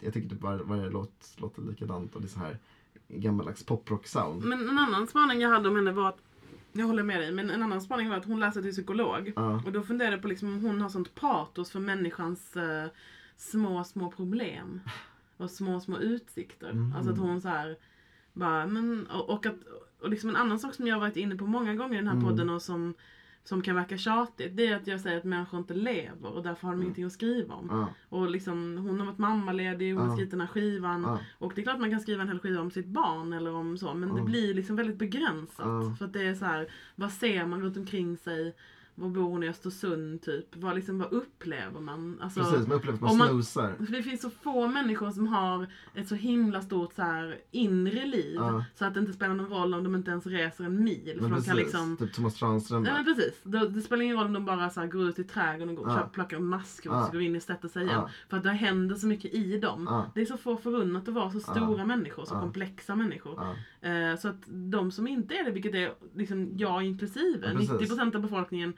Jag 0.00 0.14
tycker 0.14 0.28
typ 0.28 0.42
var, 0.42 0.58
varje 0.58 0.90
låt 0.90 1.34
låter 1.36 1.62
likadant 1.62 2.14
och 2.14 2.20
det 2.20 2.26
är 2.26 2.30
så 2.30 2.38
här 2.38 2.58
gammaldags 3.08 3.66
poprock-sound. 3.66 4.44
Men 4.44 4.68
en 4.68 4.78
annan 4.78 5.06
spaning 5.06 5.40
jag 5.40 5.48
hade 5.48 5.68
om 5.68 5.76
henne 5.76 5.92
var 5.92 6.08
att, 6.08 6.18
jag 6.72 6.86
håller 6.86 7.02
med 7.02 7.20
dig, 7.20 7.32
men 7.32 7.50
en 7.50 7.62
annan 7.62 7.80
spaning 7.80 8.08
var 8.08 8.16
att 8.16 8.24
hon 8.24 8.40
läser 8.40 8.62
till 8.62 8.72
psykolog. 8.72 9.32
Ja. 9.36 9.62
Och 9.66 9.72
då 9.72 9.82
funderade 9.82 10.16
jag 10.16 10.22
på 10.22 10.28
liksom 10.28 10.48
om 10.48 10.64
hon 10.64 10.80
har 10.80 10.88
sånt 10.88 11.14
patos 11.14 11.70
för 11.70 11.80
människans 11.80 12.56
eh, 12.56 12.86
små, 13.36 13.84
små 13.84 14.10
problem. 14.10 14.80
Och 15.40 15.50
små, 15.50 15.80
små 15.80 15.98
utsikter. 15.98 16.70
Mm. 16.70 16.92
Alltså 16.96 17.12
att 17.12 17.18
hon 17.18 17.40
så 17.40 17.48
här 17.48 17.76
bara, 18.32 18.66
men, 18.66 19.06
och, 19.06 19.30
och 19.30 19.46
att, 19.46 19.56
och 20.02 20.10
liksom 20.10 20.30
en 20.30 20.36
annan 20.36 20.58
sak 20.58 20.74
som 20.74 20.86
jag 20.86 20.94
har 20.94 21.00
varit 21.00 21.16
inne 21.16 21.36
på 21.36 21.46
många 21.46 21.74
gånger 21.74 21.94
i 21.94 21.96
den 21.96 22.06
här 22.06 22.14
Mm. 22.14 22.24
podden 22.28 22.50
och 22.50 22.62
som, 22.62 22.94
som 23.44 23.62
kan 23.62 23.76
verka 23.76 23.98
tjatigt, 23.98 24.56
det 24.56 24.66
är 24.66 24.76
att 24.76 24.86
jag 24.86 25.00
säger 25.00 25.18
att 25.18 25.24
människor 25.24 25.60
inte 25.60 25.74
lever 25.74 26.28
och 26.36 26.42
därför 26.42 26.62
har 26.66 26.70
de 26.72 26.74
Mm. 26.74 26.82
ingenting 26.82 27.04
att 27.04 27.12
skriva 27.12 27.54
om. 27.54 27.66
Ja, 27.70 27.88
Och 28.08 28.30
liksom, 28.30 28.78
hon 28.78 28.98
har 29.00 29.06
varit 29.06 29.18
mammaledig, 29.18 29.92
hon 29.92 30.02
har 30.02 30.08
Ja. 30.08 30.12
skrivit 30.14 30.30
den 30.30 30.40
här 30.40 30.48
skivan. 30.48 31.02
ja, 31.02 31.18
Och 31.38 31.52
det 31.54 31.60
är 31.60 31.62
klart 31.62 31.80
man 31.80 31.90
kan 31.90 32.00
skriva 32.00 32.22
en 32.22 32.28
hel 32.28 32.38
skiva 32.38 32.60
om 32.60 32.70
sitt 32.70 32.86
barn 32.86 33.32
eller 33.32 33.52
om 33.54 33.78
så, 33.78 33.94
men 33.94 34.14
det 34.14 34.22
blir 34.22 34.54
liksom 34.54 34.76
väldigt 34.76 34.98
begränsat. 34.98 35.98
För 35.98 36.04
att 36.04 36.12
det 36.12 36.22
är 36.22 36.34
så 36.34 36.44
här, 36.44 36.68
vad 36.94 37.12
ser 37.12 37.46
man 37.46 37.62
runt 37.62 37.76
omkring 37.76 38.16
sig? 38.16 38.54
Var 38.94 39.08
bor 39.08 39.22
hon 39.22 39.42
i 39.42 39.48
Östersund 39.48 40.22
typ? 40.22 40.56
Vad, 40.56 40.74
liksom, 40.76 40.98
vad 40.98 41.12
upplever 41.12 41.80
man? 41.80 42.18
Alltså, 42.20 42.40
precis. 42.40 42.66
Man 42.68 42.76
upplever 42.76 43.06
att 43.06 43.16
man 43.16 43.28
snosar. 43.28 43.74
för 43.86 43.92
det 43.92 44.02
finns 44.02 44.20
så 44.22 44.30
få 44.30 44.68
människor 44.68 45.10
som 45.10 45.26
har 45.26 45.66
ett 45.94 46.08
så 46.08 46.14
himla 46.14 46.62
stort 46.62 46.94
så 46.94 47.02
här, 47.02 47.38
inre 47.50 48.06
liv. 48.06 48.34
Ja. 48.38 48.64
Så 48.74 48.84
att 48.84 48.94
det 48.94 49.00
inte 49.00 49.12
spelar 49.12 49.34
någon 49.34 49.48
roll 49.48 49.74
om 49.74 49.84
de 49.84 49.94
inte 49.94 50.10
ens 50.10 50.26
reser 50.26 50.64
en 50.64 50.84
mil. 50.84 51.12
För 51.14 51.22
Men 51.22 51.30
de 51.30 51.36
precis, 51.36 51.48
kan 51.48 51.56
liksom 51.56 51.96
typ 51.96 52.12
Thomas 52.12 52.34
Tranström. 52.34 52.84
Ja 52.84 52.92
men 52.92 53.04
precis. 53.04 53.40
Det, 53.42 53.68
det 53.68 53.80
spelar 53.80 54.02
ingen 54.02 54.16
roll 54.16 54.26
om 54.26 54.32
de 54.32 54.44
bara 54.44 54.70
så 54.70 54.80
här, 54.80 54.86
går 54.86 55.08
ut 55.08 55.18
i 55.18 55.24
trädgården 55.24 55.68
och 55.68 55.84
går, 55.84 55.88
Ja. 55.88 55.96
köper, 55.96 56.08
plockar 56.10 56.38
maskros 56.38 56.92
Ja. 56.94 57.06
och 57.06 57.12
går 57.12 57.22
in 57.22 57.36
och 57.36 57.42
sätter 57.42 57.68
sig 57.68 57.82
igen. 57.86 58.02
För 58.28 58.36
att 58.36 58.42
det 58.42 58.50
händer 58.50 58.94
så 58.96 59.06
mycket 59.06 59.34
i 59.34 59.58
dem. 59.58 60.04
Det 60.14 60.20
är 60.20 60.26
så 60.26 60.36
få 60.36 60.56
förunnat 60.56 61.08
att 61.08 61.14
vara 61.14 61.30
så 61.30 61.40
stora 61.40 61.84
människor, 61.84 62.24
så 62.24 62.34
komplexa 62.34 62.94
människor. 62.96 63.40
Eh, 63.80 64.16
så 64.18 64.28
att 64.28 64.42
de 64.46 64.90
som 64.92 65.08
inte 65.08 65.34
är 65.34 65.44
det, 65.44 65.50
vilket 65.50 65.74
är 65.74 65.92
liksom 66.14 66.50
jag 66.56 66.82
inklusive, 66.82 67.48
Ja, 67.52 67.58
precis. 67.58 67.90
90% 67.90 68.14
av 68.16 68.22
befolkningen, 68.22 68.72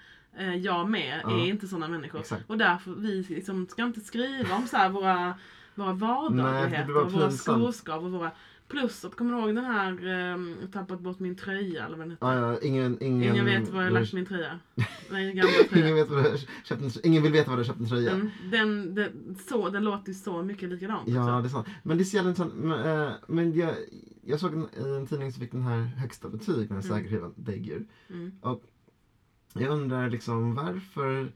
jag 0.63 0.91
med, 0.91 1.21
Ja. 1.25 1.31
är 1.31 1.47
inte 1.47 1.69
sådana 1.69 1.89
människor. 1.89 2.21
Exakt. 2.21 2.51
Och 2.51 2.59
därför 2.59 2.91
vi 2.95 3.23
liksom 3.29 3.67
ska 3.69 3.83
inte 3.83 4.01
skriva 4.01 4.55
om 4.57 4.67
så 4.67 4.89
våra, 4.89 5.35
våra 5.75 5.93
Nej, 5.93 6.01
vardagligheter, 6.01 6.97
och 6.97 7.13
våra 7.13 7.31
skoskav 7.31 8.05
och 8.05 8.11
våra 8.13 8.31
Plus 8.69 9.05
att, 9.05 9.15
kommer 9.17 9.33
du 9.33 9.39
ihåg 9.39 9.55
den 9.55 9.65
här 9.65 10.07
um, 10.35 10.57
Tappat 10.73 11.01
bort 11.01 11.19
min 11.19 11.37
tröja 11.37 11.87
eller 11.87 11.97
vad 11.97 12.07
den 12.07 12.11
heter? 12.11 12.27
Ja, 12.27 12.53
ja, 12.53 12.59
ingen, 12.63 13.03
ingen, 13.03 13.33
Ingen 13.33 13.45
vet 13.45 13.69
var 13.69 13.83
jag 13.83 13.93
lagt 13.93 14.13
min 14.13 14.27
tröja. 14.27 14.59
Den 15.11 15.37
gamla 15.37 15.53
tröjan. 15.71 15.85
ingen, 15.89 15.95
vet 15.95 16.09
du 16.09 16.15
har 16.15 16.37
köpt 16.65 16.83
en, 16.83 16.91
ingen 17.05 17.23
vill 17.23 17.33
veta 17.33 17.51
var 17.51 17.59
du 17.59 17.65
köpt 17.65 17.81
en 17.81 17.89
tröja. 17.89 18.11
Mm, 18.11 18.31
den, 18.51 18.95
den, 18.95 19.37
så, 19.49 19.69
den 19.69 19.85
låter 19.85 20.09
ju 20.09 20.15
så 20.15 20.43
mycket 20.43 20.69
likadant. 20.69 21.09
Ja, 21.09 21.23
också. 21.23 21.43
det 21.43 21.47
är 21.47 21.63
sant. 21.63 21.67
Men 21.83 21.97
det 21.97 22.03
är 22.03 22.05
så 22.05 22.17
jävla 22.17 22.31
intressant. 22.31 22.55
Men, 22.55 23.07
eh, 23.07 23.13
men 23.27 23.53
jag, 23.55 23.75
jag 24.25 24.41
såg 24.41 24.53
en, 24.55 24.63
i 24.87 24.97
en 24.97 25.07
tidning 25.07 25.33
som 25.33 25.41
fick 25.41 25.53
den 25.53 25.63
här 25.63 25.79
högsta 25.83 26.29
betyg, 26.29 26.69
den 26.69 26.77
här 26.83 26.85
Mm. 26.91 26.99
säkerheten, 26.99 27.33
Dagger. 27.37 27.85
Mm. 28.11 28.33
Jag 29.55 29.71
undrar 29.71 30.11
liksom 30.11 30.55
varför, 30.55 31.33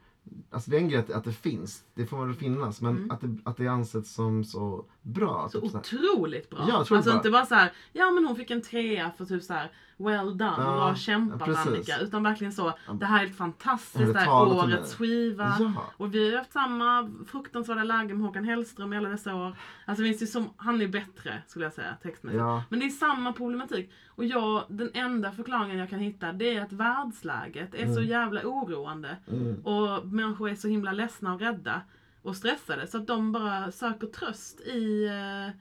alltså 0.50 0.70
det 0.70 0.76
är 0.76 0.80
en 0.80 0.88
grej 0.88 0.98
att, 1.00 1.10
att 1.10 1.24
det 1.24 1.32
finns, 1.32 1.84
det 1.94 2.06
får 2.06 2.26
väl 2.26 2.34
finnas, 2.34 2.80
men 2.80 2.96
Mm. 2.96 3.10
att, 3.10 3.20
det, 3.20 3.38
att 3.44 3.56
det 3.56 3.66
ansetts 3.66 4.14
som 4.14 4.44
så 4.44 4.84
bra. 5.02 5.48
Så 5.52 5.60
typ 5.60 5.70
så 5.70 5.76
här. 5.76 5.84
otroligt 5.84 6.50
bra. 6.50 6.64
Ja, 6.68 6.76
alltså 6.76 7.02
bra. 7.02 7.12
inte 7.16 7.30
bara 7.30 7.46
så 7.46 7.54
här, 7.54 7.72
ja 7.92 8.10
men 8.10 8.24
hon 8.24 8.36
fick 8.36 8.50
en 8.50 8.62
trea 8.62 9.10
för 9.18 9.24
typ 9.24 9.42
så 9.42 9.52
här, 9.52 9.70
well 9.98 10.38
done, 10.38 10.54
Ja, 10.58 10.64
bra 10.76 10.94
kämpat 10.94 11.48
ja. 11.48 11.58
Annika. 11.66 11.98
Utan 11.98 12.22
verkligen 12.22 12.52
så, 12.52 12.72
det 13.00 13.06
här 13.06 13.16
är 13.16 13.20
helt 13.26 13.36
fantastiskt, 13.36 14.12
det 14.12 14.18
här 14.18 14.26
är 14.26 14.56
årets 14.64 14.94
skiva. 14.94 15.56
Ja. 15.60 15.72
Och 15.96 16.14
vi 16.14 16.30
har 16.30 16.38
haft 16.38 16.52
samma 16.52 17.10
fruktansvärda 17.26 17.84
läge 17.84 18.14
med 18.14 18.26
Håkan 18.26 18.44
Hellström 18.44 18.92
i 18.92 18.96
alla 18.96 19.08
dessa 19.08 19.34
år. 19.34 19.56
Alltså 19.84 20.04
finns 20.04 20.18
det 20.18 20.26
som, 20.26 20.50
han 20.56 20.80
är 20.80 20.88
bättre 20.88 21.42
skulle 21.46 21.64
jag 21.64 21.72
säga 21.72 21.96
textmässigt. 22.02 22.40
Ja. 22.40 22.62
Men 22.68 22.80
det 22.80 22.86
är 22.86 22.90
samma 22.90 23.32
problematik. 23.32 23.90
Och 24.08 24.24
jag, 24.24 24.64
den 24.68 24.90
enda 24.94 25.32
förklaringen 25.32 25.78
jag 25.78 25.90
kan 25.90 25.98
hitta 25.98 26.32
det 26.32 26.56
är 26.56 26.62
att 26.62 26.72
världsläget 26.72 27.74
är 27.74 27.86
så 27.86 27.92
Mm. 27.92 28.04
jävla 28.04 28.40
oroande. 28.44 29.16
Mm. 29.32 29.60
Och 29.64 30.06
människor 30.06 30.50
är 30.50 30.54
så 30.54 30.68
himla 30.68 30.92
ledsna 30.92 31.34
och 31.34 31.40
rädda 31.40 31.80
och 32.22 32.36
stressade 32.36 32.86
så 32.86 32.98
att 32.98 33.06
de 33.06 33.32
bara 33.32 33.72
söker 33.72 34.06
tröst 34.06 34.60
i, 34.60 35.06
eh, 35.06 35.54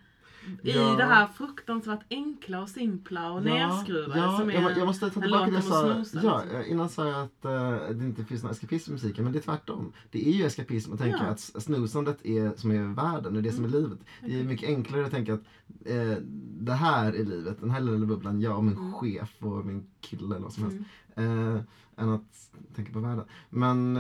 i 0.63 0.71
Ja. 0.71 0.95
det 0.95 1.03
här 1.03 1.27
fruktansvärt 1.27 1.99
enkla 2.09 2.61
och 2.61 2.69
simpla 2.69 3.31
och 3.31 3.43
nerskruvade 3.43 4.19
ja, 4.19 4.37
som 4.39 4.49
är 4.49 4.53
jag, 4.53 4.77
jag 4.77 4.85
måste 4.87 5.09
ta 5.09 5.21
tillbaka 5.21 5.45
det 5.45 5.51
jag 5.51 5.63
sa. 5.63 6.03
snosa, 6.03 6.19
Ja, 6.27 6.41
liksom. 6.43 6.59
eh, 6.61 6.71
innan 6.71 6.89
sa 6.89 7.07
jag 7.07 7.21
att 7.23 7.45
eh, 7.45 7.95
det 7.95 8.05
inte 8.05 8.25
finns 8.25 8.43
någon 8.43 8.51
eskapism 8.51 8.91
i 8.91 8.93
musiken, 8.93 9.23
men 9.23 9.33
det 9.33 9.39
är 9.39 9.43
tvärtom. 9.43 9.93
Det 10.11 10.27
är 10.29 10.31
ju 10.31 10.45
eskapism 10.45 10.93
att 10.93 10.99
tänka 10.99 11.17
Ja. 11.23 11.25
att 11.29 11.39
snusandet 11.39 12.25
är 12.25 12.53
som 12.57 12.71
är 12.71 12.83
världen, 12.95 13.35
är 13.35 13.41
det 13.41 13.51
som 13.51 13.63
är 13.65 13.69
Mm. 13.69 13.81
livet. 13.83 13.99
Det 14.21 14.39
är 14.39 14.43
mycket 14.43 14.69
enklare 14.69 15.05
att 15.05 15.11
tänka 15.11 15.33
att 15.33 15.43
eh, 15.85 16.17
det 16.59 16.73
här 16.73 17.13
är 17.13 17.25
livet, 17.25 17.57
den 17.61 17.69
här 17.71 17.81
lilla 17.81 18.05
bubblan, 18.05 18.41
jag 18.41 18.57
och 18.57 18.63
min 18.63 18.77
Mm. 18.77 18.93
chef 18.93 19.35
och 19.39 19.65
min 19.65 19.87
kille 20.01 20.35
eller 20.35 20.43
vad 20.43 20.53
som 20.53 20.63
helst. 20.63 20.77
Mm. 21.15 21.55
Eh, 21.55 21.61
än 21.97 22.09
att 22.09 22.49
tänka 22.75 22.93
på 22.93 22.99
världen. 22.99 23.25
Men 23.49 23.95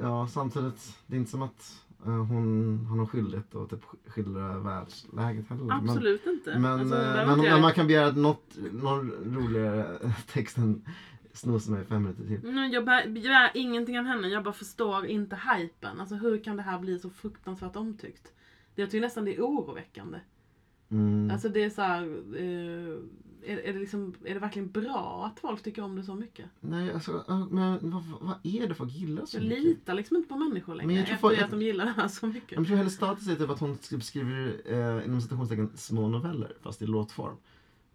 ja, 0.00 0.26
samtidigt, 0.30 0.96
det 1.06 1.16
är 1.16 1.18
inte 1.18 1.30
som 1.30 1.42
att 1.42 1.78
hon 2.10 2.86
har 2.86 2.96
någon 2.96 3.06
skyldighet 3.06 3.54
att 3.54 3.70
typ 3.70 3.80
skildra 4.06 4.58
världsläget 4.58 5.48
heller. 5.48 5.64
Men- 5.64 5.88
Absolut 5.90 6.26
inte. 6.26 6.58
men, 6.58 6.80
Alltså, 6.80 6.96
eh, 6.96 7.26
men, 7.26 7.38
men 7.40 7.60
man 7.62 7.72
kan 7.72 7.86
begära 7.86 8.12
något, 8.12 8.56
någon 8.72 9.10
roligare 9.10 9.98
text 10.32 10.58
än 10.58 10.82
snosa 11.32 11.70
mig 11.70 11.84
fem 11.84 12.02
minuter 12.02 12.26
till. 12.26 12.40
Nej, 12.54 12.72
jag 12.72 12.84
begär 13.12 13.50
ingenting 13.54 13.98
av 13.98 14.04
henne, 14.04 14.28
jag 14.28 14.44
bara 14.44 14.54
förstår 14.54 15.06
inte 15.06 15.36
hypen. 15.56 16.00
Alltså 16.00 16.14
hur 16.14 16.44
kan 16.44 16.56
det 16.56 16.62
här 16.62 16.78
bli 16.78 16.98
så 16.98 17.10
fruktansvärt 17.10 17.76
omtyckt? 17.76 18.32
Det- 18.74 18.82
Jag 18.82 18.90
tycker 18.90 19.00
nästan 19.02 19.24
det 19.24 19.36
är 19.36 19.40
oroväckande. 19.42 20.18
Mm. 20.90 21.30
Alltså 21.32 21.48
det 21.48 21.64
är 21.64 21.70
så 21.70 21.82
här, 21.82 22.02
eh, 22.36 22.98
är, 23.46 23.56
är, 23.58 23.72
det 23.72 23.78
liksom, 23.78 24.14
är 24.24 24.34
det 24.34 24.40
verkligen 24.40 24.70
bra 24.70 25.30
att 25.32 25.40
folk 25.40 25.62
tycker 25.62 25.82
om 25.82 25.96
det 25.96 26.02
så 26.04 26.14
mycket? 26.14 26.46
Nej, 26.60 26.92
alltså, 26.92 27.24
men 27.50 27.90
vad, 27.90 28.02
vad 28.20 28.34
är 28.42 28.68
det 28.68 28.74
folk 28.74 28.92
gillar 28.92 29.26
så 29.26 29.36
Jag 29.36 29.44
mycket? 29.44 29.62
litar 29.64 29.94
liksom 29.94 30.16
inte 30.16 30.28
på 30.28 30.36
människor 30.36 30.74
Men 30.74 30.86
längre 30.86 31.00
jag 31.00 31.06
tror 31.06 31.14
efter 31.14 31.28
folk- 31.28 31.42
att 31.42 31.50
de 31.50 31.62
gillar 31.62 31.84
det 31.84 31.90
här 31.96 32.08
så 32.08 32.26
mycket. 32.26 32.52
Jag 32.58 32.66
tror 32.66 32.76
hennes 32.76 32.94
status 32.94 33.28
är 33.28 33.34
typ 33.36 33.50
att 33.50 33.60
hon 33.60 33.74
sk- 33.76 34.00
skriver 34.00 34.60
eh, 34.64 35.04
inom 35.06 35.20
citationstecken 35.20 35.70
små 35.74 36.08
noveller 36.08 36.52
fast 36.62 36.82
i 36.82 36.86
låtform. 36.86 37.36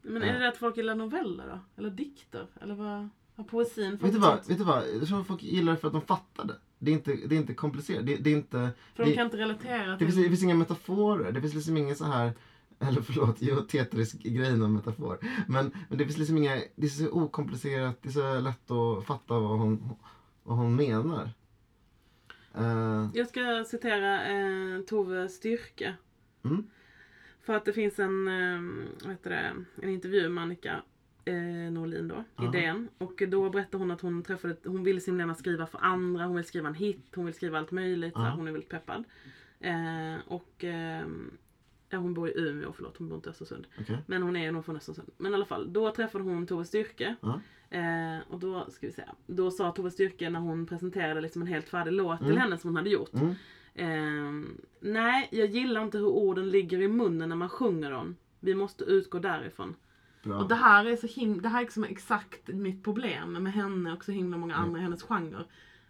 Men 0.02 0.22
är 0.24 0.34
det 0.34 0.40
det 0.40 0.48
att 0.48 0.58
folk 0.58 0.78
gillar 0.78 0.96
noveller 0.96 1.48
då? 1.48 1.60
Eller 1.82 1.90
dikter? 1.90 2.48
Eller 2.62 2.76
vad 2.76 3.10
har 3.36 3.44
poesin 3.44 3.98
Vet 4.02 4.14
du, 4.14 4.20
vad, 4.20 4.48
vet 4.48 4.58
du 4.58 4.64
vad? 4.64 4.84
Jag 5.02 5.08
tror 5.08 5.24
folk 5.24 5.44
gillar 5.44 5.74
det 5.74 5.80
för 5.80 5.88
att 5.88 5.94
de 5.94 6.02
fattar 6.02 6.46
det. 6.46 6.56
Det 6.80 6.92
är 6.92 6.96
inte, 6.96 7.16
det 7.28 7.36
är 7.36 7.40
inte 7.40 7.54
komplicerat. 7.54 8.06
Det, 8.06 8.16
det 8.16 8.30
är 8.30 8.36
inte... 8.38 8.70
För 8.96 9.04
de 9.04 9.10
det- 9.10 9.16
kan 9.16 9.26
inte 9.26 9.38
relatera 9.38 9.92
Det 9.92 9.98
till... 9.98 10.08
finns, 10.08 10.18
det 10.18 10.30
finns 10.30 10.44
inga 10.44 10.56
metaforer. 10.56 11.32
Det 11.32 11.42
finns 11.42 11.54
liksom 11.54 11.78
ingen 11.78 11.96
så 11.96 12.06
här... 12.06 12.32
Eller 12.88 13.02
förlåt, 13.02 13.38
jo, 13.40 13.56
tetrisk 13.56 14.24
grej 14.24 14.56
med 14.58 14.70
metafor. 14.70 15.18
Men, 15.48 15.72
men 15.90 15.98
det 15.98 16.06
finns 16.06 16.18
liksom 16.18 16.38
inga... 16.38 16.56
Det 16.76 16.86
är 16.86 16.90
så 16.90 17.12
okomplicerat. 17.12 18.02
Det 18.02 18.10
är 18.10 18.14
så 18.14 18.40
lätt 18.40 18.72
att 18.72 19.06
fatta 19.06 19.40
vad 19.40 19.60
hon, 19.60 19.90
vad 20.44 20.58
hon 20.58 20.76
menar. 20.76 21.30
Eh, 22.56 23.10
Jag 23.14 23.28
ska 23.28 23.66
citera 23.68 24.28
eh, 24.28 24.82
Tove 24.82 25.30
Styrke. 25.30 25.96
Mm. 26.44 26.68
För 27.42 27.54
att 27.54 27.66
det 27.66 27.74
finns 27.74 28.00
en, 28.00 28.28
eh, 28.28 28.62
vad 29.08 29.18
det, 29.24 29.54
en 29.82 29.90
intervju 29.90 30.30
med 30.30 30.44
Annika 30.44 30.82
eh, 31.26 31.72
Norlin 31.72 32.08
då, 32.08 32.46
i. 32.46 32.48
DN. 32.48 32.90
Och 32.98 33.24
då 33.28 33.50
berättar 33.50 33.80
hon 33.80 33.92
att 33.92 34.02
hon 34.02 34.24
träffade, 34.24 34.56
hon 34.66 34.84
vill 34.84 35.02
så 35.04 35.18
gärna 35.18 35.36
skriva 35.36 35.68
för 35.68 35.80
andra, 35.82 36.26
hon 36.26 36.36
vill 36.36 36.46
skriva 36.46 36.68
en 36.68 36.76
hit, 36.76 37.12
hon 37.16 37.26
vill 37.26 37.34
skriva 37.34 37.58
allt 37.60 37.72
möjligt. 37.72 38.14
Så 38.14 38.20
hon 38.20 38.48
är 38.48 38.52
väldigt 38.52 38.70
peppad. 38.70 39.04
Eh, 39.60 40.16
och 40.28 40.64
eh, 40.64 41.08
ja, 41.90 41.98
hon 41.98 42.14
bor 42.14 42.30
i 42.30 42.34
Umeå, 42.40 42.74
förlåt, 42.74 42.98
hon 42.98 43.10
bor 43.10 43.16
inte 43.16 43.30
i 43.30 43.32
Östersund. 43.32 43.68
Okej. 43.80 43.98
Men 44.08 44.24
hon 44.24 44.36
är 44.36 44.52
nog 44.52 44.66
från 44.66 44.76
Östersund. 44.78 45.10
Men 45.18 45.32
i 45.32 45.36
alla 45.36 45.46
fall, 45.46 45.74
då 45.74 45.92
träffade 45.92 46.24
hon 46.24 46.48
Tove 46.48 46.66
Styrke. 46.66 47.16
Ja. 47.22 47.40
Eh, 47.70 48.18
och 48.30 48.40
då, 48.40 48.66
ska 48.70 48.88
vi 48.88 48.94
säga, 48.94 49.16
då 49.28 49.52
sa 49.52 49.72
Tove 49.72 49.92
Styrke 49.92 50.30
när 50.30 50.40
hon 50.40 50.66
presenterade 50.66 51.22
liksom 51.22 51.42
en 51.42 51.48
helt 51.48 51.70
färdig 51.70 51.92
låt 51.94 52.18
till 52.20 52.28
Mm. 52.28 52.38
henne 52.42 52.58
som 52.58 52.70
hon 52.70 52.76
hade 52.78 52.90
gjort. 52.90 53.14
Mm. 53.14 53.36
Ehm, 53.76 54.62
nej, 54.80 55.28
jag 55.32 55.48
gillar 55.48 55.84
inte 55.84 55.98
hur 55.98 56.08
orden 56.08 56.50
ligger 56.50 56.82
i 56.82 56.88
munnen 56.88 57.30
när 57.30 57.36
man 57.36 57.50
sjunger 57.50 57.92
dem. 57.92 58.16
Vi 58.40 58.56
måste 58.56 58.84
utgå 58.84 59.20
därifrån. 59.20 59.76
Bra. 60.24 60.38
Och 60.38 60.48
det 60.48 60.56
här 60.56 60.86
är 60.86 60.96
så 60.96 61.08
det 61.42 61.50
här 61.50 61.60
är 61.60 61.64
liksom 61.64 61.84
exakt 61.84 62.48
mitt 62.48 62.84
problem 62.84 63.34
med 63.34 63.54
henne 63.54 63.94
och 63.94 64.04
så 64.06 64.12
himla 64.12 64.38
många 64.38 64.56
andra 64.56 64.80
i 64.80 64.84
hennes 64.84 65.04
genre. 65.04 65.46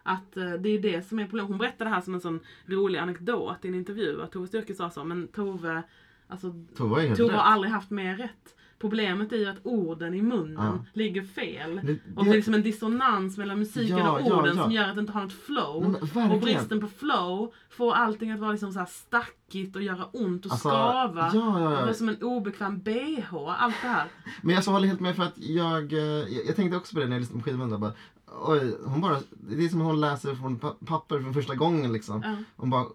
Att 0.08 0.38
eh, 0.38 0.52
det 0.52 0.70
är 0.70 0.80
det 0.80 1.08
som 1.08 1.20
är 1.20 1.26
problemet. 1.26 1.50
Hon 1.50 1.58
berättade 1.58 1.90
det 1.90 1.94
här 1.94 2.02
som 2.02 2.14
en 2.14 2.22
sån 2.22 2.40
rolig 2.66 3.00
anekdot 3.00 3.66
i 3.66 3.68
en 3.68 3.76
intervju. 3.76 4.22
Att 4.22 4.32
Tove 4.32 4.48
Styrke 4.48 4.74
sa 4.74 4.90
så, 4.90 5.04
men 5.04 5.28
Tove, 5.28 5.84
alltså 6.28 6.54
Tove 6.78 7.16
Tove 7.16 7.34
har 7.34 7.44
aldrig 7.54 7.74
haft 7.74 7.90
mer 7.90 8.16
rätt. 8.18 8.54
Problemet 8.80 9.32
är 9.32 9.38
ju 9.38 9.46
att 9.46 9.60
orden 9.66 10.14
i 10.14 10.22
munnen 10.22 10.56
Ja. 10.58 10.86
ligger 10.94 11.22
fel. 11.24 11.82
Det, 11.84 11.98
Och 12.16 12.26
det 12.26 12.32
är 12.32 12.36
liksom 12.36 12.54
en 12.54 12.62
dissonans 12.64 13.38
mellan 13.38 13.60
musiken 13.60 13.98
Ja, 13.98 14.12
och 14.20 14.38
orden 14.38 14.58
ja. 14.58 14.64
som 14.64 14.72
gör 14.72 14.84
att 14.90 14.96
det 14.96 15.00
inte 15.02 15.14
har 15.14 15.22
något 15.24 15.34
flow. 15.34 15.98
Men. 16.14 16.32
Och 16.32 16.40
bristen 16.40 16.82
på 16.82 16.88
flow 16.88 17.54
får 17.70 17.94
allting 17.94 18.32
att 18.32 18.40
vara 18.40 18.52
liksom 18.52 18.72
så 18.74 18.80
här 18.80 18.86
stackigt 18.86 19.76
och 19.76 19.82
göra 19.82 20.06
ont 20.06 20.46
och 20.46 20.52
Alltså, 20.52 20.70
skava. 20.70 21.32
Ja, 21.34 21.40
ja, 21.40 21.56
Och 21.56 21.62
ja. 21.74 21.82
vara 21.82 21.94
som 21.94 22.10
en 22.10 22.22
obekväm 22.24 22.80
bh. 22.80 23.34
Allt 23.34 23.76
det 23.82 23.88
här. 23.88 24.08
Men 24.42 24.56
jag 24.56 24.62
håller 24.62 24.88
helt 24.88 25.00
med 25.00 25.16
för 25.16 25.24
att 25.24 25.38
jag, 25.38 25.94
eh, 25.94 26.00
jag, 26.00 26.46
jag 26.48 26.56
tänkte 26.56 26.78
också 26.78 26.94
på 26.94 27.00
det 27.00 27.06
när 27.06 27.14
jag 27.16 27.20
lyssnade 27.20 27.44
på 27.44 27.50
skivan. 27.50 27.80
Bara, 27.82 27.94
oj, 28.32 28.78
hon 28.86 29.02
bara, 29.02 29.20
det 29.32 29.66
är 29.66 29.70
som 29.70 29.82
hon 29.82 30.00
läser 30.02 30.36
från 30.36 30.60
pa- 30.60 30.76
papper 30.86 31.20
för 31.20 31.32
första 31.34 31.56
gången. 31.56 31.94
Liksom. 31.94 32.22
Ja. 32.26 32.36
Hon 32.56 32.70
bara 32.70 32.86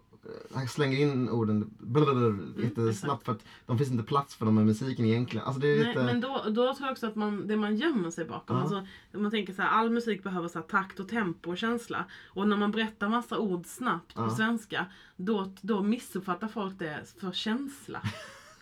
eh, 0.55 0.67
slänger 0.67 0.99
in 0.99 1.29
orden 1.31 1.71
blablabla, 1.79 2.27
Mm, 2.27 2.55
jättesnabbt 2.63 3.25
för 3.25 3.33
att 3.33 3.45
de 3.67 3.79
finns 3.79 3.91
inte 3.91 4.03
plats 4.05 4.35
för 4.35 4.45
dem 4.47 4.55
med 4.55 4.67
musiken 4.67 5.05
egentligen. 5.07 5.47
Alltså 5.47 5.61
det 5.61 5.69
är 5.69 5.79
Nej, 5.79 5.87
lite... 5.89 6.03
men 6.05 6.21
då, 6.21 6.43
då 6.47 6.75
tror 6.75 6.77
jag 6.81 6.91
också 6.93 7.07
att 7.07 7.17
man, 7.17 7.47
det 7.47 7.57
man 7.57 7.77
gömmer 7.77 8.11
sig 8.11 8.25
bakom. 8.25 8.57
Ja. 8.57 8.63
Alltså, 8.63 8.87
man 9.13 9.31
tänker 9.31 9.53
så 9.55 9.63
här, 9.63 9.69
all 9.69 9.91
musik 9.91 10.23
behöver 10.23 10.49
så 10.49 10.59
här, 10.59 10.67
takt 10.67 11.01
och 11.01 11.09
tempo 11.09 11.51
och 11.51 11.59
känsla. 11.59 12.05
Och 12.27 12.49
när 12.49 12.57
man 12.57 12.71
berättar 12.71 13.09
massa 13.09 13.39
ord 13.39 13.67
snabbt 13.67 14.15
på 14.15 14.23
Ja. 14.23 14.37
svenska, 14.37 14.87
då, 15.17 15.53
då 15.61 15.83
missuppfattar 15.83 16.49
folk 16.49 16.79
det 16.79 17.15
för 17.21 17.33
känsla. 17.33 18.03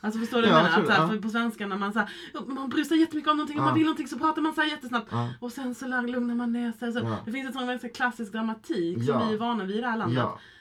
Alltså 0.00 0.20
förstår 0.20 0.42
du 0.42 0.48
Ja, 0.48 0.54
vad 0.54 0.62
jag 0.62 0.70
menar? 0.70 0.80
Att, 0.80 0.86
så 1.08 1.12
här, 1.14 1.20
på 1.22 1.28
svenska 1.28 1.66
när 1.66 1.76
man, 1.78 1.92
så 1.92 1.98
här, 1.98 2.08
man 2.46 2.68
bryr 2.68 2.84
sig 2.84 2.98
jättemycket 3.00 3.30
om 3.30 3.36
någonting 3.36 3.58
och 3.58 3.64
man 3.64 3.74
vill 3.74 3.84
någonting 3.84 4.08
så 4.08 4.18
pratar 4.18 4.42
man 4.42 4.54
så 4.54 4.60
här 4.60 4.68
jättesnabbt. 4.68 5.12
Och 5.40 5.52
sen 5.52 5.74
så 5.74 5.86
lugnar 5.86 6.34
man 6.34 6.52
ner 6.52 6.72
sig. 6.72 6.92
Så. 6.92 6.98
Det 7.24 7.32
finns 7.32 7.46
en 7.46 7.52
sån 7.52 7.66
ganska 7.66 7.88
klassisk 7.88 8.32
dramatik 8.32 9.04
som 9.04 9.28
vi 9.28 9.34
är 9.34 9.38
vana 9.38 9.64
vid 9.64 9.76
i 9.76 9.80
det 9.80 9.86
här 9.88 9.96
landet. 9.98 10.18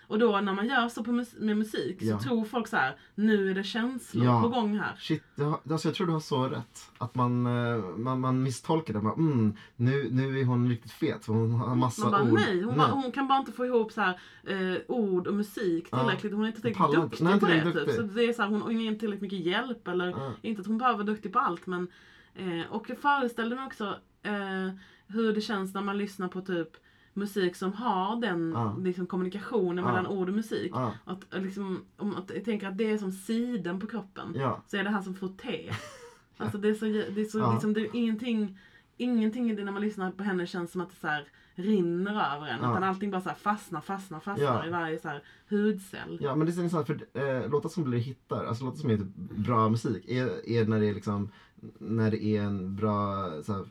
Och 0.10 0.20
då 0.20 0.42
när 0.42 0.54
man 0.54 0.68
gör 0.68 0.90
så 0.90 1.04
på 1.04 1.12
mus- 1.12 1.40
med 1.40 1.58
musik 1.58 1.98
Ja. 2.02 2.18
så 2.20 2.24
tror 2.24 2.46
folk 2.46 2.68
så 2.68 2.78
här: 2.78 2.96
nu 3.16 3.50
är 3.52 3.56
det 3.56 3.64
känslor 3.64 4.26
Ja. 4.26 4.42
på 4.42 4.48
gång 4.50 4.78
här. 4.80 4.96
shit, 5.00 5.24
har, 5.38 5.60
alltså 5.72 5.88
jag 5.88 5.96
tror 5.96 6.08
du 6.08 6.14
har 6.14 6.20
så 6.20 6.44
rätt. 6.48 6.92
Att 6.98 7.16
man, 7.16 7.46
eh, 7.46 7.78
man, 7.98 8.20
man 8.20 8.44
misstolkar 8.44 8.94
det. 8.94 9.02
Man, 9.02 9.14
mm, 9.14 9.54
nu, 9.76 10.08
nu 10.12 10.40
är 10.40 10.46
hon 10.46 10.70
riktigt 10.70 10.92
fet 10.92 11.26
hon 11.28 11.52
har 11.52 11.76
massa 11.76 12.02
Man 12.02 12.12
bara 12.12 12.24
ord. 12.24 12.40
nej, 12.40 12.62
hon, 12.62 12.78
Bara, 12.78 12.88
hon 12.92 13.12
kan 13.12 13.28
bara 13.28 13.40
inte 13.40 13.52
få 13.52 13.66
ihop 13.66 13.92
så 13.92 14.02
här, 14.02 14.20
eh, 14.48 14.78
ord 14.88 15.28
och 15.28 15.34
musik 15.34 15.90
tillräckligt. 15.90 16.34
Hon 16.34 16.44
är 16.44 16.48
inte 16.48 16.62
tillräckligt 16.62 16.78
Pallar 16.78 16.96
inte. 17.04 17.08
duktig 17.10 17.24
Nej, 17.26 17.40
på 17.40 17.46
det. 17.46 17.52
tillräckligt 17.62 17.86
Typ. 17.86 17.96
Så 17.96 18.02
duktig. 18.02 18.18
det 18.18 18.30
är 18.30 18.34
så 18.34 18.42
här, 18.42 18.50
hon 18.50 18.62
har 18.62 18.72
inte 18.72 19.00
tillräckligt 19.00 19.32
mycket 19.32 19.46
hjälp. 19.48 19.88
Eller, 19.88 20.10
Ja. 20.10 20.32
Inte 20.42 20.62
att 20.62 20.68
hon 20.68 20.78
behöver 20.78 20.98
vara 20.98 21.06
duktig 21.08 21.34
på 21.34 21.40
allt 21.40 21.68
men 21.68 21.88
eh, 22.36 22.62
Och 22.72 22.90
jag 22.90 22.98
föreställde 22.98 23.56
mig 23.56 23.66
också 23.66 23.96
eh, 24.24 24.70
hur 25.08 25.34
det 25.34 25.42
känns 25.42 25.74
när 25.74 25.82
man 25.82 25.98
lyssnar 25.98 26.28
på 26.28 26.42
typ 26.42 26.70
musik 27.14 27.56
som 27.56 27.74
har 27.74 28.22
den 28.22 28.52
Ja. 28.56 28.76
liksom, 28.84 29.08
kommunikationen 29.08 29.78
Ja. 29.78 29.92
mellan 29.92 30.08
ord 30.08 30.30
och 30.30 30.36
musik. 30.36 30.72
Ja, 30.76 30.94
Att, 31.06 31.26
liksom, 31.32 31.86
om 31.98 32.16
att, 32.16 32.32
jag 32.36 32.46
tänker 32.46 32.68
att 32.68 32.78
det 32.78 32.92
är 32.92 32.98
som 32.98 33.12
siden 33.12 33.80
på 33.80 33.88
kroppen. 33.88 34.34
ja, 34.36 34.62
Så 34.68 34.78
är 34.78 34.84
det 34.84 34.90
här 34.90 35.02
som 35.02 35.16
frotté. 35.16 35.70
Alltså 36.42 36.58
det 36.58 36.70
är 36.70 36.74
så, 36.74 36.86
det 36.86 37.22
är 37.22 37.26
så 37.26 37.52
liksom, 37.54 37.74
det 37.74 37.82
är 37.82 37.96
ingenting 37.96 38.60
ingenting 38.98 39.52
i 39.52 39.56
det 39.56 39.64
när 39.64 39.72
man 39.72 39.82
lyssnar 39.82 40.12
på 40.12 40.24
henne 40.24 40.48
känns 40.48 40.72
som 40.72 40.82
att 40.82 40.90
det 40.90 40.96
så 40.96 41.08
här 41.08 41.28
rinner 41.56 42.12
över 42.36 42.48
en. 42.48 42.60
Ja. 42.62 42.72
Utan 42.72 42.84
allting 42.84 43.12
bara 43.12 43.22
så 43.22 43.30
fastnar, 43.30 43.82
fastnar, 43.82 44.20
fastnar 44.20 44.46
Ja. 44.62 44.66
i 44.66 44.70
varje 44.70 45.00
så 45.00 45.08
här 45.08 45.24
hudcell. 45.50 46.18
Ja 46.22 46.36
men 46.36 46.46
det 46.48 46.52
är 46.52 46.54
så 46.54 46.62
intressant 46.62 46.88
för 46.88 47.00
eh, 47.14 47.50
låtar 47.50 47.70
som 47.70 47.84
blir 47.84 48.00
hittar, 48.00 48.46
alltså 48.46 48.66
låtar 48.66 48.78
som 48.78 48.90
är 48.90 48.98
typ 48.98 49.08
bra 49.18 49.70
musik, 49.70 50.06
är, 50.10 50.50
är 50.50 50.66
när 50.66 50.80
det 50.80 50.86
är 50.90 50.94
liksom 50.94 51.30
när 51.80 52.12
det 52.12 52.24
är 52.24 52.42
en 52.42 52.76
bra 52.76 53.30
så 53.44 53.54
här, 53.54 53.66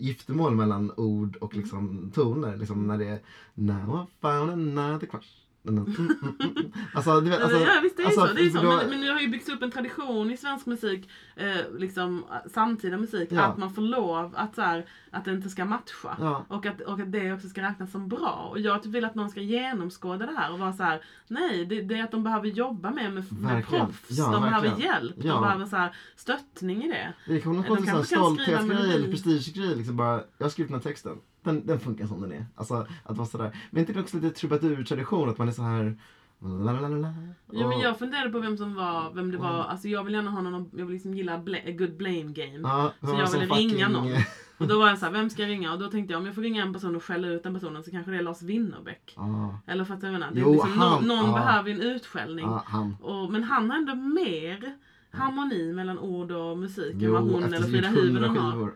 giftermål 0.00 0.54
mellan 0.54 0.92
ord 0.96 1.36
och 1.36 1.54
liksom 1.54 2.10
toner. 2.14 2.56
Liksom 2.56 2.86
när 2.86 2.98
det 2.98 3.06
är 3.06 3.20
Now 3.54 4.02
I 4.02 4.20
found 4.20 4.50
another 4.50 5.06
crush. 5.06 5.49
Alltså, 6.94 7.20
du 7.20 7.30
vet, 7.30 7.40
alltså, 7.42 7.58
ja 7.58 7.80
visst 7.82 7.96
det 7.96 8.02
är 8.02 8.06
alltså, 8.06 8.26
så. 8.26 8.32
Det 8.34 8.40
är 8.42 8.50
så. 8.50 8.62
då- 8.62 8.76
Men, 8.76 8.90
men 8.90 9.00
det 9.00 9.06
har 9.12 9.20
ju 9.20 9.28
byggts 9.28 9.48
upp 9.48 9.62
en 9.62 9.70
tradition 9.70 10.30
i 10.30 10.36
svensk 10.36 10.66
musik, 10.66 11.10
eh, 11.36 11.56
liksom 11.78 12.24
samtida 12.54 12.96
musik, 12.96 13.28
Ja. 13.32 13.42
att 13.42 13.56
man 13.56 13.74
får 13.74 13.82
lov 13.82 14.34
att, 14.36 14.54
så 14.54 14.62
här, 14.62 14.86
att 15.10 15.24
det 15.24 15.30
inte 15.32 15.48
ska 15.48 15.64
matcha. 15.64 16.16
Ja. 16.20 16.44
Och, 16.48 16.66
att, 16.66 16.80
och 16.80 17.00
att 17.00 17.12
det 17.12 17.32
också 17.32 17.48
ska 17.48 17.62
räknas 17.62 17.90
som 17.92 18.08
bra. 18.08 18.48
Och 18.50 18.60
jag 18.60 18.82
typ 18.82 18.92
vill 18.92 19.04
att 19.04 19.14
någon 19.14 19.30
ska 19.30 19.40
genomskåda 19.40 20.26
det 20.26 20.32
här 20.36 20.52
och 20.52 20.58
vara 20.58 20.72
så 20.72 20.82
här: 20.82 21.04
nej 21.28 21.64
det, 21.66 21.80
det 21.80 21.98
är 21.98 22.04
att 22.04 22.10
de 22.10 22.24
behöver 22.24 22.46
jobba 22.48 22.90
med, 22.90 23.12
med, 23.14 23.24
med 23.42 23.66
proffs. 23.66 24.06
Ja, 24.08 24.30
de 24.32 24.42
behöver 24.42 24.68
verkligen. 24.68 24.92
hjälp. 24.92 25.14
Ja. 25.18 25.32
De 25.34 25.42
behöver 25.42 25.66
så 25.66 25.76
här, 25.76 25.96
stöttning 26.16 26.84
i 26.84 26.88
det. 26.88 27.12
Det 27.26 27.40
kommer 27.40 27.68
någon 27.68 27.84
De 27.86 28.04
stolthetsgrej 28.04 28.94
eller 28.94 29.10
prestigegrej. 29.10 29.76
Liksom 29.76 29.96
bara, 29.96 30.22
jag 30.38 30.44
har 30.44 30.50
skrivit 30.50 30.70
den 30.72 30.80
här 30.80 30.82
texten. 30.90 31.18
Den, 31.42 31.66
den 31.66 31.80
funkar 31.80 32.06
som 32.06 32.20
den 32.20 32.32
är. 32.32 32.46
Alltså 32.54 32.86
att 33.04 33.16
vara 33.16 33.26
sådär. 33.28 33.56
Men 33.70 33.80
inte 33.80 33.92
det 33.92 34.00
också 34.00 34.16
lite 34.16 34.30
trubadur-tradition 34.40 35.28
att 35.30 35.38
man 35.38 35.48
är 35.48 35.52
så 35.52 35.62
här 35.62 35.96
la, 36.42 37.14
Jo 37.52 37.68
men 37.68 37.80
jag 37.80 37.98
funderade 37.98 38.30
på 38.30 38.38
vem 38.38 38.56
som 38.56 38.74
var, 38.74 39.12
vem 39.14 39.30
det 39.30 39.38
var. 39.38 39.64
Alltså 39.64 39.88
jag 39.88 40.04
vill 40.04 40.14
gärna 40.14 40.30
ha 40.30 40.40
någon, 40.40 40.70
jag 40.76 40.86
vill 40.86 40.92
liksom 40.94 41.14
gilla 41.14 41.38
bla- 41.38 41.76
good 41.78 41.96
blame 41.96 42.22
game. 42.32 42.58
Ja, 42.62 42.92
Så 43.00 43.06
jag 43.18 43.30
ville 43.40 43.54
ringa 43.54 43.88
någon. 43.88 44.12
Och 44.58 44.68
då 44.68 44.78
var 44.78 44.88
jag 44.88 44.98
så 44.98 45.04
här, 45.04 45.12
vem 45.12 45.30
ska 45.30 45.42
jag 45.42 45.48
ringa? 45.50 45.72
Och 45.72 45.78
då 45.78 45.88
tänkte 45.90 46.12
jag 46.12 46.20
om 46.20 46.26
jag 46.26 46.34
får 46.34 46.42
ringa 46.42 46.62
en 46.62 46.72
person 46.72 46.96
och 46.96 47.04
skälla 47.04 47.28
ut 47.28 47.42
den 47.42 47.54
personen 47.54 47.84
så 47.84 47.90
kanske 47.90 48.10
det 48.12 48.18
är 48.18 48.22
Lars 48.22 48.42
Winnerbäck. 48.42 49.12
Ja, 49.16 49.58
Eller 49.66 49.84
för 49.84 49.94
att 49.94 50.02
jag 50.02 50.12
menar, 50.12 50.30
Jo, 50.34 50.52
liksom, 50.52 50.70
han- 50.72 51.04
någon, 51.04 51.18
någon 51.18 51.26
ja. 51.30 51.34
behöver 51.34 51.70
en 51.70 51.80
utskällning. 51.80 52.44
ja, 52.46 52.62
han. 52.66 52.96
Och, 53.02 53.32
men 53.32 53.44
han 53.44 53.70
har 53.70 53.76
ändå 53.78 53.94
mer 53.94 54.74
harmoni 55.10 55.72
mellan 55.72 55.98
ord 55.98 56.30
och 56.32 56.58
musik 56.58 56.92
än 56.94 57.00
Jo, 57.00 57.12
vad 57.12 57.22
hon 57.22 57.42
eller 57.42 57.58
Frida 57.58 57.88
100 57.88 58.00
Hyvönen 58.02 58.36
har. 58.36 58.72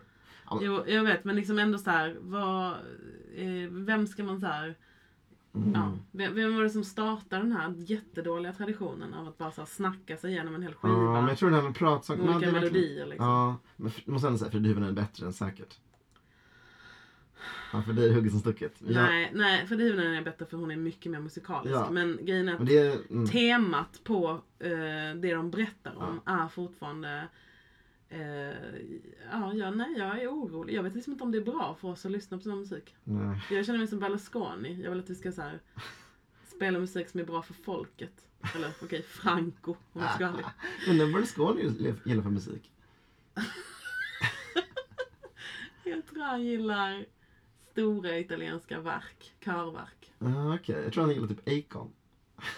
Ja, 0.49 0.59
Jo, 0.61 0.83
jag 0.87 1.03
vet 1.03 1.23
men 1.23 1.35
liksom 1.35 1.59
ändå 1.59 1.77
så 1.77 1.89
här, 1.89 2.17
vad, 2.19 2.71
eh, 3.35 3.69
vem 3.71 4.07
ska 4.07 4.23
man 4.23 4.39
så 4.39 4.47
här, 4.47 4.75
Mm. 5.55 5.73
ja, 5.73 5.91
vem, 6.11 6.35
vem 6.35 6.55
var 6.55 6.63
det 6.63 6.69
som 6.69 6.83
startade 6.83 7.41
den 7.41 7.51
här 7.51 7.73
jättedåliga 7.77 8.53
traditionen 8.53 9.13
av 9.13 9.27
att 9.27 9.37
bara 9.37 9.51
så 9.51 9.61
här 9.61 9.65
snacka 9.65 10.17
sig 10.17 10.31
igenom 10.31 10.55
en 10.55 10.63
hel 10.63 10.73
skiva? 10.73 10.93
Ja, 10.93 11.13
men 11.21 11.27
jag 11.27 11.37
tror 11.37 11.49
med 12.17 12.25
men 12.25 12.35
olika 12.35 12.51
verkligen- 12.51 12.73
melodier 12.73 13.05
liksom. 13.05 13.27
Ja, 13.27 13.57
men 13.75 13.87
f- 13.87 14.01
måste 14.05 14.27
ändå 14.27 14.37
säga 14.39 14.51
för 14.51 14.59
Hyvönen 14.59 14.89
är 14.89 14.93
bättre 14.93 15.25
än 15.25 15.33
säkert. 15.33 15.77
Ja, 17.73 17.81
för 17.81 17.93
dig 17.93 18.09
är 18.09 18.13
hugget 18.13 18.31
som 18.31 18.39
stucket. 18.39 18.73
Ja, 18.87 19.01
Nej, 19.01 19.31
nej, 19.33 19.67
för 19.67 19.75
Hyvönen 19.75 20.13
är 20.15 20.21
bättre 20.21 20.45
för 20.45 20.57
hon 20.57 20.71
är 20.71 20.75
mycket 20.75 21.11
mer 21.11 21.19
musikalisk. 21.19 21.75
Ja. 21.75 21.89
Men 21.91 22.19
grejen 22.21 22.49
är 22.49 22.53
att 22.53 22.59
Men 22.59 22.67
är... 22.77 23.11
Mm. 23.11 23.27
temat 23.27 24.01
på 24.03 24.41
eh, 24.59 24.69
det 25.21 25.33
de 25.33 25.51
berättar 25.51 25.95
om 25.97 26.21
är 26.25 26.47
fortfarande 26.47 27.27
eh, 28.09 28.19
ja, 29.31 29.53
ja, 29.53 29.71
nej, 29.71 29.97
jag 29.97 30.21
är 30.21 30.27
orolig. 30.27 30.73
Jag 30.73 30.83
vet 30.83 30.95
liksom 30.95 31.13
inte 31.13 31.23
om 31.23 31.31
det 31.31 31.37
är 31.37 31.45
bra 31.45 31.77
för 31.81 31.87
oss 31.87 32.05
att 32.05 32.11
lyssna 32.11 32.37
på 32.37 32.43
sån 32.43 32.51
här 32.51 32.59
musik. 32.59 32.95
Nej. 33.03 33.41
Jag 33.51 33.65
känner 33.65 33.79
mig 33.79 33.87
som 33.87 33.99
Berlusconi. 33.99 34.81
Jag 34.83 34.89
vill 34.89 34.99
att 34.99 35.09
vi 35.09 35.15
ska 35.15 35.31
så 35.31 35.41
här, 35.41 35.59
spela 36.45 36.79
musik 36.79 37.09
som 37.09 37.19
är 37.19 37.25
bra 37.25 37.41
för 37.41 37.53
folket. 37.53 38.27
Eller 38.55 38.71
okej, 38.83 39.01
Franco 39.01 39.75
om 39.93 40.01
vi 40.01 40.07
ska 40.07 40.25
det. 40.25 40.45
Men 40.87 40.97
den 40.97 41.11
Berlusconi 41.11 41.93
gillar 42.05 42.23
för 42.23 42.29
musik. 42.29 42.71
Jag 45.83 46.05
tror 46.05 46.23
han 46.23 46.43
gillar 46.43 47.05
stora 47.71 48.19
italienska 48.19 48.79
verk, 48.79 49.33
körverk. 49.39 50.13
Ja, 50.19 50.55
Okej, 50.55 50.83
jag 50.83 50.93
tror 50.93 51.03
han 51.03 51.13
gillar 51.13 51.27
typ 51.27 51.47
Akon. 51.47 51.91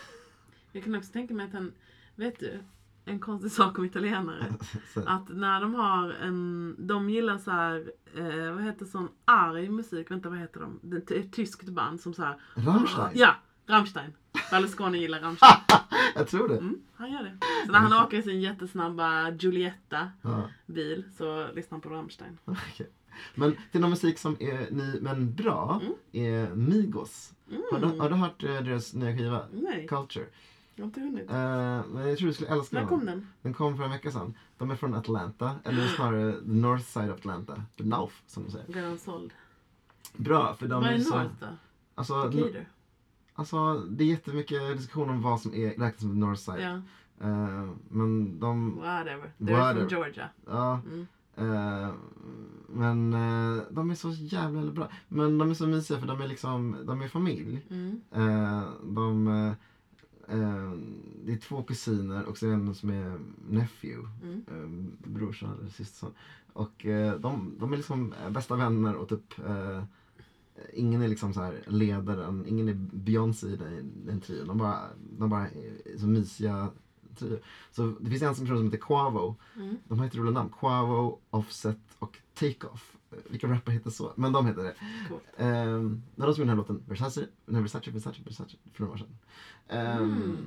Jag 0.72 0.84
kan 0.84 0.96
också 0.96 1.12
tänka 1.12 1.34
mig 1.34 1.46
att 1.46 1.54
han, 1.54 1.74
vet 2.16 2.40
du, 2.40 2.60
en 3.08 3.20
konstig 3.20 3.52
sak 3.52 3.78
om 3.80 3.86
italienare. 3.86 4.46
Att 5.06 5.30
när 5.30 5.62
de 5.62 5.76
har 5.76 6.10
en, 6.12 6.76
de 6.80 7.10
gillar 7.10 7.38
så 7.38 7.52
här, 7.52 7.92
eh, 8.16 8.54
vad 8.54 8.64
heter 8.64 8.86
sån 8.86 9.10
arg 9.26 9.70
musik, 9.70 10.12
vänta 10.12 10.30
vad 10.30 10.40
heter 10.40 10.60
de? 10.60 10.80
Det 10.82 11.12
är 11.12 11.20
ett 11.20 11.34
tyskt 11.34 11.70
band 11.70 12.02
som 12.02 12.14
så 12.14 12.24
här. 12.24 12.36
Rammstein? 12.56 13.10
Ja, 13.14 13.36
Rammstein. 13.68 14.14
Berlusconi 14.52 14.98
gillar 14.98 15.20
Rammstein. 15.20 15.52
Jag 16.16 16.28
tror 16.28 16.48
det. 16.48 16.58
Mm, 16.58 16.80
han 16.96 17.12
gör 17.12 17.24
det. 17.24 17.38
Så 17.66 17.72
när 17.72 17.80
han 17.80 18.06
åker 18.06 18.18
i 18.18 18.22
sin 18.24 18.42
jättesnabba 18.42 19.30
Giulietta 19.32 20.12
Ja, 20.22 20.50
bil 20.66 21.04
så 21.18 21.48
lyssnar 21.54 21.76
han 21.76 21.82
på 21.82 21.90
Rammstein. 21.90 22.38
Men 23.36 23.56
till 23.72 23.82
någon 23.82 23.90
musik 23.90 24.18
som 24.20 24.38
är 24.40 24.72
ny 24.72 25.02
men 25.02 25.34
bra 25.36 25.82
Mm. 25.84 25.94
är 26.12 26.56
Migos. 26.56 27.34
Har, 27.72 27.80
du, 27.80 27.86
Mm. 27.86 28.00
har 28.00 28.10
du 28.10 28.16
hört 28.16 28.44
eh, 28.44 28.50
deras 28.62 28.94
nya 28.94 29.18
skiva? 29.18 29.46
Nej, 29.54 29.88
Culture. 29.88 30.26
Jag 30.78 30.84
har 30.84 30.88
inte 30.88 31.02
hunnit. 31.02 31.30
Eh, 31.30 31.82
men 31.94 32.08
jag 32.10 32.18
tror 32.18 32.28
du 32.28 32.34
skulle 32.34 32.50
älska 32.50 32.74
När 32.76 32.82
den. 32.82 32.90
kom 32.90 33.06
den? 33.06 33.28
Den 33.42 33.54
kom 33.54 33.78
för 33.78 33.84
en 33.84 33.90
vecka 33.92 34.12
sedan. 34.12 34.34
De 34.58 34.72
är 34.72 34.76
från 34.76 34.94
Atlanta, 34.94 35.56
eller 35.64 35.88
snarare 35.88 36.32
the 36.34 36.52
north 36.52 36.84
side 36.86 37.10
of 37.12 37.18
Atlanta. 37.20 37.62
The 37.78 37.84
North, 37.84 38.14
som 38.28 38.44
de 38.44 38.52
säger. 38.52 38.74
Redan 38.74 38.98
såld. 38.98 39.34
Bra, 40.18 40.56
för 40.60 40.68
de 40.68 40.82
Vad 40.84 40.94
är 40.94 41.00
så... 41.00 41.16
North 41.18 41.32
då? 41.40 41.46
Alltså, 41.96 42.24
Decatur? 42.30 42.68
alltså, 43.34 43.74
det 43.74 44.04
är 44.04 44.08
jättemycket 44.08 44.78
diskussion 44.78 45.10
om 45.10 45.22
vad 45.22 45.42
som 45.42 45.54
är 45.54 45.68
räknas 45.70 46.00
som 46.00 46.20
north 46.20 46.42
side. 46.42 46.62
Ja, 46.62 46.82
Eh, 47.22 47.70
men 47.90 48.40
de... 48.40 48.76
whatever. 48.76 49.32
They're 49.38 49.74
from 49.80 49.88
Georgia. 49.88 50.30
Ja, 50.48 50.80
Mm. 50.86 51.08
eh, 51.36 51.90
men 52.68 53.14
eh, 53.14 53.64
de 53.70 53.92
är 53.92 53.96
så 53.96 54.10
jävla, 54.10 54.60
jävla 54.60 54.72
bra. 54.72 54.88
Men 55.08 55.38
de 55.38 55.50
är 55.50 55.54
så 55.54 55.68
mysiga 55.68 56.00
för 56.00 56.08
de 56.08 56.22
är 56.22 56.28
liksom, 56.28 56.78
de 56.86 57.02
är 57.02 57.08
familj. 57.08 57.66
Mm. 57.70 58.02
Eh, 58.12 58.64
de, 58.84 59.28
det 61.26 61.32
är 61.34 61.38
två 61.42 61.64
kusiner 61.64 62.26
och 62.26 62.38
så 62.38 62.48
en 62.48 62.76
som 62.76 62.90
är 62.90 63.20
nephew. 63.50 64.10
Mm. 64.24 64.44
eh, 64.48 65.10
brorson 65.10 65.58
eller 65.60 65.70
systerson. 65.70 66.14
Och 66.54 66.86
eh, 66.86 67.20
de, 67.20 67.56
de 67.60 67.74
är 67.74 67.78
liksom 67.78 68.14
eh, 68.14 68.30
bästa 68.30 68.56
vänner 68.56 68.96
och 68.96 69.10
typ 69.10 69.40
eh, 69.40 69.84
Ingen 70.74 71.02
är 71.02 71.08
liksom 71.08 71.34
så 71.34 71.42
här 71.42 71.64
ledaren, 71.68 72.46
ingen 72.48 72.70
är 72.70 72.74
Beyoncé 72.74 73.48
i 73.48 73.56
den, 73.56 73.92
den 74.06 74.22
trion. 74.22 74.48
De 74.48 74.58
bara, 74.58 74.80
de 75.20 75.30
bara 75.30 75.48
är 75.48 75.98
så 75.98 76.08
mysiga 76.08 76.70
trio. 77.16 77.40
Så 77.72 77.96
det 78.00 78.10
finns 78.10 78.22
en 78.22 78.36
som 78.36 78.46
person 78.46 78.58
som 78.58 78.66
heter 78.66 78.86
Quavo. 78.86 79.36
Mm. 79.56 79.78
De 79.88 80.00
har 80.00 80.06
ett 80.06 80.16
roliga 80.16 80.34
namn. 80.34 80.50
Quavo, 80.60 81.20
Offset 81.30 81.80
och 82.00 82.18
Takeoff. 82.34 82.97
Vilka 83.30 83.48
rappare 83.48 83.74
heter 83.74 83.90
så? 83.90 84.14
Men 84.16 84.32
de 84.32 84.46
heter 84.46 84.64
det. 84.64 84.74
Um, 85.44 86.02
när 86.16 86.26
de 86.26 86.32
gjorde 86.32 86.42
den 86.42 86.50
här 86.50 86.56
låten, 86.56 86.84
Versace, 86.88 87.28
nej, 87.46 87.62
Versace, 87.62 87.92
Versace, 87.92 88.22
Versace, 88.26 88.58
för 88.74 88.84
några 88.84 88.94
år 88.94 88.98
sedan. 88.98 89.18
Ehm, 89.68 90.04
Mm. 90.24 90.38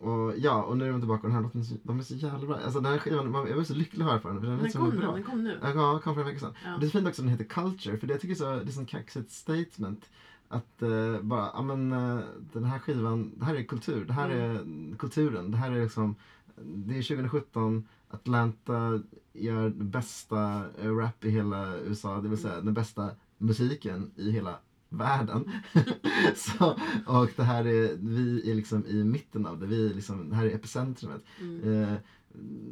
Och 0.00 0.34
ja, 0.38 0.62
och 0.62 0.76
nu 0.76 0.86
är 0.86 0.90
de 0.90 1.00
tillbaka 1.00 1.20
och 1.20 1.28
den 1.28 1.34
här 1.34 1.42
låten, 1.42 1.64
så- 1.64 1.74
de 1.82 1.98
är 1.98 2.02
så 2.02 2.14
jävla 2.14 2.46
bra. 2.46 2.56
Alltså 2.56 2.80
den 2.80 2.92
här 2.92 2.98
skivan, 2.98 3.30
man- 3.30 3.48
jag 3.48 3.56
var 3.56 3.64
så 3.64 3.74
lycklig 3.74 4.02
att 4.04 4.08
höra 4.10 4.18
på 4.18 4.28
den 4.28 4.40
för 4.40 4.46
den 4.46 4.72
så 4.72 4.78
kom 4.78 4.90
bra. 4.90 5.00
den? 5.00 5.14
Den 5.14 5.22
kom 5.22 5.44
nu. 5.44 5.58
Ja, 5.62 5.98
kom 6.04 6.14
för 6.14 6.20
en 6.20 6.26
vecka 6.26 6.38
sedan. 6.40 6.54
Ja. 6.64 6.74
Och 6.74 6.80
Det 6.80 6.86
är 6.86 6.90
fint 6.90 7.06
också 7.08 7.22
att 7.22 7.26
den 7.26 7.38
heter 7.38 7.44
Culture, 7.44 7.96
för 7.98 8.06
det 8.06 8.12
jag 8.14 8.20
tycker 8.20 8.34
så, 8.34 8.44
det 8.44 8.62
är 8.62 8.72
sånt 8.72 8.88
kaxigt 8.88 9.30
statement. 9.30 10.10
Att 10.48 10.82
eh, 10.82 11.20
bara, 11.20 11.50
ja 11.54 11.62
men 11.62 11.92
eh, 11.92 12.20
den 12.52 12.64
här 12.64 12.78
skivan, 12.78 13.32
det 13.36 13.44
här 13.44 13.54
är 13.54 13.62
kultur, 13.62 14.04
det 14.04 14.12
här 14.12 14.30
Mm. 14.30 14.92
är 14.92 14.96
kulturen, 14.96 15.50
det 15.50 15.56
här 15.56 15.70
är 15.72 15.82
liksom, 15.82 16.14
det 16.56 16.98
är 16.98 17.02
2017, 17.02 17.88
Atlanta 18.10 19.00
gör 19.34 19.70
den 19.70 19.90
bästa 19.90 20.64
eh, 20.82 20.96
rap 20.96 21.24
i 21.24 21.30
hela 21.30 21.76
USA, 21.76 22.20
det 22.20 22.28
vill 22.28 22.38
säga 22.38 22.60
den 22.60 22.74
bästa 22.74 23.10
musiken 23.38 24.10
i 24.16 24.30
hela 24.30 24.58
världen. 24.88 25.50
så, 26.36 26.78
och 27.06 27.30
det 27.36 27.42
här 27.42 27.66
är, 27.66 27.96
vi 28.00 28.50
är 28.50 28.54
liksom 28.54 28.86
i 28.86 29.04
mitten 29.04 29.46
av 29.46 29.60
det, 29.60 29.66
vi 29.66 29.90
är 29.90 29.94
liksom, 29.94 30.28
det 30.28 30.36
här 30.36 30.46
är 30.46 30.54
epicentrumet. 30.54 31.22
Mm. 31.40 31.72
Eh, 31.72 31.94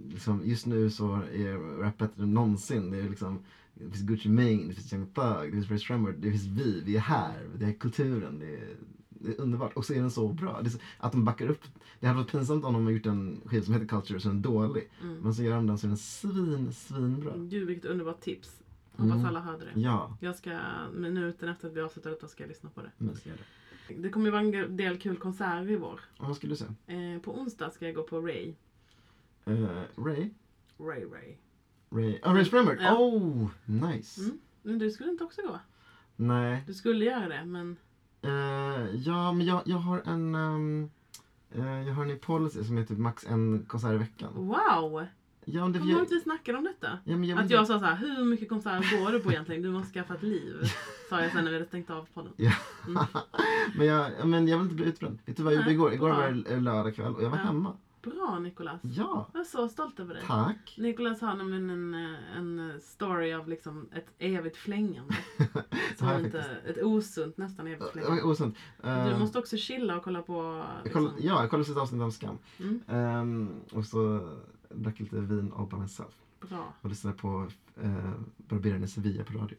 liksom, 0.08 0.42
just 0.44 0.66
nu 0.66 0.90
så 0.90 1.14
är 1.14 1.78
rap 1.80 1.98
bättre 1.98 2.22
än 2.22 2.34
någonsin. 2.34 2.90
Det, 2.90 2.98
är 2.98 3.08
liksom, 3.08 3.38
det 3.74 3.90
finns 3.90 4.08
Gucci 4.08 4.28
Mane, 4.28 4.66
det 4.68 4.74
finns 4.74 4.92
Young 4.92 5.06
Thug, 5.06 5.46
det 5.46 5.52
finns 5.52 5.70
Race 5.70 5.86
Tremor, 5.86 6.14
det 6.18 6.30
finns 6.30 6.46
vi, 6.46 6.82
vi 6.84 6.96
är 6.96 7.00
här, 7.00 7.48
det 7.58 7.66
är 7.66 7.72
kulturen. 7.72 8.38
Det 8.38 8.56
är, 8.56 8.76
det 9.22 9.30
är 9.32 9.40
underbart. 9.40 9.72
Och 9.72 9.84
så 9.84 9.92
är 9.94 10.00
den 10.00 10.10
så 10.10 10.28
bra. 10.28 10.64
Så, 10.70 10.78
att 10.98 11.12
de 11.12 11.24
backar 11.24 11.46
upp. 11.46 11.62
Det 12.00 12.06
hade 12.06 12.18
varit 12.18 12.30
pinsamt 12.30 12.64
om 12.64 12.72
de 12.72 12.84
har 12.84 12.90
gjort 12.92 13.06
en 13.06 13.40
skiva 13.44 13.64
som 13.64 13.74
heter 13.74 13.86
Culture 13.86 14.16
och 14.16 14.22
så 14.22 14.28
är 14.28 14.32
den 14.32 14.42
dålig. 14.42 14.88
Mm. 15.02 15.16
Men 15.18 15.34
så 15.34 15.42
gör 15.42 15.54
de 15.56 15.66
den 15.66 15.78
så 15.78 15.86
är 15.86 15.88
den 15.88 15.96
svin, 15.96 16.72
svinbra. 16.72 17.32
Gud 17.36 17.66
vilket 17.66 17.84
underbart 17.90 18.20
tips. 18.20 18.58
Hoppas 18.96 19.12
Mm. 19.14 19.26
alla 19.26 19.40
hörde 19.40 19.64
det. 19.74 19.80
Ja, 19.80 20.16
Jag 20.20 20.36
ska, 20.36 20.58
minuten 20.94 21.48
efter 21.48 21.68
att 21.68 21.74
vi 21.76 21.80
avslutar 21.80 22.10
detta 22.10 22.28
ska 22.28 22.42
jag 22.42 22.48
lyssna 22.48 22.70
på 22.70 22.80
det. 22.82 22.90
men 22.98 23.14
gör 23.24 23.34
det. 23.88 23.94
Det 24.02 24.08
kommer 24.10 24.26
ju 24.26 24.30
vara 24.32 24.42
en 24.42 24.76
del 24.76 24.98
kul 24.98 25.16
konserter 25.16 25.70
i 25.70 25.76
vår. 25.76 26.00
Och 26.18 26.26
vad 26.26 26.36
skulle 26.36 26.52
du 26.52 26.56
säga? 26.56 26.74
Eh, 27.14 27.20
på 27.20 27.38
onsdag 27.40 27.70
ska 27.70 27.84
jag 27.86 27.94
gå 27.94 28.02
på 28.02 28.20
Ray. 28.20 28.54
Eh, 29.44 29.54
Ray? 29.96 30.30
Ray 30.78 31.04
Ray. 31.04 31.36
Ray? 31.90 32.18
Ah, 32.22 32.34
Race 32.34 32.50
Tremor! 32.50 32.78
Ja. 32.80 32.98
Oh, 32.98 33.48
nice! 33.64 34.20
Mm. 34.20 34.38
Men 34.62 34.78
du 34.78 34.90
skulle 34.90 35.10
inte 35.10 35.24
också 35.24 35.42
gå? 35.42 35.58
Nej. 36.16 36.62
Du 36.66 36.74
skulle 36.74 37.04
göra 37.04 37.28
det 37.28 37.44
men... 37.44 37.76
Eh, 38.22 38.94
ja, 38.94 39.32
men 39.32 39.46
jag, 39.46 39.62
jag 39.64 39.76
har 39.76 40.02
en... 40.04 40.34
ehm, 40.34 40.90
eh, 41.54 41.82
jag 41.88 41.94
har 41.94 42.02
en 42.02 42.08
ny 42.08 42.16
policy 42.16 42.64
som 42.64 42.78
är 42.78 42.84
typ 42.84 42.98
max 42.98 43.26
en 43.26 43.64
konsert 43.68 43.94
i 43.94 43.96
veckan. 43.96 44.32
Wow! 44.34 45.06
Ja, 45.44 45.68
det, 45.68 45.78
Kommer 45.78 45.92
jag, 45.92 46.00
inte 46.00 46.14
vi 46.14 46.20
snackade 46.20 46.58
om 46.58 46.64
detta? 46.64 46.98
ja, 47.04 47.16
jag, 47.16 47.38
Att 47.38 47.50
jag 47.50 47.66
sa 47.66 47.78
så 47.78 47.84
här, 47.84 47.96
hur 47.96 48.24
mycket 48.24 48.48
konserter 48.48 49.04
går 49.04 49.12
du 49.12 49.20
på 49.20 49.30
egentligen? 49.30 49.62
Du 49.62 49.70
måste 49.70 49.92
skaffa 49.92 50.14
ett 50.14 50.22
liv. 50.22 50.54
Sa 51.08 51.20
jag 51.20 51.32
sen 51.32 51.44
när 51.44 51.50
vi 51.50 51.56
hade 51.56 51.68
stängt 51.68 51.90
av 51.90 52.08
podden. 52.14 52.32
Ja. 52.36 52.52
Mm. 52.86 53.04
men, 53.76 53.86
jag, 53.86 54.10
ja, 54.18 54.24
men 54.24 54.48
jag 54.48 54.56
vill 54.58 54.64
inte 54.64 54.74
bli 54.74 54.84
utbränd. 54.84 55.18
Vet 55.24 55.36
du 55.36 55.42
vad 55.42 55.52
jag 55.52 55.60
gjorde 55.60 55.72
igår? 55.72 55.92
Igår 55.92 56.08
var 56.10 56.44
det 56.48 56.60
lördag 56.60 56.94
kväll 56.94 57.14
och 57.14 57.22
jag 57.22 57.30
var 57.30 57.36
hemma. 57.36 57.76
Bra 58.02 58.38
Nikolas. 58.38 58.80
Ja, 58.82 59.28
Jag 59.32 59.40
är 59.40 59.44
så 59.44 59.68
stolt 59.68 60.00
över 60.00 60.14
dig. 60.14 60.22
tack. 60.26 60.74
Nikolas 60.78 61.20
har 61.20 61.34
nämligen 61.34 61.70
en, 61.70 61.94
eh, 61.94 62.36
en 62.36 62.80
story 62.80 63.32
av 63.32 63.48
liksom 63.48 63.88
ett 63.92 64.06
evigt 64.18 64.56
flängande. 64.56 65.14
Som 65.98 66.08
inte, 66.24 66.42
faktiskt. 66.42 66.78
ett 66.78 66.82
osunt 66.84 67.36
nästan 67.36 67.66
evigt 67.66 67.80
var 67.82 67.88
flängande. 67.90 68.22
osunt. 68.22 68.56
Du 68.82 68.88
Eh, 68.88 69.18
måste 69.18 69.38
också 69.38 69.56
chilla 69.56 69.96
och 69.96 70.04
kolla 70.04 70.22
på... 70.22 70.32
jag 70.76 70.84
Liksom, 70.84 71.02
kollade, 71.04 71.22
ja, 71.26 71.40
jag 71.40 71.50
kollade 71.50 71.70
ett 71.72 71.76
avsnitt 71.78 72.02
av 72.02 72.10
Skam. 72.10 72.38
mm, 72.60 72.80
Ehm, 72.86 73.50
och 73.72 73.84
så 73.86 74.28
drack 74.70 75.00
lite 75.00 75.16
vin 75.16 75.52
all 75.56 75.66
by 75.66 75.76
myself. 75.76 76.14
bra, 76.48 76.72
Och 76.82 76.88
lyssnade 76.88 77.16
på 77.16 77.48
uh, 77.84 78.10
Barberaren 78.36 78.84
i 78.84 78.88
Sevilla 78.88 79.24
på 79.24 79.32
radio. 79.38 79.56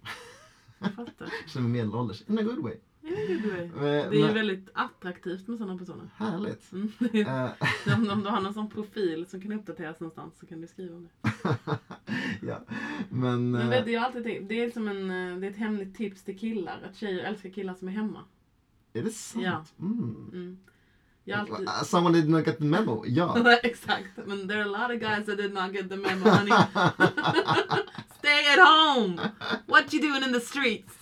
jag 0.79 0.93
fattar. 0.93 1.29
Känner 1.47 1.67
mig 1.67 1.81
medelålders. 1.81 2.21
In 2.27 2.39
a 2.39 2.41
good 2.41 2.59
way. 2.63 2.75
Ja, 3.05 3.15
det 3.15 3.33
är 3.33 3.39
du 3.39 3.51
är. 3.51 3.67
Men, 3.67 4.11
Det 4.11 4.17
är 4.17 4.27
ju 4.27 4.33
väldigt 4.33 4.69
attraktivt 4.73 5.47
med 5.47 5.57
sådana 5.57 5.77
personer. 5.77 6.09
härligt. 6.15 6.71
Mm. 6.71 6.91
Eh, 7.27 7.51
om, 7.97 8.09
om 8.09 8.23
du 8.23 8.29
har 8.29 8.41
någon 8.41 8.53
sån 8.53 8.69
profil 8.69 9.25
som 9.29 9.41
kan 9.41 9.51
uppdateras 9.51 9.99
någonstans 9.99 10.39
så 10.39 10.45
kan 10.45 10.61
du 10.61 10.67
skriva 10.67 10.95
om 10.95 11.03
det. 11.21 11.29
ja, 12.47 12.59
men... 13.09 13.51
Men 13.51 13.61
eh, 13.61 13.69
vet 13.69 13.85
du, 13.85 13.91
jag 13.91 14.03
alltid 14.03 14.23
tänkt, 14.23 14.49
det 14.49 14.63
är 14.63 14.71
som 14.71 14.87
en, 14.87 15.09
eh, 15.09 15.37
det 15.37 15.47
är 15.47 15.51
ett 15.51 15.57
hemligt 15.57 15.95
tips 15.95 16.23
till 16.23 16.39
killar. 16.39 16.81
Att 16.89 16.95
tjejer 16.95 17.23
älskar 17.23 17.49
killar 17.49 17.73
som 17.73 17.87
är 17.87 17.91
hemma. 17.91 18.19
är 18.93 19.03
det 19.03 19.11
sant? 19.11 19.45
Ja. 19.45 19.65
Mm. 19.79 20.29
Mm. 20.33 20.57
Jag 21.23 21.39
alltid... 21.39 21.67
Uh, 21.67 21.83
Someone 21.83 22.21
did 22.21 22.29
not 22.29 22.47
get 22.47 22.57
the 22.57 22.63
memo. 22.63 23.03
Ja. 23.07 23.53
Exakt. 23.63 24.17
Men 24.25 24.47
there 24.47 24.59
are 24.61 24.75
a 24.75 24.87
lot 24.87 24.95
of 24.95 25.01
guys 25.01 25.25
that 25.25 25.37
did 25.37 25.53
not 25.53 25.73
get 25.73 25.89
the 25.89 25.95
memo 25.95 26.29
honey. 26.29 26.51
Stay 28.23 28.45
at 28.53 28.59
home! 28.59 29.17
What 29.67 29.93
you 29.93 30.01
doing 30.01 30.23
in 30.23 30.31
the 30.33 30.39
streets? 30.39 30.93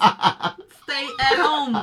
Stay 0.84 1.06
at 1.20 1.40
home! 1.40 1.78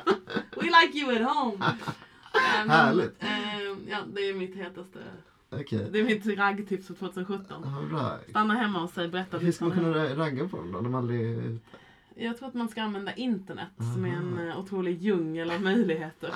We 0.56 0.70
like 0.70 0.92
you 0.98 1.10
at 1.16 1.22
home! 1.22 1.62
Eh, 1.62 2.40
men, 2.58 2.70
Härligt. 2.70 3.22
eh, 3.22 3.28
ja, 3.88 3.98
det 4.14 4.20
är 4.28 4.34
mitt 4.34 4.56
hetaste. 4.56 4.98
Okej. 5.50 5.88
Det 5.92 6.00
är 6.00 6.04
mitt 6.04 6.26
raggtips 6.38 6.86
för 6.86 6.94
2017. 6.94 7.62
Ja, 7.64 7.82
bra. 7.90 8.18
Stanna 8.30 8.54
hemma 8.54 8.78
hos 8.78 8.92
sig, 8.92 9.08
berätta 9.08 9.36
att 9.36 9.42
Hur 9.42 9.52
ska 9.52 9.64
man 9.64 9.74
kunna 9.74 10.14
ragga 10.16 10.48
på 10.48 10.56
dem 10.56 10.72
då? 10.72 10.80
De 10.80 10.94
aldrig. 10.94 11.58
Jag 12.14 12.38
tror 12.38 12.48
att 12.48 12.54
man 12.54 12.68
ska 12.68 12.82
använda 12.82 13.14
internet 13.14 13.68
som 13.94 14.04
är 14.04 14.08
en 14.08 14.38
Aha. 14.38 14.48
eh, 14.48 14.58
otrolig 14.60 15.02
djungel 15.02 15.50
av 15.50 15.62
möjligheter. 15.62 16.34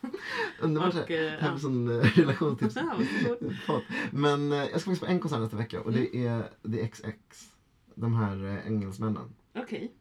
Underbart. 0.60 0.94
Och, 0.94 1.00
det 1.08 1.26
eh, 1.26 1.30
här 1.40 1.48
är 1.48 1.52
ja. 1.52 1.58
sån 1.58 2.00
eh, 2.00 2.04
relationstips. 2.04 2.76
Ja. 3.28 3.46
Fått. 3.66 3.84
Men 4.10 4.52
eh, 4.52 4.58
jag 4.58 4.68
ska 4.68 4.78
faktiskt 4.78 5.00
på 5.00 5.06
en 5.06 5.20
konsert 5.20 5.40
nästa 5.40 5.56
vecka 5.56 5.80
och 5.80 5.92
det 5.92 6.14
Mm. 6.14 6.26
är 6.32 6.70
The 6.72 6.88
XX. 6.88 7.48
De 7.94 8.14
här 8.14 8.44
eh, 8.44 8.66
engelsmännen. 8.66 9.24
Okej. 9.54 9.92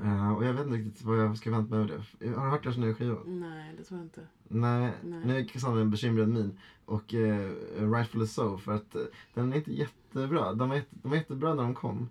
Eh, 0.00 0.32
och 0.36 0.44
jag 0.44 0.52
vet 0.52 0.66
inte 0.66 0.76
riktigt 0.78 1.04
vad 1.04 1.18
jag 1.18 1.38
ska 1.38 1.50
vänta 1.50 1.74
mig 1.74 1.80
av 1.82 1.86
det. 2.20 2.28
Har 2.34 2.44
du 2.44 2.50
hört 2.50 2.62
deras 2.62 2.76
nya 2.76 2.94
skiva? 2.94 3.18
Nej, 3.26 3.74
det 3.78 3.84
tror 3.84 3.98
jag 4.00 4.04
inte. 4.06 4.20
Nej, 4.48 4.92
Nej. 5.04 5.20
nu 5.26 5.38
är 5.38 5.44
Cassandra 5.44 5.80
en 5.80 5.90
bekymrad 5.90 6.28
min. 6.28 6.58
Och 6.84 7.14
eh, 7.14 7.52
rightfully 7.92 8.26
so 8.26 8.58
för 8.58 8.72
att 8.72 8.94
eh, 8.94 9.02
den 9.34 9.52
är 9.52 9.56
inte 9.56 9.72
jättebra. 9.72 10.52
De 10.54 10.68
var, 10.68 10.76
jätte, 10.76 10.88
de 11.02 11.08
var 11.08 11.16
jättebra 11.16 11.54
när 11.54 11.62
de 11.62 11.74
kom. 11.74 12.08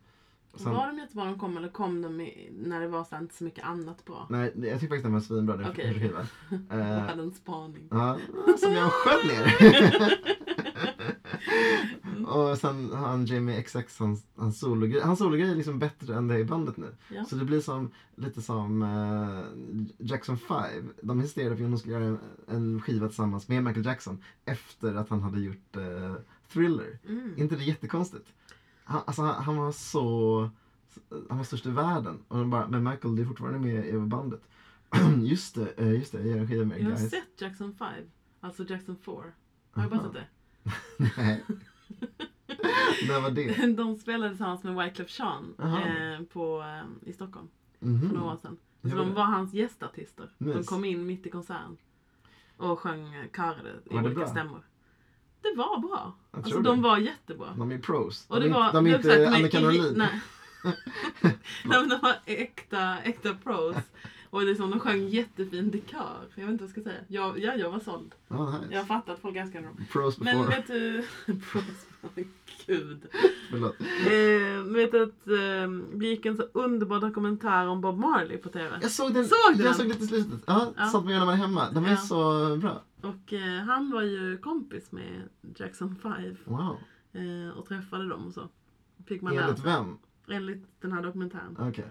Sen- 0.55 0.73
Var 0.73 0.87
de 0.87 0.97
jättebra 0.97 1.23
när 1.23 1.31
de 1.31 1.39
kom 1.39 1.57
eller 1.57 1.69
kom 1.69 2.01
de 2.01 2.21
i, 2.21 2.49
när 2.63 2.81
det 2.81 2.87
var 2.87 3.03
så 3.03 3.17
inte 3.17 3.35
så 3.35 3.43
mycket 3.43 3.63
annat 3.65 4.05
bra? 4.05 4.27
Nej, 4.29 4.53
jag 4.55 4.79
tycker 4.79 4.87
faktiskt 4.87 5.03
den 5.03 5.13
var 5.13 5.19
svinbra 5.19 5.67
Okej. 5.71 5.93
skivan. 5.99 6.25
Jag 6.69 6.77
hade 6.99 7.23
en 7.23 7.31
spaning. 7.33 7.87
ja, 7.91 8.17
som 8.59 8.71
jag 8.73 8.91
sköt 8.91 9.25
ner. 9.25 9.57
och 12.27 12.57
sen 12.57 12.91
har 12.91 13.07
han 13.07 13.25
Jamie 13.25 13.61
XX, 13.63 13.99
hans, 13.99 14.25
hans 14.35 14.59
sologrej. 14.59 15.01
Hans 15.01 15.19
sologrej 15.19 15.51
är 15.51 15.55
liksom 15.55 15.79
bättre 15.79 16.15
än 16.15 16.27
det 16.27 16.39
i 16.39 16.45
bandet 16.45 16.77
nu. 16.77 16.95
Ja. 17.09 17.25
Så 17.25 17.35
det 17.35 17.45
blir 17.45 17.61
som, 17.61 17.91
lite 18.15 18.41
som 18.41 18.81
eh, 18.81 19.43
Jackson 19.97 20.37
5. 20.37 20.93
De 21.01 21.19
insisterade 21.19 21.55
på 21.55 21.63
att 21.63 21.71
de 21.71 21.77
skulle 21.77 21.93
göra 21.93 22.05
en, 22.05 22.19
en 22.47 22.81
skiva 22.81 23.07
tillsammans 23.07 23.47
med 23.47 23.63
Michael 23.63 23.85
Jackson 23.85 24.23
efter 24.45 24.95
att 24.95 25.09
han 25.09 25.21
hade 25.21 25.39
gjort 25.39 25.75
eh, 25.75 26.13
Thriller. 26.53 26.99
Mm. 27.07 27.33
inte 27.37 27.55
det 27.55 27.63
jättekonstigt? 27.63 28.25
Han, 28.83 29.01
alltså, 29.05 29.21
han, 29.21 29.43
han 29.43 29.57
var 29.57 29.71
så... 29.71 30.49
Han 31.29 31.37
var 31.37 31.45
störst 31.45 31.65
i 31.65 31.69
världen. 31.69 32.19
Och 32.27 32.37
de 32.37 32.49
bara, 32.49 32.67
men 32.67 32.83
Michael, 32.83 33.15
du 33.15 33.21
är 33.21 33.27
fortfarande 33.27 33.59
med 33.59 33.87
i 33.87 33.97
bandet. 33.97 34.41
just 35.23 35.55
det, 35.55 35.73
eh, 35.77 35.93
just 35.93 36.11
det, 36.11 36.17
jag 36.17 36.27
gör 36.27 36.37
en 36.37 36.47
skiva 36.47 36.65
med 36.65 36.79
Jag 36.79 36.85
har 36.85 36.97
guys. 36.97 37.11
sett 37.11 37.41
Jackson 37.41 37.73
5. 37.75 37.87
Alltså 38.41 38.63
Jackson 38.69 38.95
4. 39.05 39.15
Har 39.71 39.83
jag 39.83 39.91
bara 39.91 40.03
sett 40.03 40.13
det? 40.13 40.27
Nej. 41.17 41.43
När 43.07 43.21
var 43.21 43.31
det? 43.31 43.65
De 43.77 43.95
spelade 43.97 44.29
tillsammans 44.29 44.63
med 44.63 44.75
Wyclef 44.75 45.19
Jean 45.19 45.55
eh, 45.59 46.25
på, 46.25 46.61
eh, 46.61 47.09
i 47.09 47.13
Stockholm 47.13 47.47
för 47.79 47.85
Mhm. 47.85 48.07
några 48.07 48.33
år 48.33 48.37
sedan. 48.41 48.57
Så 48.81 48.95
de 48.95 49.13
var 49.13 49.23
hans 49.23 49.53
gästartister. 49.53 50.29
De 50.37 50.45
Nice. 50.45 50.63
kom 50.69 50.85
in 50.85 51.05
mitt 51.05 51.25
i 51.25 51.29
konserten. 51.29 51.77
Och 52.57 52.79
sjöng 52.79 53.13
eh, 53.13 53.25
körade 53.35 53.69
i 53.69 53.93
Var 53.93 54.01
det 54.01 54.05
olika 54.07 54.19
bra? 54.19 54.27
stämmor. 54.27 54.61
Det 55.41 55.53
var 55.57 55.79
bra. 55.79 56.13
Jag 56.31 56.39
Alltså 56.43 56.59
de 56.59 56.75
det. 56.77 56.83
var 56.83 56.97
jättebra. 56.97 57.53
De 57.57 57.71
är 57.71 57.77
pros. 57.79 58.25
Och 58.29 58.39
de, 58.41 58.45
är 58.49 58.53
var, 58.53 58.73
de 58.73 58.87
är 58.87 58.95
inte 58.95 59.29
Annika 59.29 59.59
Norlin. 59.59 59.93
Nej. 59.97 60.21
nej 61.21 61.33
men 61.63 61.89
de 61.89 61.99
var 62.01 62.15
äkta, 62.25 62.97
äkta 62.99 63.33
pros. 63.33 63.75
Och 64.37 64.45
det 64.45 64.51
är 64.51 64.55
som 64.55 64.69
de 64.69 64.79
sjöng 64.79 65.07
jättefin 65.07 65.73
i 65.75 65.91
kör. 65.91 66.17
Jag 66.35 66.43
vet 66.43 66.51
inte 66.51 66.63
vad 66.63 66.69
jag 66.69 66.69
ska 66.69 66.81
säga. 66.81 67.01
Jag, 67.07 67.39
ja, 67.39 67.55
jag 67.55 67.71
var 67.71 67.79
såld. 67.79 68.15
Ja, 68.27 68.59
nice. 68.59 68.73
Jag 68.73 68.87
fattar 68.87 69.13
att 69.13 69.19
folk 69.19 69.35
älskar 69.35 69.61
dem. 69.61 69.85
Pros 69.91 70.17
before. 70.19 70.37
Men 70.39 70.47
vet 70.49 70.67
du... 70.67 71.03
pros, 71.51 71.87
gud. 72.67 73.05
Förlåt. 73.49 73.75
Eh, 73.81 74.73
vet 74.73 74.91
du 74.91 75.03
att 75.03 75.27
eh, 75.27 75.97
det 75.99 76.05
gick 76.07 76.25
en 76.25 76.37
så 76.37 76.43
underbar 76.53 76.99
dokumentär 76.99 77.67
om 77.67 77.81
Bob 77.81 77.97
Marley 77.99 78.37
på 78.37 78.49
TV? 78.49 78.79
Jag 78.81 78.91
såg 78.91 79.13
den. 79.13 79.25
Såg 79.25 79.37
du 79.57 79.63
jag 79.63 79.71
den? 79.71 79.73
såg 79.73 79.87
lite 79.87 80.07
slutet. 80.07 80.39
Ja, 80.45 80.73
Ja. 80.77 80.85
satt 80.85 81.05
med 81.05 81.17
när 81.19 81.25
man 81.25 81.33
är 81.33 81.37
hemma. 81.37 81.71
Den 81.71 81.83
var 81.83 81.89
Ja. 81.89 81.97
så 81.97 82.55
bra. 82.57 82.83
Och 83.01 83.33
eh, 83.33 83.63
han 83.63 83.91
var 83.91 84.01
ju 84.01 84.37
kompis 84.37 84.91
med 84.91 85.29
Jackson 85.55 85.95
5 85.95 86.13
Wow. 86.45 86.77
eh, 87.13 87.57
och 87.57 87.65
träffade 87.67 88.07
dem 88.09 88.27
och 88.27 88.33
så. 88.33 88.47
Fick 89.07 89.21
man 89.21 89.37
Enligt 89.37 89.65
vem? 89.65 89.97
Enligt 90.29 90.81
den 90.81 90.91
här 90.91 91.01
dokumentären. 91.03 91.57
Okej. 91.59 91.87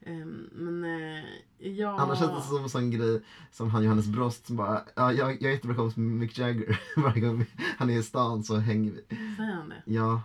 Ehm, 0.00 0.48
men 0.52 0.84
eh, 0.84 1.24
jag... 1.58 2.00
Annars 2.00 2.18
känns 2.18 2.36
det 2.36 2.48
som 2.48 2.62
en 2.62 2.68
sån 2.68 2.90
grej 2.90 3.22
som 3.50 3.70
han 3.70 3.84
Johannes 3.84 4.06
Brost 4.06 4.46
som 4.46 4.56
bara, 4.56 4.82
ja, 4.94 5.12
jag, 5.12 5.32
jag 5.32 5.42
är 5.42 5.50
jättebra 5.50 5.76
kompis 5.76 5.96
med 5.96 6.06
Mick 6.06 6.38
Jagger. 6.38 6.80
Varje 6.96 7.20
gång 7.20 7.46
han 7.78 7.90
är 7.90 7.98
i 7.98 8.02
stan 8.02 8.44
så 8.44 8.56
hänger 8.56 8.92
vi. 8.92 9.16
Säger 9.36 9.52
han 9.52 9.68
det? 9.68 9.82
Ja. 9.84 10.22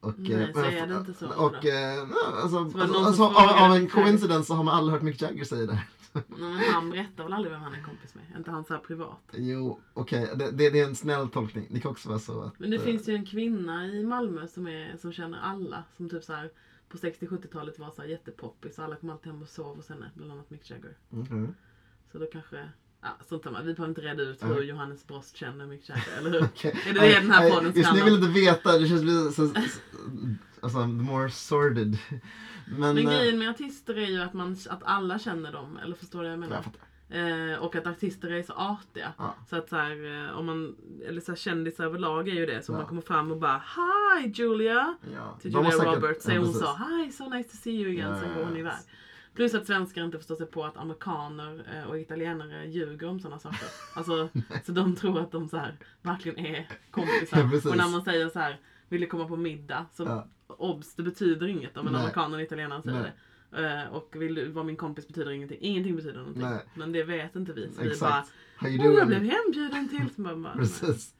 Och, 0.00 0.18
Nej, 0.18 0.42
eh, 0.42 0.52
så 0.52 0.60
är 0.60 0.86
det 0.86 0.96
inte 0.96 1.14
så 1.14 1.26
Och, 1.26 1.66
eh, 1.66 1.94
ja, 1.94 2.06
alltså, 2.42 2.70
Så 2.70 2.80
alltså, 2.80 2.98
alltså, 2.98 3.24
av, 3.24 3.64
av 3.64 3.76
en 3.76 3.88
coincidence 3.88 4.46
så 4.46 4.54
har 4.54 4.64
man 4.64 4.74
aldrig 4.74 4.92
hört 4.92 5.02
Mick 5.02 5.22
Jagger 5.22 5.44
säga 5.44 5.66
det. 5.66 5.82
Nej, 6.12 6.24
men 6.38 6.74
han 6.74 6.90
berättar 6.90 7.24
väl 7.24 7.32
aldrig 7.32 7.52
vem 7.52 7.62
han 7.62 7.74
är 7.74 7.82
kompis 7.82 8.14
med? 8.14 8.24
Inte 8.36 8.50
han 8.50 8.64
så 8.64 8.72
här 8.72 8.80
privat. 8.80 9.20
Jo, 9.32 9.80
okej. 9.94 10.30
Det, 10.34 10.50
det, 10.50 10.70
det 10.70 10.80
är 10.80 10.86
en 10.86 10.96
snäll 10.96 11.28
tolkning. 11.28 11.66
Det 11.70 11.80
kan 11.80 11.90
också 11.90 12.08
vara 12.08 12.18
så 12.18 12.42
att... 12.42 12.58
Men 12.58 12.70
det 12.70 12.76
eh, 12.76 12.82
finns 12.82 13.08
ju 13.08 13.14
en 13.14 13.26
kvinna 13.26 13.86
i 13.86 14.04
Malmö 14.04 14.46
som, 14.46 14.66
är, 14.66 14.96
som 14.96 15.12
känner 15.12 15.38
alla. 15.38 15.84
Som 15.96 16.08
typ 16.08 16.24
så 16.24 16.32
här 16.32 16.50
på 16.92 16.98
60-70-talet 16.98 17.78
var 17.78 17.90
så 17.90 18.02
här 18.02 18.08
jättepoppis. 18.08 18.78
Alla 18.78 18.96
kom 18.96 19.10
alltid 19.10 19.32
hem 19.32 19.42
och 19.42 19.48
sov 19.48 19.76
hos 19.76 19.88
henne. 19.88 20.10
Bland 20.14 20.32
annat 20.32 20.50
Mick 20.50 20.70
Jagger. 20.70 20.96
okej. 21.10 21.46
Så 22.12 22.18
då 22.18 22.26
kanske... 22.26 22.68
Ja, 23.02 23.08
sånt 23.28 23.42
där. 23.42 23.50
Vi 23.50 23.74
behöver 23.74 23.88
inte 23.88 24.00
reda 24.00 24.22
ut 24.22 24.44
hur 24.44 24.62
Johannes 24.62 25.06
Brost 25.06 25.36
känner 25.36 25.66
Mick 25.66 25.88
Jagger, 25.88 26.18
eller 26.18 26.30
hur? 26.30 26.42
Okej. 26.44 26.80
Är 26.88 26.94
det 26.94 27.00
det 27.00 27.20
den 27.20 27.30
här 27.30 27.50
podden 27.50 27.72
Just 27.76 27.92
nu 27.92 27.98
ska 27.98 28.04
vill 28.04 28.14
inte 28.14 28.28
veta. 28.28 28.78
Det 28.78 28.88
känns 28.88 29.02
lite 29.02 29.32
så... 29.32 29.54
Alltså, 30.60 30.78
the 30.78 30.86
more 30.86 31.30
sordid. 31.30 31.98
Men... 32.66 32.80
Men 32.80 32.98
eh, 32.98 33.04
grejen 33.04 33.38
med 33.38 33.50
artister 33.50 33.98
är 33.98 34.06
ju 34.06 34.22
att, 34.22 34.32
man, 34.32 34.56
att 34.68 34.82
alla 34.82 35.18
känner 35.18 35.52
dem. 35.52 35.78
Eller 35.84 35.96
förstår 35.96 36.18
du 36.18 36.24
vad 36.24 36.32
jag 36.32 36.40
menar? 36.40 36.54
Jag 36.54 36.64
fattar. 36.64 36.80
Eh, 37.12 37.58
och 37.58 37.76
att 37.76 37.86
artister 37.86 38.30
är 38.32 38.42
så 38.42 38.52
artiga. 38.52 39.12
Ja. 39.18 39.34
Så 39.50 39.56
att 39.56 39.68
så 39.68 39.76
här, 39.76 40.26
eh, 40.30 40.38
om 40.38 40.46
man, 40.46 40.76
eller 41.08 41.20
så 41.20 41.32
här, 41.32 41.36
kändisar 41.36 41.84
överlag 41.84 42.28
är 42.28 42.34
ju 42.34 42.46
det. 42.46 42.62
Så 42.62 42.72
Ja. 42.72 42.76
man 42.76 42.86
kommer 42.86 43.02
fram 43.02 43.30
och 43.30 43.36
bara 43.36 43.58
Hi 43.76 44.28
Julia! 44.34 44.94
Ja. 45.14 45.38
Till 45.40 45.52
Julia 45.52 45.70
säkert- 45.70 45.94
Roberts 45.94 46.24
säger 46.24 46.38
hon 46.38 46.52
så 46.54 46.66
Hi, 46.76 47.12
so 47.12 47.28
nice 47.28 47.48
to 47.50 47.56
see 47.56 47.70
you 47.72 47.90
again. 47.92 48.10
Ja, 48.10 48.20
Sen 48.20 48.34
går 48.34 48.44
hon 48.44 48.56
iväg. 48.56 48.72
Plus 49.34 49.54
att 49.54 49.66
svenskar 49.66 50.04
inte 50.04 50.18
förstår 50.18 50.36
sig 50.36 50.46
på 50.46 50.64
att 50.64 50.76
amerikaner 50.76 51.64
eh, 51.74 51.88
och 51.90 51.98
italienare 51.98 52.66
ljuger 52.66 53.08
om 53.08 53.20
sådana 53.20 53.38
saker. 53.38 53.58
Alltså, 53.96 54.28
så 54.64 54.72
de 54.72 54.96
tror 54.96 55.20
att 55.20 55.32
de 55.32 55.48
så 55.48 55.56
här, 55.56 55.76
verkligen 56.02 56.46
är 56.46 56.68
kompisar. 56.90 57.42
Och 57.70 57.76
när 57.76 57.90
man 57.92 58.02
säger 58.04 58.28
så 58.28 58.38
här, 58.38 58.60
vill 58.88 59.00
du 59.00 59.06
komma 59.06 59.28
på 59.28 59.36
middag? 59.36 59.86
Så 59.92 60.22
obs, 60.46 60.94
det 60.94 61.02
betyder 61.02 61.46
inget 61.46 61.76
om 61.76 61.86
en 61.88 61.94
amerikan 61.96 62.32
och 62.32 62.38
en 62.38 62.44
italienare 62.46 62.82
säger 62.82 63.00
Nej. 63.00 63.06
det. 63.06 63.12
Eh, 63.56 63.94
och 63.94 64.14
vill 64.18 64.34
du 64.34 64.48
vara 64.48 64.64
min 64.64 64.76
kompis 64.76 65.08
betyder 65.08 65.30
ingenting. 65.30 65.58
Ingenting 65.60 65.96
betyder 65.96 66.18
någonting. 66.18 66.42
Nej. 66.42 66.64
Men 66.74 66.92
det 66.92 67.04
vet 67.04 67.36
inte 67.36 67.52
vi. 67.52 67.70
Så 67.72 67.82
vi 67.82 67.88
bara, 67.88 67.92
Exakt. 67.92 68.32
How 68.56 68.68
you 68.68 68.80
oh, 68.80 68.84
jag 68.84 68.94
doing? 68.94 69.06
blev 69.08 69.20
hembjuden 69.20 69.88
till. 69.88 70.14
Så 70.14 70.22
bara, 70.22 70.36
bara. 70.36 70.56
Precis. 70.56 71.14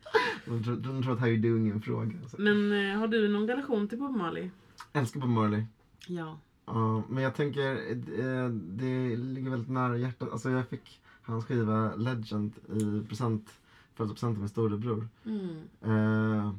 De 0.46 0.64
tror, 0.64 0.76
de 0.76 1.02
tror 1.02 1.12
att 1.12 1.20
how 1.20 1.28
you 1.28 1.50
doing 1.50 1.68
är 1.68 1.72
en 1.72 1.82
fråga. 1.82 2.18
Alltså. 2.22 2.40
Men 2.40 2.72
eh, 2.72 2.98
har 2.98 3.08
du 3.08 3.28
någon 3.28 3.48
relation 3.48 3.88
till 3.88 3.98
Bob 3.98 4.16
Marley? 4.16 4.50
Älskar 4.92 5.20
Bob 5.20 5.30
Marley. 5.30 5.64
Ja. 6.06 6.38
Ja, 6.66 7.02
men 7.08 7.22
jag 7.24 7.34
tänker, 7.34 7.90
eh, 7.90 8.48
det 8.48 9.16
ligger 9.16 9.50
väldigt 9.50 9.70
nära 9.70 9.96
hjärtat. 9.96 10.32
Alltså 10.32 10.50
jag 10.50 10.68
fick 10.68 11.00
hans 11.22 11.44
skiva 11.44 11.94
Legend 11.94 12.52
i 12.56 13.08
present, 13.08 13.50
födelsedagspresent 13.94 14.36
av 14.36 14.38
min 14.38 14.48
storebror. 14.48 15.08
Mm. 15.24 16.58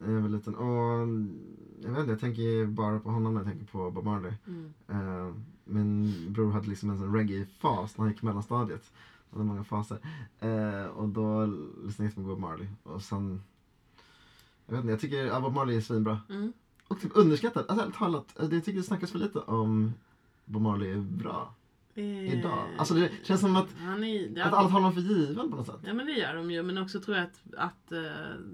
Eh, 0.00 0.06
när 0.06 0.14
jag 0.14 0.20
var 0.20 0.28
liten. 0.28 0.54
Och 0.54 1.08
jag 1.82 1.90
vet 1.90 2.00
inte, 2.00 2.12
jag 2.12 2.20
tänker 2.20 2.66
bara 2.66 3.00
på 3.00 3.10
honom 3.10 3.34
när 3.34 3.40
jag 3.40 3.48
tänker 3.48 3.66
på 3.66 3.90
Bob 3.90 4.04
Marley. 4.04 4.32
Mm. 4.46 4.74
Eh, 4.88 5.34
min 5.64 6.14
bror 6.32 6.52
hade 6.52 6.68
liksom 6.68 6.90
en 6.90 6.98
sån 6.98 7.16
reggae-fas 7.16 7.96
när 7.96 8.04
han 8.04 8.12
gick 8.12 8.22
mellanstadiet. 8.22 8.92
Han 9.30 9.40
hade 9.40 9.48
många 9.48 9.64
faser. 9.64 9.98
Eh, 10.40 10.86
och 10.86 11.08
då 11.08 11.46
lyssnade 11.84 12.08
jag 12.08 12.14
på 12.14 12.20
Bob 12.20 12.38
Marley. 12.38 12.66
Och 12.82 13.02
sen, 13.02 13.42
jag 14.66 14.72
vet 14.72 14.80
inte, 14.80 14.92
jag 14.92 15.00
tycker 15.00 15.24
ja, 15.24 15.40
Bob 15.40 15.52
Marley 15.52 15.76
är 15.76 15.80
svinbra. 15.80 16.20
Mm. 16.28 16.52
Och 16.88 17.00
typ 17.00 17.12
underskattad. 17.14 17.64
Alltså 17.68 17.84
ärligt 17.84 17.96
talat, 17.96 18.36
jag 18.36 18.50
tycker 18.50 18.72
det 18.72 18.82
snackas 18.82 19.10
för 19.10 19.18
lite 19.18 19.38
om 19.38 19.92
Bob 20.44 20.62
Marley 20.62 20.92
är 20.92 21.00
bra 21.00 21.54
Eh, 21.56 21.65
idag. 22.02 22.68
Alltså 22.78 22.94
det 22.94 23.10
känns 23.22 23.40
som 23.40 23.56
att, 23.56 23.68
han 23.78 24.04
är, 24.04 24.40
att 24.40 24.52
alla 24.52 24.68
tar 24.68 24.74
honom 24.74 24.92
för 24.92 25.00
given 25.00 25.50
på 25.50 25.56
något 25.56 25.66
sätt. 25.66 25.80
Ja 25.84 25.94
men 25.94 26.06
det 26.06 26.12
gör 26.12 26.34
de 26.34 26.50
ju, 26.50 26.62
men 26.62 26.78
också 26.78 27.00
tror 27.00 27.16
jag 27.16 27.26
att, 27.26 27.54
att, 27.56 27.92
eh, 27.92 28.04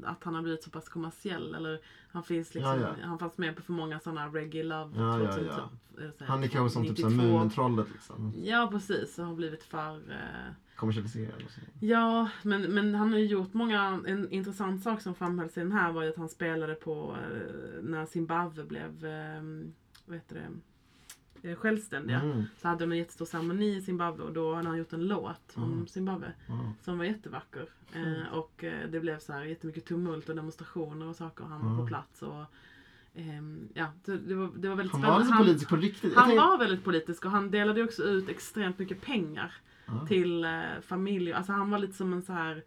att 0.04 0.24
han 0.24 0.34
har 0.34 0.42
blivit 0.42 0.62
så 0.62 0.70
pass 0.70 0.88
kommersiell. 0.88 1.54
Eller 1.54 1.80
han 2.12 2.22
finns 2.22 2.54
liksom, 2.54 2.80
Ja, 2.80 2.88
ja. 3.00 3.06
han 3.06 3.18
fanns 3.18 3.38
med 3.38 3.56
på 3.56 3.62
för 3.62 3.72
många 3.72 4.00
sådana 4.00 4.26
Reggae 4.28 4.62
Love 4.62 4.90
Ja, 4.96 5.20
ja, 5.20 5.32
2000, 5.32 5.46
ja. 5.46 6.04
eh, 6.04 6.10
så 6.18 6.24
här, 6.24 6.26
Han 6.26 6.42
är 6.42 6.48
kanske 6.48 6.74
som 6.74 6.86
typ 6.86 6.98
såhär 6.98 7.16
92. 7.16 7.32
Mumintrollet 7.32 7.86
liksom. 7.92 8.32
Ja 8.42 8.68
precis, 8.72 9.18
och 9.18 9.26
har 9.26 9.34
blivit 9.34 9.62
för... 9.62 9.94
Eh, 9.94 10.52
Kommersialiserad 10.76 11.44
ja, 11.80 12.30
men, 12.42 12.62
men 12.62 12.94
han 12.94 13.12
har 13.12 13.18
ju 13.18 13.26
gjort 13.26 13.54
många... 13.54 14.00
En 14.06 14.30
intressant 14.30 14.82
sak 14.82 15.00
som 15.00 15.14
framhölls 15.14 15.56
i 15.56 15.60
den 15.60 15.72
här 15.72 15.92
var 15.92 16.02
ju 16.02 16.08
att 16.08 16.16
han 16.16 16.28
spelade 16.28 16.74
på 16.74 17.16
eh, 17.22 17.82
när 17.82 18.06
Zimbabwe 18.06 18.64
blev, 18.64 19.04
eh, 19.04 19.42
vad 20.06 20.16
heter 20.16 20.34
det, 20.34 20.40
eh, 20.40 20.50
självständiga. 21.56 22.20
Mm. 22.20 22.42
Så 22.56 22.68
hade 22.68 22.80
de 22.80 22.92
en 22.92 22.98
jättestor 22.98 23.24
ceremoni 23.26 23.76
i 23.76 23.82
Zimbabwe 23.82 24.24
och 24.24 24.32
då 24.32 24.54
hade 24.54 24.68
han 24.68 24.78
gjort 24.78 24.92
en 24.92 25.06
låt 25.06 25.52
om 25.54 25.72
Mm. 25.72 25.86
Zimbabwe. 25.86 26.32
Wow. 26.46 26.72
Som 26.80 26.98
var 26.98 27.04
jättevacker. 27.04 27.66
Mm. 27.94 28.14
Eh, 28.14 28.28
och 28.32 28.64
eh, 28.64 28.88
det 28.90 29.00
blev 29.00 29.18
så 29.18 29.32
här 29.32 29.44
jättemycket 29.44 29.84
tumult 29.84 30.28
och 30.28 30.36
demonstrationer 30.36 31.06
och 31.06 31.16
saker. 31.16 31.44
Han 31.44 31.60
var 31.60 31.66
Mm. 31.70 31.78
på 31.80 31.86
plats. 31.86 32.22
Och, 32.22 32.44
ehm, 33.14 33.68
ja, 33.74 33.92
det, 34.04 34.34
var, 34.34 34.50
det 34.56 34.68
var 34.68 34.76
väldigt 34.76 34.92
Han 34.92 35.02
var 35.02 35.08
alltså 35.10 35.34
politisk 35.36 35.68
på 35.68 35.76
riktigt. 35.76 36.14
Han 36.16 36.36
var 36.36 36.58
väldigt 36.58 36.84
politisk 36.84 37.24
och 37.24 37.30
han 37.30 37.50
delade 37.50 37.82
också 37.84 38.02
ut 38.02 38.28
extremt 38.28 38.78
mycket 38.78 39.00
pengar 39.02 39.52
Ja. 39.86 40.06
till 40.06 40.44
eh, 40.44 40.60
familjer. 40.82 41.34
Alltså 41.34 41.52
han 41.52 41.70
var 41.70 41.78
lite 41.78 41.92
som 41.92 42.12
en 42.12 42.22
så 42.22 42.32
här 42.32 42.62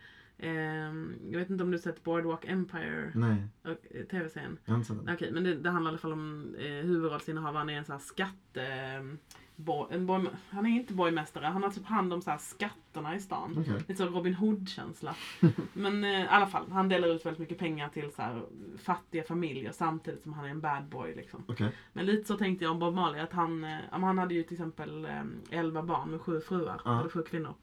jag 1.32 1.40
vet 1.40 1.50
inte 1.50 1.64
om 1.64 1.72
du 1.72 1.80
sett 1.80 2.04
Boardwalk 2.04 2.46
Empire, 2.46 3.12
Nej, 3.16 3.44
eh, 3.64 4.04
tv-serien? 4.06 4.58
jag 4.66 4.74
har 4.74 4.78
inte 4.78 4.88
sett 4.88 5.06
den. 5.06 5.16
Okej, 5.16 5.32
men 5.32 5.44
det, 5.44 5.54
det 5.56 5.70
handlar 5.70 5.92
i 5.92 5.94
alla 5.94 5.98
fall 5.98 6.14
om 6.14 6.56
eh, 6.60 6.64
huvudrollsinnehavaren 6.66 7.70
är 7.70 7.78
en 7.78 7.86
sån 7.86 7.94
här 7.94 8.00
skatte... 8.00 8.62
ehm, 8.64 9.18
Bo, 9.58 9.88
en 9.92 10.06
boy, 10.06 10.26
han 10.50 10.66
är 10.66 10.70
inte 10.70 10.94
borgmästare, 10.94 11.46
han 11.46 11.64
har 11.64 11.70
typ 11.70 11.86
hand 11.86 12.14
om 12.14 12.22
så 12.22 12.32
här 12.32 12.38
skatterna 12.38 13.16
i 13.16 13.20
stan. 13.20 13.56
Okej. 13.60 13.74
Lite 13.88 13.96
så 13.96 14.06
Robin 14.06 14.34
Hood-känsla. 14.34 15.16
Men 15.74 16.04
eh, 16.04 16.10
i 16.24 16.28
alla 16.30 16.48
fall, 16.48 16.72
han 16.72 16.90
delar 16.90 17.08
ut 17.08 17.26
väldigt 17.26 17.40
mycket 17.40 17.58
pengar 17.58 17.90
till 17.90 18.12
så 18.12 18.22
här, 18.22 18.42
fattiga 18.78 19.24
familjer 19.24 19.72
samtidigt 19.72 20.24
som 20.24 20.34
han 20.34 20.46
är 20.46 20.50
en 20.50 20.62
bad 20.62 20.84
boy. 20.90 21.16
Liksom. 21.16 21.44
Okej. 21.48 21.72
Men 21.94 22.06
lite 22.06 22.28
så 22.28 22.38
tänkte 22.38 22.66
jag 22.66 22.72
om 22.72 22.80
Bob 22.80 22.94
Marley, 22.96 23.22
att 23.22 23.34
han, 23.34 23.64
eh, 23.64 23.78
han 23.92 24.18
hade 24.18 24.34
ju 24.34 24.44
till 24.44 24.54
exempel 24.54 25.06
eh, 25.06 25.24
11 25.60 25.82
barn 25.84 26.12
med 26.12 26.22
sju 26.22 26.42
fruar, 26.42 26.82
Ja. 26.86 27.00
eller 27.00 27.10
sju 27.10 27.22
kvinnor. 27.24 27.54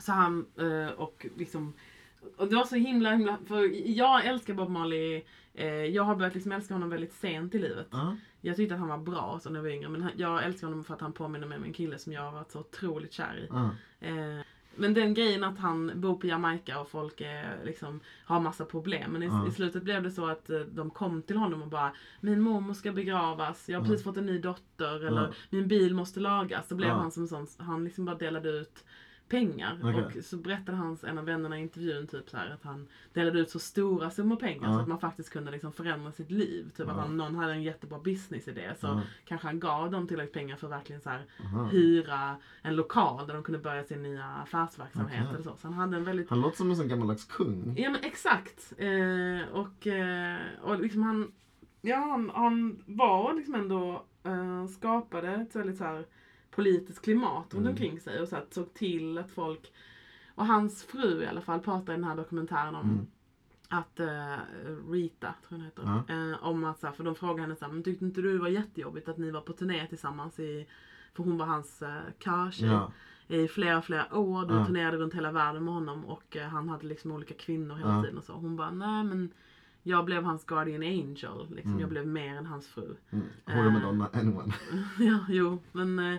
Så 0.00 0.12
han, 0.12 0.46
eh, 0.58 0.88
och 0.92 1.26
liksom, 1.36 1.72
och 2.36 2.48
det 2.48 2.56
var 2.56 2.64
så 2.64 2.76
himla, 2.76 3.10
himla, 3.10 3.38
för 3.48 3.88
jag 3.98 4.26
älskar 4.26 4.54
Bob 4.54 4.68
Marley, 4.70 5.22
eh, 5.54 5.66
jag 5.68 6.02
har 6.02 6.16
börjat 6.16 6.34
liksom 6.34 6.52
älska 6.52 6.74
honom 6.74 6.90
väldigt 6.90 7.12
sent 7.12 7.54
i 7.54 7.58
livet. 7.58 7.88
Ja. 7.90 8.16
Jag 8.40 8.56
tyckte 8.56 8.74
att 8.74 8.80
han 8.80 8.88
var 8.88 8.98
bra 8.98 9.38
så 9.42 9.50
när 9.50 9.56
jag 9.56 9.62
var 9.62 9.70
yngre, 9.70 9.88
men 9.88 10.02
han- 10.02 10.12
jag 10.16 10.44
älskar 10.44 10.66
honom 10.66 10.84
för 10.84 10.94
att 10.94 11.00
han 11.00 11.12
påminner 11.12 11.46
mig 11.46 11.58
om 11.58 11.64
en 11.64 11.72
kille 11.72 11.98
som 11.98 12.12
jag 12.12 12.22
har 12.22 12.32
varit 12.32 12.50
så 12.50 12.60
otroligt 12.60 13.12
kär 13.12 13.36
i. 13.38 13.48
Ja. 13.50 13.70
Eh, 14.00 14.44
men 14.76 14.94
den 14.94 15.14
grejen 15.14 15.44
att 15.44 15.58
han 15.58 15.92
bor 15.94 16.14
på 16.16 16.26
Jamaica 16.26 16.80
och 16.80 16.88
folk 16.90 17.20
är, 17.20 17.58
liksom, 17.64 18.00
har 18.24 18.40
massa 18.40 18.64
problem. 18.64 19.10
Men 19.10 19.22
i, 19.22 19.26
Ja. 19.26 19.46
i 19.48 19.50
slutet 19.50 19.82
blev 19.82 20.02
det 20.02 20.10
så 20.10 20.26
att 20.26 20.50
eh, 20.50 20.60
de 20.60 20.90
kom 20.90 21.22
till 21.22 21.36
honom 21.36 21.62
och 21.62 21.68
bara 21.68 21.92
Min 22.20 22.40
mormor 22.40 22.74
ska 22.74 22.92
begravas, 22.92 23.68
jag 23.68 23.78
har 23.80 23.86
precis 23.86 24.04
fått 24.04 24.16
en 24.16 24.26
ny 24.26 24.38
dotter 24.38 25.04
eller 25.06 25.34
min 25.50 25.68
bil 25.68 25.94
måste 25.94 26.20
lagas. 26.20 26.68
Så 26.68 26.74
blev 26.74 26.90
han 26.90 27.10
som 27.10 27.28
sån, 27.28 27.46
han 27.58 27.84
liksom 27.84 28.04
bara 28.04 28.16
delade 28.16 28.48
ut 28.50 28.84
pengar. 29.30 29.78
Okej. 29.82 30.04
Och 30.18 30.24
så 30.24 30.36
berättade 30.36 30.78
hans, 30.78 31.04
en 31.04 31.18
av 31.18 31.24
vännerna 31.24 31.58
i 31.58 31.62
intervjun 31.62 32.06
typ 32.06 32.30
så 32.30 32.36
här, 32.36 32.50
att 32.50 32.64
han 32.64 32.88
delade 33.12 33.38
ut 33.38 33.50
så 33.50 33.58
stora 33.58 34.10
summor 34.10 34.36
pengar 34.36 34.68
Ja. 34.68 34.74
så 34.74 34.80
att 34.80 34.88
man 34.88 34.98
faktiskt 35.00 35.30
kunde 35.30 35.50
liksom 35.50 35.72
förändra 35.72 36.12
sitt 36.12 36.30
liv. 36.30 36.70
Typ 36.76 36.88
att 36.88 36.96
Ja. 36.96 37.02
han, 37.02 37.16
någon 37.16 37.34
hade 37.34 37.52
en 37.52 37.62
jättebra 37.62 37.98
businessidé 37.98 38.70
så 38.80 38.86
Ja. 38.86 39.00
kanske 39.24 39.46
han 39.46 39.60
gav 39.60 39.90
dem 39.90 40.06
tillräckligt 40.08 40.34
pengar 40.34 40.56
för 40.56 40.66
att 40.66 40.72
verkligen 40.72 41.00
så 41.02 41.10
här, 41.10 41.24
Aha. 41.44 41.64
hyra 41.64 42.36
en 42.62 42.76
lokal 42.76 43.26
där 43.26 43.34
de 43.34 43.42
kunde 43.42 43.58
börja 43.58 43.84
sin 43.84 44.02
nya 44.02 44.24
affärsverksamhet. 44.24 45.20
Okej. 45.22 45.34
Eller 45.34 45.42
så. 45.42 45.56
så 45.56 45.66
han 45.68 45.72
hade 45.74 45.96
en 45.96 46.04
väldigt... 46.04 46.30
Han 46.30 46.40
låter 46.40 46.56
som 46.56 46.70
en 46.70 46.76
sån 46.76 46.88
gammaldags 46.88 47.24
kung. 47.24 47.74
Ja 47.78 47.90
men 47.90 48.04
exakt. 48.04 48.72
Eh, 48.78 49.48
och, 49.52 49.86
eh, 49.86 50.38
och 50.62 50.80
liksom 50.80 51.02
han, 51.02 51.32
ja, 51.80 51.96
han, 51.96 52.30
han 52.34 52.82
var 52.86 53.34
liksom 53.34 53.54
ändå, 53.54 54.04
eh, 54.24 54.66
skapade 54.66 55.28
ett 55.32 55.56
väldigt 55.56 55.76
så 55.76 55.84
här 55.84 56.04
politiskt 56.60 57.02
klimat 57.04 57.54
runt 57.54 57.66
Mm. 57.66 57.70
omkring 57.70 58.00
sig 58.00 58.20
och 58.20 58.28
så 58.28 58.36
att 58.36 58.54
såg 58.54 58.74
till 58.74 59.18
att 59.18 59.30
folk, 59.30 59.72
och 60.34 60.46
hans 60.46 60.84
fru 60.84 61.22
i 61.22 61.26
alla 61.26 61.40
fall 61.40 61.60
pratar 61.60 61.92
i 61.92 61.96
den 61.96 62.04
här 62.04 62.16
dokumentären 62.16 62.74
om 62.74 62.90
Mm. 62.90 63.06
att 63.68 64.00
eh, 64.00 64.36
Rita, 64.90 65.34
tror 65.48 65.50
jag 65.50 65.56
hon 65.58 65.60
heter, 65.64 65.82
Ja. 66.08 66.30
eh, 66.32 66.44
om 66.44 66.64
att 66.64 66.80
så 66.80 66.86
här, 66.86 66.94
för 66.94 67.04
de 67.04 67.14
frågade 67.14 67.40
henne 67.42 67.56
så 67.56 67.64
här, 67.64 67.72
men 67.72 67.82
tyckte 67.82 68.04
inte 68.04 68.20
du 68.22 68.32
det 68.32 68.38
var 68.38 68.48
jättejobbigt 68.48 69.08
att 69.08 69.18
ni 69.18 69.30
var 69.30 69.40
på 69.40 69.52
turné 69.52 69.86
tillsammans 69.86 70.38
i, 70.40 70.66
för 71.14 71.22
hon 71.24 71.38
var 71.38 71.46
hans 71.46 71.82
eh, 71.82 72.00
körtjej 72.18 72.68
Ja. 72.70 72.92
i 73.28 73.48
flera, 73.48 73.82
flera 73.82 74.16
år. 74.18 74.46
Du 74.46 74.54
Ja. 74.54 74.66
turnerade 74.66 74.96
runt 74.96 75.14
hela 75.14 75.32
världen 75.32 75.64
med 75.64 75.74
honom 75.74 76.04
och 76.04 76.36
han 76.50 76.68
hade 76.68 76.86
liksom 76.86 77.12
olika 77.12 77.34
kvinnor 77.34 77.74
hela 77.76 78.02
tiden 78.02 78.18
och 78.18 78.24
så. 78.24 78.32
Hon 78.32 78.56
bara, 78.56 78.70
nej 78.70 79.04
men 79.04 79.32
jag 79.90 80.04
blev 80.04 80.24
hans 80.24 80.44
guardian 80.44 80.82
angel. 80.82 81.46
Liksom. 81.50 81.70
Mm. 81.70 81.80
Jag 81.80 81.88
blev 81.90 82.06
mer 82.06 82.36
än 82.36 82.46
hans 82.46 82.66
fru. 82.68 82.96
Mm. 83.10 83.24
Hora 83.46 83.66
Eh. 83.66 83.72
Madonna, 83.72 84.08
anyone. 84.12 84.52
ja, 84.98 85.18
jo, 85.28 85.58
men 85.72 85.98
eh, 85.98 86.18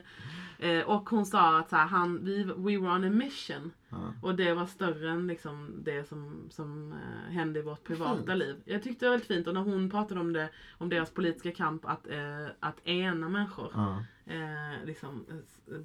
eh, 0.69 0.83
och 0.87 1.09
hon 1.09 1.25
sa 1.25 1.59
att 1.59 1.69
så 1.69 1.75
här, 1.75 1.85
han, 1.87 2.25
vi, 2.25 2.43
we 2.43 2.77
were 2.77 2.95
on 2.95 3.03
a 3.03 3.09
mission. 3.09 3.71
Ja. 3.89 4.13
Och 4.21 4.35
det 4.35 4.53
var 4.53 4.65
större 4.65 5.09
än 5.09 5.27
liksom, 5.27 5.73
det 5.83 6.07
som, 6.07 6.47
som 6.49 6.91
eh, 6.93 7.31
hände 7.33 7.59
i 7.59 7.61
vårt 7.63 7.83
privata 7.83 8.15
Fint. 8.25 8.37
liv. 8.37 8.55
Jag 8.65 8.83
tyckte 8.83 9.05
det 9.05 9.09
var 9.09 9.13
väldigt 9.17 9.27
fint 9.27 9.47
och 9.47 9.53
när 9.53 9.61
hon 9.61 9.89
pratade 9.89 10.19
om 10.21 10.33
det, 10.33 10.49
om 10.77 10.89
deras 10.89 11.11
politiska 11.11 11.51
kamp 11.51 11.85
att, 11.85 12.07
eh, 12.07 12.47
att 12.59 12.87
ena 12.87 13.29
människor. 13.29 13.71
Ja. 13.73 14.03
Eh, 14.25 14.85
liksom 14.85 15.25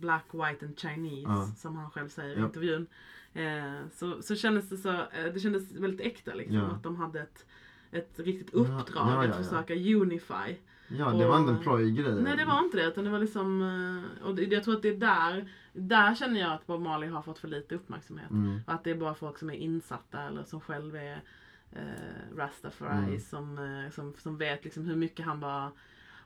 black, 0.01 0.25
white 0.33 0.67
and 0.67 0.79
Chinese 0.79 1.23
Ja. 1.33 1.47
som 1.57 1.77
han 1.77 1.91
själv 1.91 2.09
säger 2.09 2.37
i 2.39 2.41
intervjun. 2.41 2.87
Så, 3.93 4.23
så 4.23 4.37
kändes 4.37 4.69
det 4.69 4.77
så, 4.77 5.03
det 5.35 5.41
kändes 5.41 5.73
väldigt 5.73 6.01
äkta 6.07 6.35
liksom. 6.35 6.61
Att 6.65 6.83
de 6.83 6.97
hade 6.97 7.21
ett, 7.21 7.47
ett 7.97 8.21
riktigt 8.21 8.55
uppdrag 8.55 8.85
ja, 8.95 9.25
ja, 9.25 9.31
att 9.31 9.37
försöka 9.49 9.75
unify. 9.75 10.57
ja, 10.89 11.11
det 11.11 11.27
var 11.27 11.39
inte 11.39 11.51
en 11.51 11.57
Och- 11.57 11.63
plojgrej. 11.63 12.23
Nej 12.23 12.37
det 12.37 12.45
var 12.45 12.59
inte 12.59 12.77
det 12.77 12.87
utan 12.87 13.05
det 13.05 13.11
var 13.11 13.19
liksom, 13.19 13.63
eh, 14.23 14.27
och 14.29 14.41
jag 14.41 14.65
tror 14.65 14.75
att 14.77 14.83
det 14.83 14.89
är 14.89 14.97
där, 14.97 15.51
där 15.73 16.15
känner 16.15 16.41
jag 16.41 16.53
att 16.53 16.67
Bob 16.67 16.81
Marley 16.81 17.09
har 17.09 17.23
fått 17.23 17.39
för 17.39 17.49
lite 17.49 17.75
uppmärksamhet. 17.75 18.31
Mm. 18.31 18.61
Och 18.67 18.73
att 18.75 18.85
det 18.85 18.91
är 18.91 18.95
bara 18.97 19.15
folk 19.15 19.39
som 19.39 19.51
är 19.51 19.55
insatta 19.55 20.23
eller 20.23 20.45
som 20.45 20.61
själv 20.61 20.97
är 20.97 21.23
eh, 21.73 22.37
Rastafari 22.37 22.99
Mm. 23.07 23.21
som, 23.21 23.59
eh, 23.59 23.91
som, 23.91 24.15
som 24.19 24.37
vet 24.37 24.65
liksom 24.65 24.87
hur 24.87 24.97
mycket 24.97 25.27
han 25.27 25.41
var 25.41 25.71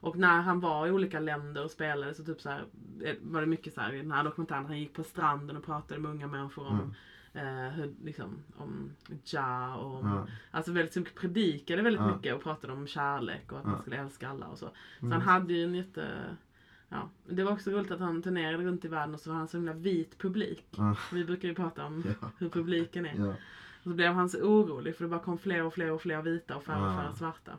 och 0.02 0.16
när 0.16 0.40
han 0.40 0.60
var 0.60 0.86
i 0.86 0.90
olika 0.90 1.20
länder 1.20 1.64
och 1.64 1.70
spelade 1.70 2.14
så 2.14 2.24
typ 2.24 2.40
så 2.40 2.50
här, 2.50 2.64
eh, 3.02 3.14
var 3.22 3.40
det 3.40 3.46
mycket 3.46 3.74
så 3.74 3.80
här, 3.80 3.92
i 3.92 3.96
den 3.98 4.12
här 4.12 4.24
dokumentären, 4.24 4.66
han 4.66 4.78
gick 4.80 4.92
på 4.94 5.02
stranden 5.04 5.56
och 5.56 5.64
pratade 5.64 6.00
med 6.00 6.10
unga 6.10 6.26
människor 6.26 6.66
om, 6.66 6.94
eh, 7.32 7.68
hur, 7.68 7.94
liksom, 8.04 8.42
om 8.56 8.90
Ja 9.24 9.74
och 9.76 9.94
om, 10.00 10.06
Ja. 10.08 10.26
alltså 10.50 10.72
väldigt 10.72 10.96
mycket 10.96 11.14
predikade 11.14 11.82
väldigt 11.82 12.00
Ja. 12.02 12.16
mycket 12.16 12.34
och 12.34 12.42
pratade 12.42 12.72
om 12.72 12.86
kärlek 12.86 13.52
och 13.52 13.58
att 13.58 13.64
Ja. 13.64 13.70
man 13.70 13.80
skulle 13.80 13.96
älska 13.96 14.28
alla 14.28 14.46
och 14.46 14.58
så. 14.58 14.66
Så 15.00 15.06
Mm. 15.06 15.12
han 15.12 15.20
hade 15.22 15.52
ju 15.52 15.64
en 15.64 15.74
jätte, 15.74 16.36
ja, 16.88 17.08
det 17.28 17.42
var 17.44 17.52
också 17.52 17.70
roligt 17.70 17.90
att 17.90 18.00
han 18.00 18.22
turnerade 18.22 18.64
runt 18.64 18.84
i 18.84 18.88
världen 18.88 19.14
och 19.14 19.20
så 19.20 19.30
var 19.30 19.36
han 19.36 19.48
så 19.48 19.56
himla 19.56 19.72
vit 19.72 20.18
publik. 20.18 20.78
Vi 21.12 21.24
brukar 21.24 21.48
ju 21.48 21.54
prata 21.54 21.84
om 21.86 22.02
hur 22.38 22.48
publiken 22.48 23.06
är. 23.06 23.28
Och 23.28 23.82
så 23.82 23.94
blev 23.94 24.12
han 24.12 24.28
så 24.28 24.38
orolig 24.42 24.96
för 24.96 25.04
det 25.04 25.08
bara 25.10 25.20
kom 25.20 25.38
fler 25.38 25.62
och 25.62 25.74
fler 25.74 25.92
och 25.92 26.02
fler 26.02 26.22
vita 26.22 26.56
och 26.56 26.62
färre 26.64 26.88
och 26.88 26.94
färre 26.94 27.14
svarta 27.14 27.58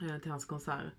eh, 0.00 0.18
till 0.18 0.30
hans 0.30 0.44
konserter. 0.44 0.94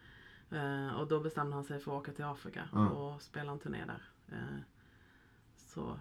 Eh, 0.51 0.95
och 0.99 1.07
då 1.07 1.19
bestämde 1.19 1.55
han 1.55 1.63
sig 1.63 1.79
för 1.79 1.91
att 1.91 1.97
åka 2.01 2.11
till 2.11 2.25
Afrika 2.25 2.63
och 2.73 3.21
spela 3.21 3.51
en 3.51 3.59
turné 3.59 3.85
där. 3.85 4.01
Eh, 4.31 4.57
så, 5.57 5.99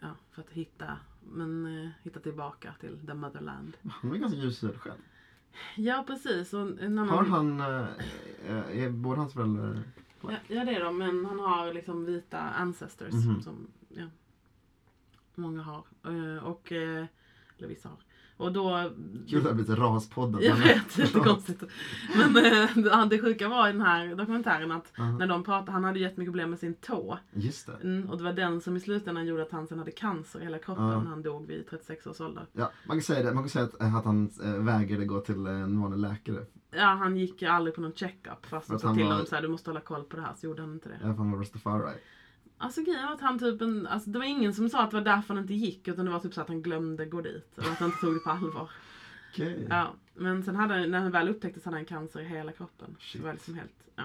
ja, 0.00 0.08
för 0.30 0.42
att 0.42 0.50
hitta, 0.50 0.98
men, 1.32 1.66
eh, 1.84 1.90
hitta 2.02 2.20
tillbaka 2.20 2.74
till 2.80 3.06
the 3.06 3.14
motherland. 3.14 3.76
Han 3.90 4.12
är 4.12 4.16
ganska 4.18 4.38
ljushyad 4.38 4.76
själv. 4.80 5.00
Ja, 5.76 6.04
precis. 6.06 6.54
Och 6.54 6.60
en 6.60 6.98
annan, 6.98 7.08
Har 7.08 7.24
han, 7.24 7.60
eh, 7.60 8.78
är 8.84 8.90
båda 8.90 9.20
hans 9.20 9.32
föräldrar 9.34 9.82
Ja, 10.22 10.30
ja, 10.48 10.64
det 10.64 10.74
är 10.76 10.84
de, 10.84 10.98
men 10.98 11.24
han 11.26 11.38
har 11.38 11.72
liksom 11.72 12.04
vita 12.04 12.38
ancestors 12.40 13.12
Mhm. 13.14 13.42
som 13.42 13.66
ja, 13.88 14.06
många 15.34 15.62
har. 15.62 15.84
Eh, 16.04 16.44
och, 16.44 16.72
eh, 16.72 17.06
eller 17.58 17.68
vissa 17.68 17.88
har. 17.88 17.98
Och 18.36 18.52
då... 18.52 18.90
Kul 19.28 19.38
att 19.38 19.44
det 19.44 19.50
har 19.50 19.54
blivit 19.54 19.78
raspodden. 19.78 20.42
Jag 20.42 20.56
vet, 20.56 20.98
jättekonstigt. 20.98 21.62
Men 22.16 22.36
eh, 22.86 23.06
det 23.06 23.18
sjuka 23.18 23.48
var 23.48 23.68
i 23.68 23.72
den 23.72 23.80
här 23.80 24.14
dokumentären 24.14 24.70
att 24.72 24.92
Ja, 24.96 25.04
när 25.18 25.26
de 25.26 25.44
pratade, 25.44 25.72
han 25.72 25.84
hade 25.84 25.98
jättemycket 25.98 26.32
problem 26.32 26.50
med 26.50 26.58
sin 26.58 26.74
tå. 26.74 27.18
Just 27.32 27.66
det. 27.66 27.72
Mm, 27.82 28.10
och 28.10 28.18
det 28.18 28.24
var 28.24 28.32
den 28.32 28.60
som 28.60 28.76
i 28.76 28.80
slutändan 28.80 29.26
gjorde 29.26 29.42
att 29.42 29.52
han 29.52 29.66
sen 29.66 29.78
hade 29.78 29.90
cancer 29.90 30.40
i 30.40 30.44
hela 30.44 30.58
kroppen. 30.58 30.84
Ja. 30.84 30.98
Han 31.08 31.22
dog 31.22 31.46
vid 31.46 31.66
36 31.70 32.06
års 32.06 32.20
ålder. 32.20 32.46
Ja, 32.52 32.70
man 32.86 32.96
kan 32.96 33.02
säga 33.02 33.22
det. 33.22 33.34
Man 33.34 33.42
kan 33.42 33.50
säga 33.50 33.64
att, 33.64 33.74
att 33.96 34.04
han 34.04 34.30
äh, 34.44 34.52
vägrade 34.52 35.04
gå 35.04 35.20
till 35.20 35.46
en 35.46 35.80
vanlig 35.80 35.98
läkare. 35.98 36.44
Ja, 36.70 36.84
han 36.86 37.16
gick 37.16 37.42
aldrig 37.42 37.74
på 37.74 37.80
någon 37.80 37.92
check-up 37.92 38.46
fast 38.46 38.68
de 38.68 38.74
att 38.74 38.80
sa 38.80 38.86
han 38.86 38.96
till 38.96 39.04
var- 39.04 39.12
honom 39.12 39.26
såhär, 39.26 39.42
du 39.42 39.48
måste 39.48 39.70
hålla 39.70 39.80
koll 39.80 40.04
på 40.04 40.16
det 40.16 40.22
här. 40.22 40.34
Så 40.36 40.46
gjorde 40.46 40.62
han 40.62 40.72
inte 40.72 40.88
det. 40.88 40.94
Ja, 40.94 41.06
för 41.08 41.14
han 41.14 41.30
var 41.30 41.38
rastafari. 41.38 41.92
Alltså 42.58 42.82
grejen 42.82 43.06
var 43.06 43.14
att 43.14 43.20
han 43.20 43.38
typ 43.38 43.60
en, 43.60 43.86
alltså, 43.86 44.10
det 44.10 44.18
var 44.18 44.26
ingen 44.26 44.54
som 44.54 44.68
sa 44.68 44.82
att 44.82 44.90
det 44.90 44.96
var 44.96 45.04
därför 45.04 45.34
han 45.34 45.42
inte 45.42 45.54
gick. 45.54 45.88
Utan 45.88 46.04
det 46.04 46.10
var 46.10 46.20
typ 46.20 46.34
så 46.34 46.40
att 46.40 46.48
han 46.48 46.62
glömde 46.62 47.06
gå 47.06 47.20
dit. 47.20 47.58
Eller 47.58 47.70
att 47.70 47.78
han 47.78 47.88
inte 47.88 48.00
tog 48.00 48.14
det 48.14 48.20
på 48.20 48.30
allvar. 48.30 48.70
Okej. 49.32 49.66
Ja, 49.70 49.94
men 50.14 50.42
sen 50.42 50.56
hade 50.56 50.86
när 50.86 51.00
han 51.00 51.10
väl 51.10 51.28
upptäcktes 51.28 51.64
hade 51.64 51.76
han 51.76 51.84
cancer 51.84 52.20
i 52.20 52.24
hela 52.24 52.52
kroppen. 52.52 52.96
Shit. 52.98 53.20
Det 53.20 53.26
var 53.26 53.32
liksom 53.32 53.54
helt, 53.54 53.84
ja. 53.96 54.04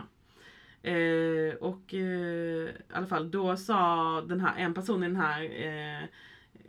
Eh, 0.89 1.55
och 1.55 1.93
eh, 1.93 1.99
i 1.99 2.73
alla 2.93 3.07
fall, 3.07 3.31
då 3.31 3.57
sa 3.57 4.21
den 4.21 4.41
här, 4.41 4.57
en 4.57 4.73
person 4.73 5.03
i 5.03 5.07
den 5.07 5.15
här 5.15 5.43
eh, 5.43 6.07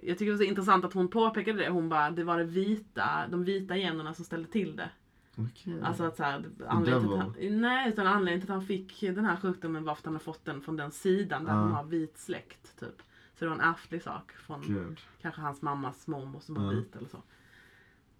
jag 0.03 0.19
tycker 0.19 0.33
det 0.33 0.39
var 0.39 0.45
så 0.45 0.51
intressant 0.51 0.85
att 0.85 0.93
hon 0.93 1.09
påpekade 1.09 1.59
det. 1.59 1.69
Hon 1.69 1.89
bara, 1.89 2.11
det 2.11 2.25
var 2.25 2.39
det 2.39 2.45
vita, 2.45 3.27
de 3.31 3.45
vita 3.45 3.77
generna 3.77 4.15
som 4.15 4.25
ställde 4.25 4.49
till 4.49 4.77
det. 4.77 4.91
Okej. 5.37 5.81
Alltså 5.83 6.05
att 6.05 6.17
så 6.17 6.23
här, 6.23 6.51
anledningen 6.69 7.13
att 7.13 7.19
han, 7.21 7.61
nej, 7.61 7.89
utan 7.89 8.07
anledningen 8.07 8.41
till 8.41 8.51
att 8.51 8.57
han 8.59 8.67
fick 8.67 9.01
den 9.01 9.25
här 9.25 9.37
sjukdomen 9.37 9.85
var 9.85 9.95
för 9.95 10.01
att 10.01 10.05
han 10.05 10.15
har 10.15 10.21
fått 10.21 10.45
den 10.45 10.61
från 10.61 10.77
den 10.77 10.91
sidan 10.91 11.45
där 11.45 11.53
Ja. 11.53 11.59
de 11.61 11.73
har 11.73 11.85
vit 11.85 12.19
släkt. 12.19 12.81
Typ. 12.81 13.03
Så 13.39 13.45
det 13.45 13.49
var 13.49 13.55
en 13.55 13.61
ärftlig 13.71 14.03
sak 14.03 14.33
från 14.33 14.61
Gud. 14.63 15.01
kanske 15.23 15.41
hans 15.41 15.63
mammas 15.63 16.07
mormor 16.07 16.41
som 16.41 16.55
var 16.55 16.63
Ja. 16.65 16.71
vit 16.71 16.97
eller 16.97 17.09
så. 17.09 17.23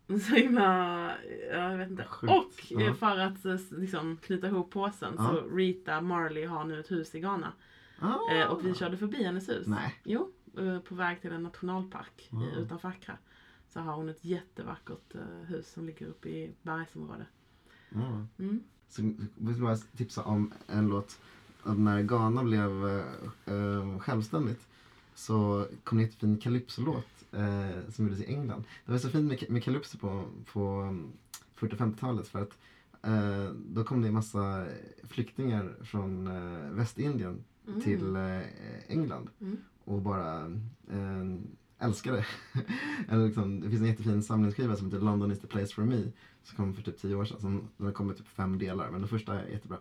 Så 0.09 0.35
himla, 0.35 1.07
ja, 1.53 1.71
jag 1.71 1.79
vet 1.79 1.91
inte. 1.91 2.05
Sjukt. 2.05 2.33
Och 2.33 2.73
eh, 2.81 2.87
Ja. 2.87 2.95
för 2.95 3.19
att 3.19 3.45
eh, 3.45 3.57
liksom, 3.71 4.17
knyta 4.17 4.47
ihop 4.47 4.71
påsen 4.71 5.17
så 5.17 5.41
Rita 5.57 6.01
Marley 6.01 6.47
har 6.47 6.65
nu 6.65 6.81
ett 6.81 6.91
hus 6.91 7.15
i 7.15 7.21
Ghana. 7.21 7.53
Ah. 8.01 8.33
Eh, 8.35 8.47
och 8.47 8.67
vi 8.67 8.75
körde 8.75 8.97
förbi 8.97 9.25
hennes 9.25 9.49
hus. 9.49 9.67
Nej. 9.67 10.01
Jo, 10.05 10.33
på 10.89 10.95
väg 10.95 11.21
till 11.21 11.33
en 11.33 11.43
nationalpark 11.43 12.29
i, 12.33 12.59
utanför 12.59 12.89
Accra. 12.89 13.19
Så 13.73 13.81
har 13.81 13.95
hon 13.95 14.09
ett 14.09 14.25
jättevackert 14.25 15.15
eh, 15.15 15.21
hus 15.49 15.73
som 15.73 15.87
ligger 15.87 16.07
uppe 16.07 16.29
i 16.29 16.53
bergsområdet. 16.63 17.27
Ja. 17.91 18.27
Mm. 18.39 18.61
Så 18.89 19.03
vill 19.37 19.59
jag 19.63 19.79
tipsa 19.97 20.23
om 20.23 20.53
en 20.67 20.89
låt. 20.89 21.21
Att 21.63 21.79
när 21.79 22.03
Ghana 22.03 22.45
blev 22.45 22.87
eh, 22.89 23.55
eh, 23.55 23.99
självständigt 23.99 24.67
så 25.15 25.67
kom 25.85 25.99
det 25.99 26.03
en 26.05 26.09
jättefin 26.09 26.39
calypso-låt 26.39 27.25
eh, 27.33 27.91
som 27.91 28.05
gjordes 28.05 28.21
i 28.21 28.25
England. 28.35 28.65
Det 28.87 28.93
var 28.93 28.99
så 28.99 29.09
fint 29.09 29.29
med, 29.29 29.51
med 29.51 29.65
calypso 29.65 29.99
på, 29.99 30.25
på 30.53 30.61
mm, 30.61 31.13
40 31.55 31.77
50-talet 31.77 32.29
för 32.29 32.43
att 32.43 32.59
eh, 33.03 33.53
då 33.55 33.85
kom 33.85 34.03
det 34.03 34.09
en 34.09 34.15
massa 34.15 34.67
flyktingar 35.05 35.75
från 35.83 36.27
eh, 36.27 36.71
Västindien 36.71 37.45
Mm. 37.69 37.81
till 37.81 38.17
England 38.89 39.31
Mm. 39.41 39.57
och 39.85 40.03
bara 40.03 40.45
eh, 41.83 41.87
älskade. 41.89 42.27
Eller 43.09 43.27
liksom, 43.27 43.61
det 43.61 43.71
finns 43.71 43.83
en 43.83 43.89
jättefin 43.89 44.23
samlingsskiva 44.23 44.77
som 44.77 44.87
heter 44.87 45.05
London 45.05 45.33
is 45.33 45.41
the 45.41 45.47
place 45.47 45.75
for 45.75 45.83
me 45.83 46.03
som 46.43 46.57
kom 46.57 46.75
för 46.75 46.83
typ 46.83 46.99
tio 46.99 47.15
år 47.15 47.25
sedan. 47.25 47.41
Som, 47.41 47.69
den 47.77 47.87
har 47.87 47.93
kommit 47.93 48.17
typ 48.17 48.29
fem 48.29 48.59
delar 48.59 48.91
men 48.91 49.01
den 49.01 49.09
första 49.09 49.41
är 49.41 49.49
jättebra. 49.49 49.79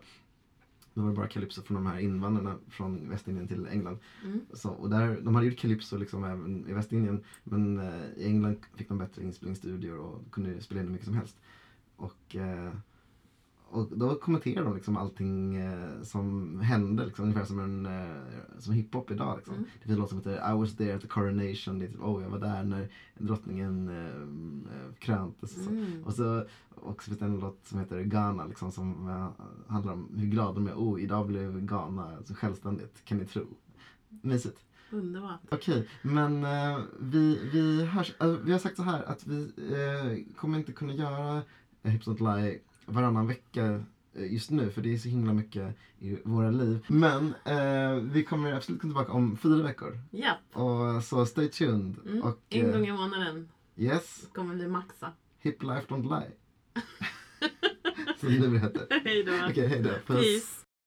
Då 0.94 1.02
var 1.02 1.08
det 1.08 1.16
bara 1.16 1.28
calypso 1.28 1.62
från 1.62 1.74
de 1.74 1.86
här 1.86 1.98
invandrarna 1.98 2.56
från 2.68 3.08
Västindien 3.08 3.48
till 3.48 3.66
England. 3.66 3.98
Mm. 4.24 4.40
Så, 4.52 4.70
och 4.70 4.90
där, 4.90 5.20
de 5.20 5.34
hade 5.34 5.46
gjort 5.46 5.58
calypso 5.58 5.96
liksom 5.96 6.24
även 6.24 6.68
i 6.68 6.72
Västindien 6.72 7.24
men 7.44 7.78
eh, 7.78 8.12
i 8.16 8.24
England 8.24 8.56
fick 8.74 8.88
de 8.88 8.98
bättre 8.98 9.22
inspelningsstudior 9.22 9.98
och 9.98 10.32
kunde 10.32 10.60
spela 10.60 10.80
in 10.80 10.86
hur 10.86 10.92
mycket 10.92 11.06
som 11.06 11.16
helst. 11.16 11.36
Och, 11.96 12.36
eh, 12.36 12.72
och 13.72 13.98
då 13.98 14.14
kommenterar 14.14 14.64
de 14.64 14.74
liksom 14.74 14.96
allting 14.96 15.56
eh, 15.56 16.02
som 16.02 16.60
hände, 16.60 17.06
liksom, 17.06 17.24
ungefär 17.24 17.44
som, 17.44 17.58
en, 17.58 17.86
eh, 17.86 18.58
som 18.58 18.72
hiphop 18.72 19.10
idag. 19.10 19.36
Liksom. 19.36 19.54
Mm. 19.54 19.66
Det 19.74 19.84
finns 19.84 19.92
en 19.92 20.00
låt 20.00 20.08
som 20.08 20.18
heter 20.18 20.52
I 20.52 20.58
was 20.58 20.76
there 20.76 20.94
at 20.94 21.00
the 21.00 21.08
coronation, 21.08 21.78
det 21.78 21.84
är 21.84 21.88
typ, 21.88 22.00
oh, 22.00 22.22
jag 22.22 22.30
var 22.30 22.38
där 22.38 22.64
när 22.64 22.88
drottningen 23.18 23.88
eh, 23.88 24.76
eh, 24.76 24.94
kröntes. 24.98 25.56
Och 25.56 25.64
så. 25.64 25.70
Mm. 25.70 26.04
Och 26.04 26.14
så 26.14 26.44
och 26.74 27.02
så 27.02 27.08
finns 27.08 27.18
det 27.18 27.24
en 27.24 27.38
låt 27.38 27.66
som 27.66 27.78
heter 27.78 28.02
Ghana 28.02 28.46
liksom, 28.46 28.72
som 28.72 29.08
eh, 29.08 29.30
handlar 29.72 29.92
om 29.92 30.08
hur 30.16 30.26
glada 30.26 30.52
de 30.52 30.66
är. 30.66 30.74
Oh, 30.74 31.02
idag 31.02 31.26
blev 31.26 31.60
Ghana 31.60 32.16
alltså, 32.16 32.34
självständigt, 32.34 33.04
kan 33.04 33.18
ni 33.18 33.26
tro. 33.26 33.46
Mysigt. 34.08 34.58
Underbart. 34.90 35.40
Okej, 35.50 35.88
men 36.02 36.44
eh, 36.44 36.80
vi, 37.00 37.50
vi 37.52 37.84
hörs. 37.84 38.14
eh, 38.20 38.36
vi 38.44 38.52
har 38.52 38.58
sagt 38.58 38.76
så 38.76 38.82
här 38.82 39.02
att 39.02 39.26
vi 39.26 39.52
kommer 40.36 40.58
inte 40.58 40.72
kunna 40.72 40.94
göra 40.94 41.42
Hips 41.82 42.06
Don't 42.06 42.36
Lie 42.36 42.60
varannan 42.86 43.26
vecka 43.26 43.84
eh, 44.14 44.32
just 44.32 44.50
nu 44.50 44.70
för 44.70 44.82
det 44.82 44.94
är 44.94 44.98
så 44.98 45.08
himla 45.08 45.32
mycket 45.32 45.76
i 45.98 46.18
våra 46.24 46.50
liv. 46.50 46.84
Men 46.88 47.34
eh, 47.44 47.94
vi 47.94 48.24
kommer 48.24 48.52
absolut 48.52 48.80
komma 48.80 48.90
tillbaka 48.92 49.12
om 49.12 49.36
fyra 49.36 49.62
veckor. 49.62 49.98
Ja, 50.10 50.38
Och 50.52 51.04
så 51.04 51.26
stay 51.26 51.48
tuned. 51.48 51.96
mm. 52.06 52.22
Och 52.22 52.38
en 52.48 52.66
eh, 52.66 52.72
gång 52.72 52.86
i 52.86 52.92
månaden 52.92 53.48
yes, 53.76 54.28
kommer 54.34 54.54
vi 54.54 54.68
maxa. 54.68 55.12
Hip 55.40 55.62
Life 55.62 55.86
Don't 55.88 56.20
Lie. 56.20 56.30
Som 58.20 58.28
det 58.40 58.48
nu 58.48 58.58
heter. 58.58 58.86
Hej 59.04 59.24
då. 59.24 59.32
Okej, 59.50 59.66
hej 59.68 59.82
då. 59.82 59.90
Puss. 60.06 60.06
Peace. 60.06 60.64